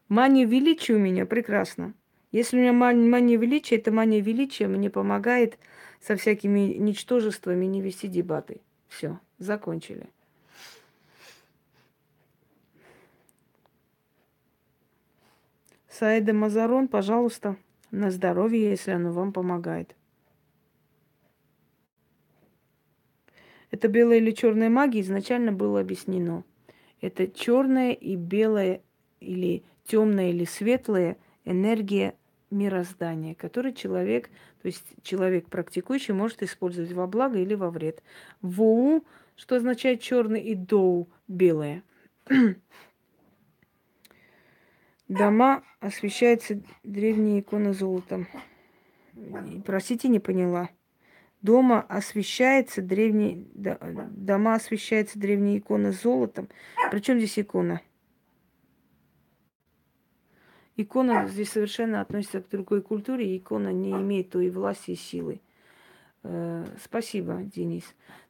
[0.08, 1.94] Мания величия у меня прекрасно.
[2.30, 5.58] Если у меня мания величия, это мания величия мне помогает
[6.00, 8.60] со всякими ничтожествами не вести дебаты.
[8.88, 10.08] Все, закончили.
[15.98, 17.56] Саида Мазарон, пожалуйста,
[17.90, 19.96] на здоровье, если оно вам помогает.
[23.70, 26.44] Это белая или черная магия изначально было объяснено.
[27.00, 28.82] Это черная и белая
[29.20, 31.16] или темная или светлая
[31.46, 32.14] энергия
[32.50, 34.28] мироздания, который человек,
[34.60, 38.02] то есть человек практикующий, может использовать во благо или во вред.
[38.42, 39.02] Воу,
[39.34, 41.82] что означает черный, и доу белое.
[45.08, 48.26] Дома освещаются древние иконы золотом.
[49.64, 50.70] Простите, не поняла.
[51.42, 56.48] Дома освещается древний, дома освещается древние иконы золотом.
[56.90, 57.80] Причем здесь икона?
[60.76, 65.40] Икона здесь совершенно относится к другой культуре, и икона не имеет той власти и силы.
[66.22, 67.84] Э, спасибо, Денис.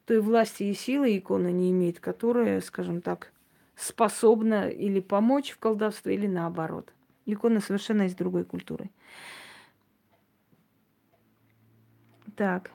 [0.05, 3.33] Той власти и силы икона не имеет, которая, скажем так,
[3.77, 6.93] способна или помочь в колдовстве, или наоборот.
[7.25, 8.89] Икона совершенно из другой культуры.
[12.35, 12.71] Так.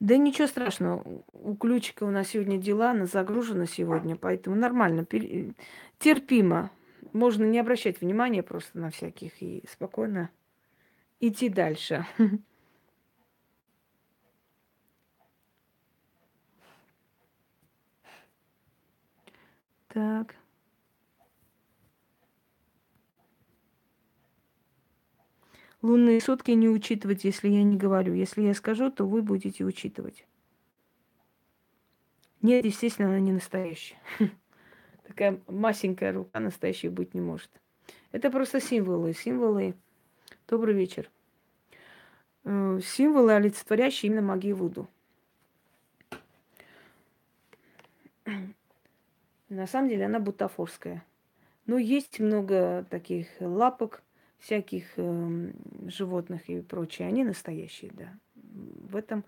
[0.00, 1.22] Да ничего страшного.
[1.32, 5.06] У ключика у нас сегодня дела, она загружена сегодня, поэтому нормально,
[5.98, 6.70] терпимо.
[7.12, 10.30] Можно не обращать внимания просто на всяких и спокойно
[11.20, 12.04] идти дальше.
[19.92, 20.36] Так.
[25.82, 28.14] Лунные сутки не учитывать, если я не говорю.
[28.14, 30.24] Если я скажу, то вы будете учитывать.
[32.40, 33.98] Нет, естественно, она не настоящая.
[35.06, 37.50] Такая масенькая рука настоящей быть не может.
[38.12, 39.12] Это просто символы.
[39.12, 39.74] Символы.
[40.48, 41.10] Добрый вечер.
[42.44, 44.88] Э, символы, олицетворяющие именно магию Вуду.
[49.52, 51.04] На самом деле она бутафорская.
[51.66, 54.02] Но есть много таких лапок,
[54.38, 55.52] всяких э,
[55.88, 57.06] животных и прочее.
[57.06, 58.14] Они настоящие, да.
[58.34, 59.24] В этом,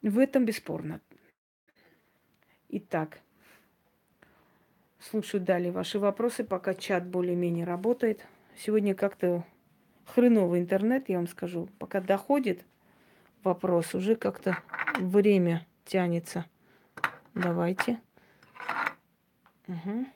[0.00, 1.00] в этом бесспорно.
[2.68, 3.18] Итак,
[5.00, 8.24] слушаю далее ваши вопросы, пока чат более-менее работает.
[8.56, 9.44] Сегодня как-то
[10.04, 11.68] хреновый интернет, я вам скажу.
[11.80, 12.64] Пока доходит
[13.42, 14.62] вопрос, уже как-то
[15.00, 16.46] время тянется.
[17.34, 18.00] Давайте.
[19.68, 20.06] Угу.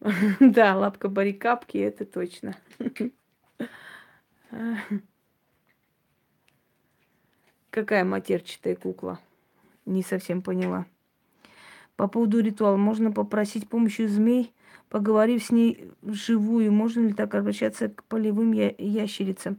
[0.40, 2.56] Да, лапка барикапки, это точно.
[7.70, 9.20] Какая матерчатая кукла?
[9.86, 10.86] Не совсем поняла.
[11.96, 14.52] По поводу ритуала можно попросить помощью змей,
[14.88, 16.72] поговорив с ней вживую.
[16.72, 19.58] Можно ли так обращаться к полевым я- ящерицам?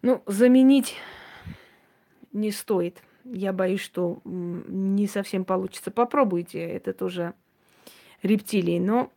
[0.00, 0.96] Ну, заменить
[2.32, 5.90] не стоит я боюсь, что не совсем получится.
[5.90, 7.34] Попробуйте, это тоже
[8.22, 9.10] рептилий, но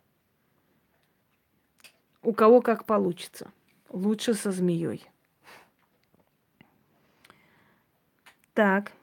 [2.21, 3.51] у кого как получится.
[3.89, 5.05] Лучше со змеей.
[8.53, 8.93] Так,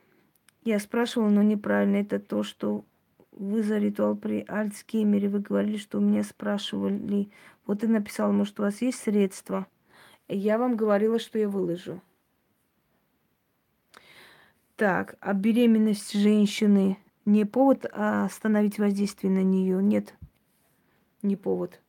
[0.64, 1.96] я спрашивала, но неправильно.
[1.96, 2.84] Это то, что
[3.32, 7.30] вы за ритуал при Альцгеймере, вы говорили, что у меня спрашивали.
[7.66, 9.66] Вот и написала, может, у вас есть средства?
[10.28, 12.00] Я вам говорила, что я выложу.
[14.82, 19.80] Так, а беременность женщины не повод а остановить воздействие на нее?
[19.80, 20.12] Нет,
[21.22, 21.80] не повод.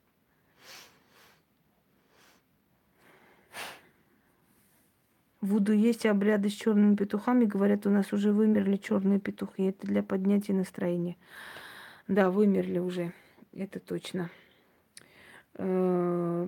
[5.41, 7.45] Вуду есть обряды с черными петухами.
[7.45, 9.69] Говорят, у нас уже вымерли черные петухи.
[9.69, 11.17] Это для поднятия настроения.
[12.07, 13.11] Да, вымерли уже.
[13.53, 14.29] Это точно.
[15.55, 16.47] Э,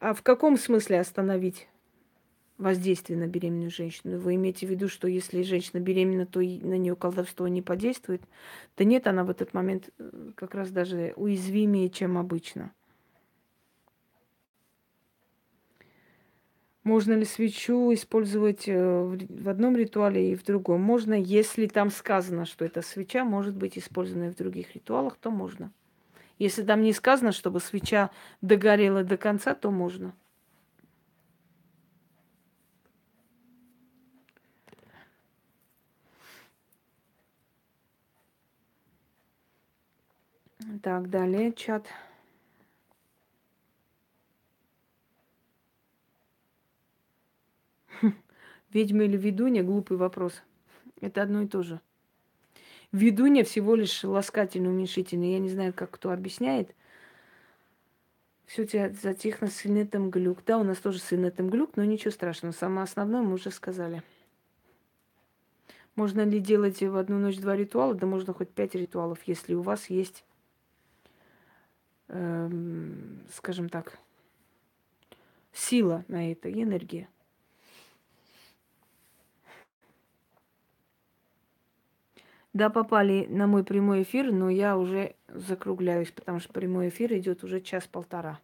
[0.00, 1.68] а в каком смысле остановить
[2.58, 4.18] воздействие на беременную женщину?
[4.18, 8.22] Вы имеете в виду, что если женщина беременна, то на нее колдовство не подействует?
[8.76, 12.72] Да нет, она в этот момент э, как раз даже уязвимее, чем обычно.
[16.88, 20.80] Можно ли свечу использовать э, в одном ритуале и в другом?
[20.80, 25.70] Можно, если там сказано, что эта свеча может быть использована в других ритуалах, то можно.
[26.38, 28.10] Если там не сказано, чтобы свеча
[28.40, 30.14] догорела до конца, то можно.
[40.82, 41.86] Так, далее чат.
[48.70, 50.42] Ведьма или ведунья– глупый вопрос.
[51.00, 51.80] Это одно и то же.
[52.92, 55.32] Ведунья всего лишь ласкательный, уменьшительный.
[55.32, 56.74] Я не знаю, как кто объясняет.
[58.46, 60.38] Все тебя затихло с инетом глюк.
[60.46, 62.52] Да, у нас тоже с инетом глюк, но ничего страшного.
[62.52, 64.02] Самое основное мы уже сказали.
[65.96, 67.94] Можно ли делать в одну ночь два ритуала?
[67.94, 70.24] Да можно хоть пять ритуалов, если у вас есть,
[72.08, 73.98] скажем так,
[75.52, 77.08] сила на это энергия.
[82.54, 87.44] Да, попали на мой прямой эфир, но я уже закругляюсь, потому что прямой эфир идет
[87.44, 88.40] уже час-полтора.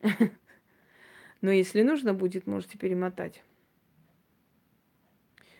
[1.40, 3.42] Но если нужно будет, можете перемотать.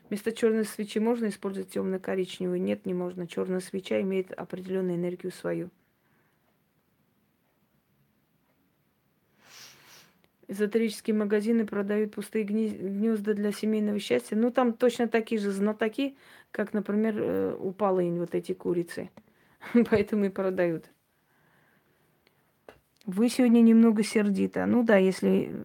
[0.08, 2.62] Вместо черной свечи можно использовать темно-коричневую?
[2.62, 3.26] Нет, не можно.
[3.26, 5.70] Черная свеча имеет определенную энергию свою.
[10.52, 14.36] Эзотерические магазины продают пустые гнезда для семейного счастья.
[14.36, 16.16] Ну, там точно такие же знатоки,
[16.50, 19.10] как, например, э, у вот эти курицы.
[19.90, 20.84] Поэтому и продают.
[23.04, 24.64] Вы сегодня немного сердита.
[24.66, 25.64] Ну да, если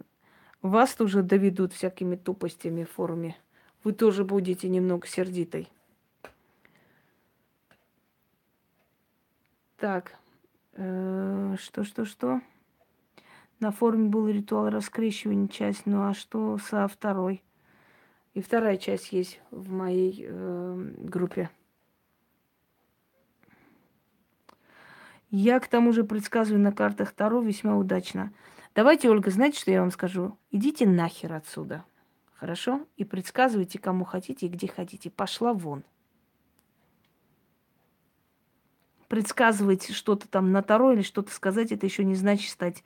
[0.62, 3.36] вас тоже доведут всякими тупостями в форуме,
[3.84, 5.70] вы тоже будете немного сердитой.
[9.78, 10.18] Так,
[10.74, 12.42] э, что, что, что?
[13.60, 17.44] На форуме был ритуал раскрещивания часть, ну а что со второй?
[18.36, 21.50] И вторая часть есть в моей э, группе.
[25.32, 28.32] Я к тому же предсказываю на картах Таро весьма удачно.
[28.76, 30.38] Давайте, Ольга, знаете, что я вам скажу?
[30.52, 31.84] Идите нахер отсюда.
[32.34, 32.86] Хорошо?
[32.96, 35.10] И предсказывайте, кому хотите и где хотите.
[35.10, 35.84] Пошла вон.
[39.08, 42.84] Предсказывать что-то там на Таро или что-то сказать, это еще не значит стать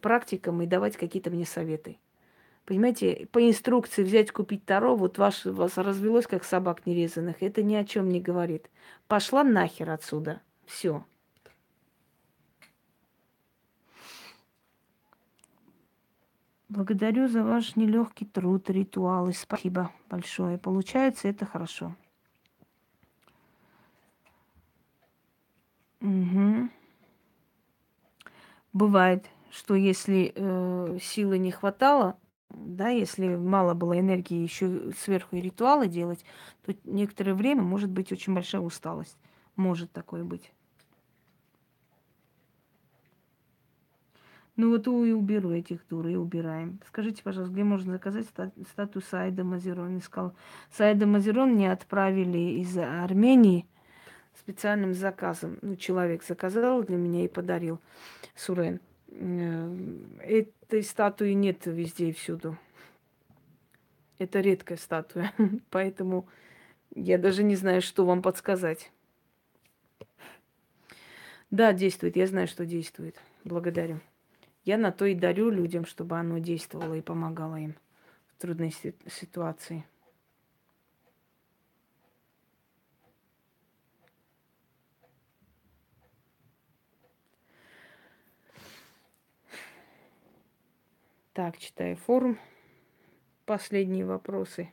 [0.00, 1.98] практикам и давать какие-то мне советы.
[2.66, 7.76] Понимаете, по инструкции взять, купить таро, вот ваш, вас развелось, как собак нерезанных, это ни
[7.76, 8.68] о чем не говорит.
[9.06, 10.42] Пошла нахер отсюда.
[10.66, 11.04] Все.
[16.68, 19.32] Благодарю за ваш нелегкий труд, ритуалы.
[19.32, 20.58] Спасибо большое.
[20.58, 21.94] Получается это хорошо.
[26.00, 26.68] Угу.
[28.72, 29.24] Бывает
[29.56, 32.18] что если э, силы не хватало,
[32.50, 36.24] да, если мало было энергии еще сверху и ритуалы делать,
[36.64, 39.16] то некоторое время может быть очень большая усталость.
[39.56, 40.52] Может такое быть.
[44.56, 46.80] Ну вот и уберу этих дур, и убираем.
[46.86, 48.26] Скажите, пожалуйста, где можно заказать
[48.70, 49.98] статую Саида Мазерон?
[49.98, 50.34] Искал.
[50.70, 53.66] Саида Мазерон мне отправили из Армении
[54.38, 55.58] специальным заказом.
[55.62, 57.80] Ну, человек заказал для меня и подарил
[58.34, 58.80] Сурен.
[59.08, 59.76] Э,
[60.20, 62.58] этой статуи нет везде и всюду.
[64.18, 65.32] Это редкая статуя,
[65.70, 66.28] поэтому
[66.94, 68.90] я даже не знаю, что вам подсказать.
[71.50, 72.16] Да, действует.
[72.16, 73.16] Я знаю, что действует.
[73.44, 74.00] Благодарю.
[74.64, 77.76] Я на то и дарю людям, чтобы оно действовало и помогало им
[78.28, 78.74] в трудной
[79.06, 79.84] ситуации.
[91.36, 92.38] Так, читаю форум.
[93.44, 94.70] Последние вопросы.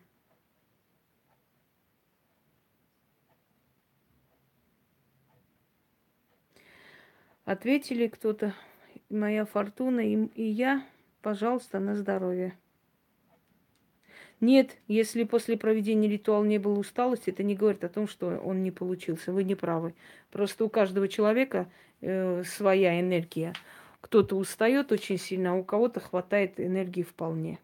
[7.44, 8.56] Ответили кто-то,
[9.10, 10.88] моя фортуна и, и я,
[11.22, 12.58] пожалуйста, на здоровье.
[14.40, 18.64] Нет, если после проведения ритуала не было усталости, это не говорит о том, что он
[18.64, 19.34] не получился.
[19.34, 19.96] Вы не правы.
[20.32, 21.70] Просто у каждого человека
[22.00, 23.52] э, своя энергия.
[24.04, 27.58] Кто-то устает очень сильно, а у кого-то хватает энергии вполне.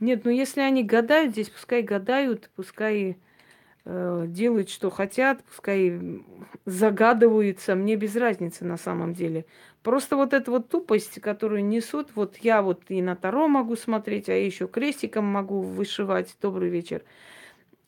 [0.00, 3.18] Нет, ну если они гадают здесь, пускай гадают, пускай
[3.84, 6.00] э, делают, что хотят, пускай
[6.66, 9.46] загадываются, мне без разницы на самом деле.
[9.82, 14.28] Просто вот эта вот тупость, которую несут, вот я вот и на Таро могу смотреть,
[14.28, 16.36] а еще крестиком могу вышивать.
[16.42, 17.02] Добрый вечер.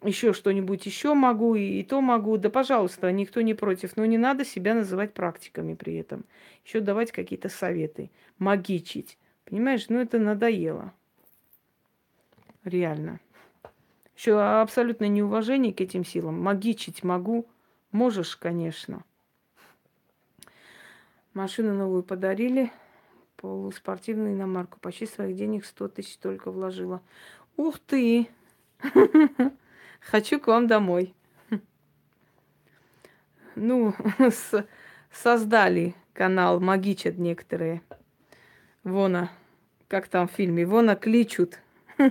[0.02, 2.38] Еще что-нибудь еще могу, и, и то могу.
[2.38, 3.96] Да, пожалуйста, никто не против.
[3.96, 6.24] Но не надо себя называть практиками при этом.
[6.64, 8.10] Еще давать какие-то советы.
[8.38, 9.18] Магичить.
[9.44, 10.94] Понимаешь, ну это надоело.
[12.64, 13.20] Реально.
[14.16, 16.40] Еще абсолютно неуважение к этим силам.
[16.40, 17.46] Магичить могу.
[17.92, 19.04] Можешь, конечно.
[21.34, 22.72] Машину новую подарили.
[23.36, 24.80] Полуспортивную иномарку.
[24.80, 27.02] Почти своих денег 100 тысяч только вложила.
[27.58, 28.28] Ух ты!
[30.00, 31.14] Хочу к вам домой.
[33.54, 33.94] Ну,
[35.12, 37.82] создали канал, магичат некоторые.
[38.84, 39.30] Вона,
[39.88, 41.58] как там в фильме, вона кличут.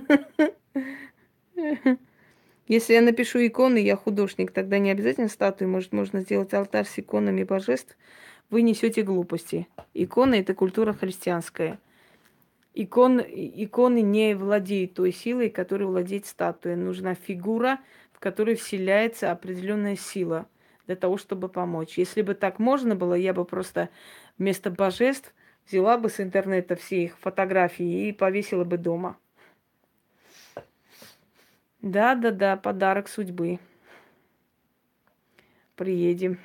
[2.68, 5.64] Если я напишу иконы, я художник, тогда не обязательно статуи.
[5.64, 7.96] Может, можно сделать алтарь с иконами божеств.
[8.48, 9.66] Вы несете глупости.
[9.92, 11.80] Иконы– это культура христианская.
[12.82, 16.76] Икон, иконы не владеют той силой, которой владеет статуя.
[16.76, 17.78] Нужна фигура,
[18.10, 20.46] в которой вселяется определенная сила
[20.86, 21.98] для того, чтобы помочь.
[21.98, 23.90] Если бы так можно было, я бы просто
[24.38, 25.34] вместо божеств
[25.66, 29.18] взяла бы с интернета все их фотографии и повесила бы дома.
[31.82, 33.58] Да, да, да, подарок судьбы.
[35.76, 36.38] Приедем.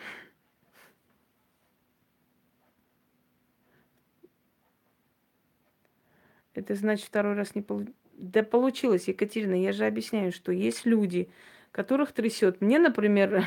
[6.56, 7.96] Это значит, второй раз не получилось.
[8.18, 9.62] Да получилось, Екатерина.
[9.62, 11.30] Я же объясняю, что есть люди,
[11.72, 12.62] которых трясет.
[12.62, 13.44] Мне, например,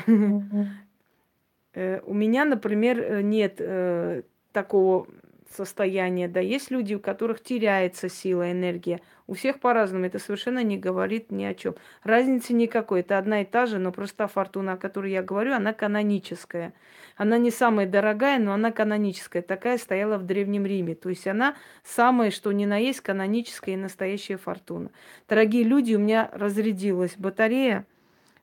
[1.73, 4.21] э, у меня, например, э, нет э,
[4.51, 5.07] такого
[5.55, 9.01] состояние, да, есть люди, у которых теряется сила, энергия.
[9.27, 11.75] У всех по-разному, это совершенно не говорит ни о чем.
[12.03, 15.73] Разницы никакой, это одна и та же, но просто фортуна, о которой я говорю, она
[15.73, 16.73] каноническая.
[17.15, 19.41] Она не самая дорогая, но она каноническая.
[19.41, 20.95] Такая стояла в Древнем Риме.
[20.95, 24.89] То есть она самая, что ни на есть, каноническая и настоящая фортуна.
[25.27, 27.85] Дорогие люди, у меня разрядилась батарея,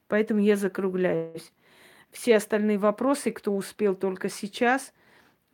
[0.08, 1.52] поэтому я закругляюсь.
[2.10, 4.92] Все остальные вопросы, кто успел только сейчас–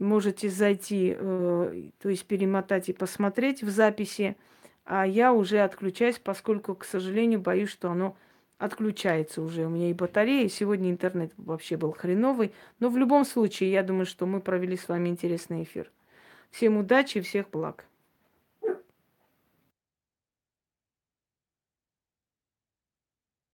[0.03, 4.37] можете зайти, э, то есть перемотать и посмотреть в записи,
[4.85, 8.17] а я уже отключаюсь, поскольку, к сожалению, боюсь, что оно
[8.59, 9.67] отключается уже.
[9.67, 12.53] У меня и батарея, и сегодня интернет вообще был хреновый.
[12.79, 15.91] Но в любом случае, я думаю, что мы провели с вами интересный эфир.
[16.51, 17.87] Всем удачи и всех благ.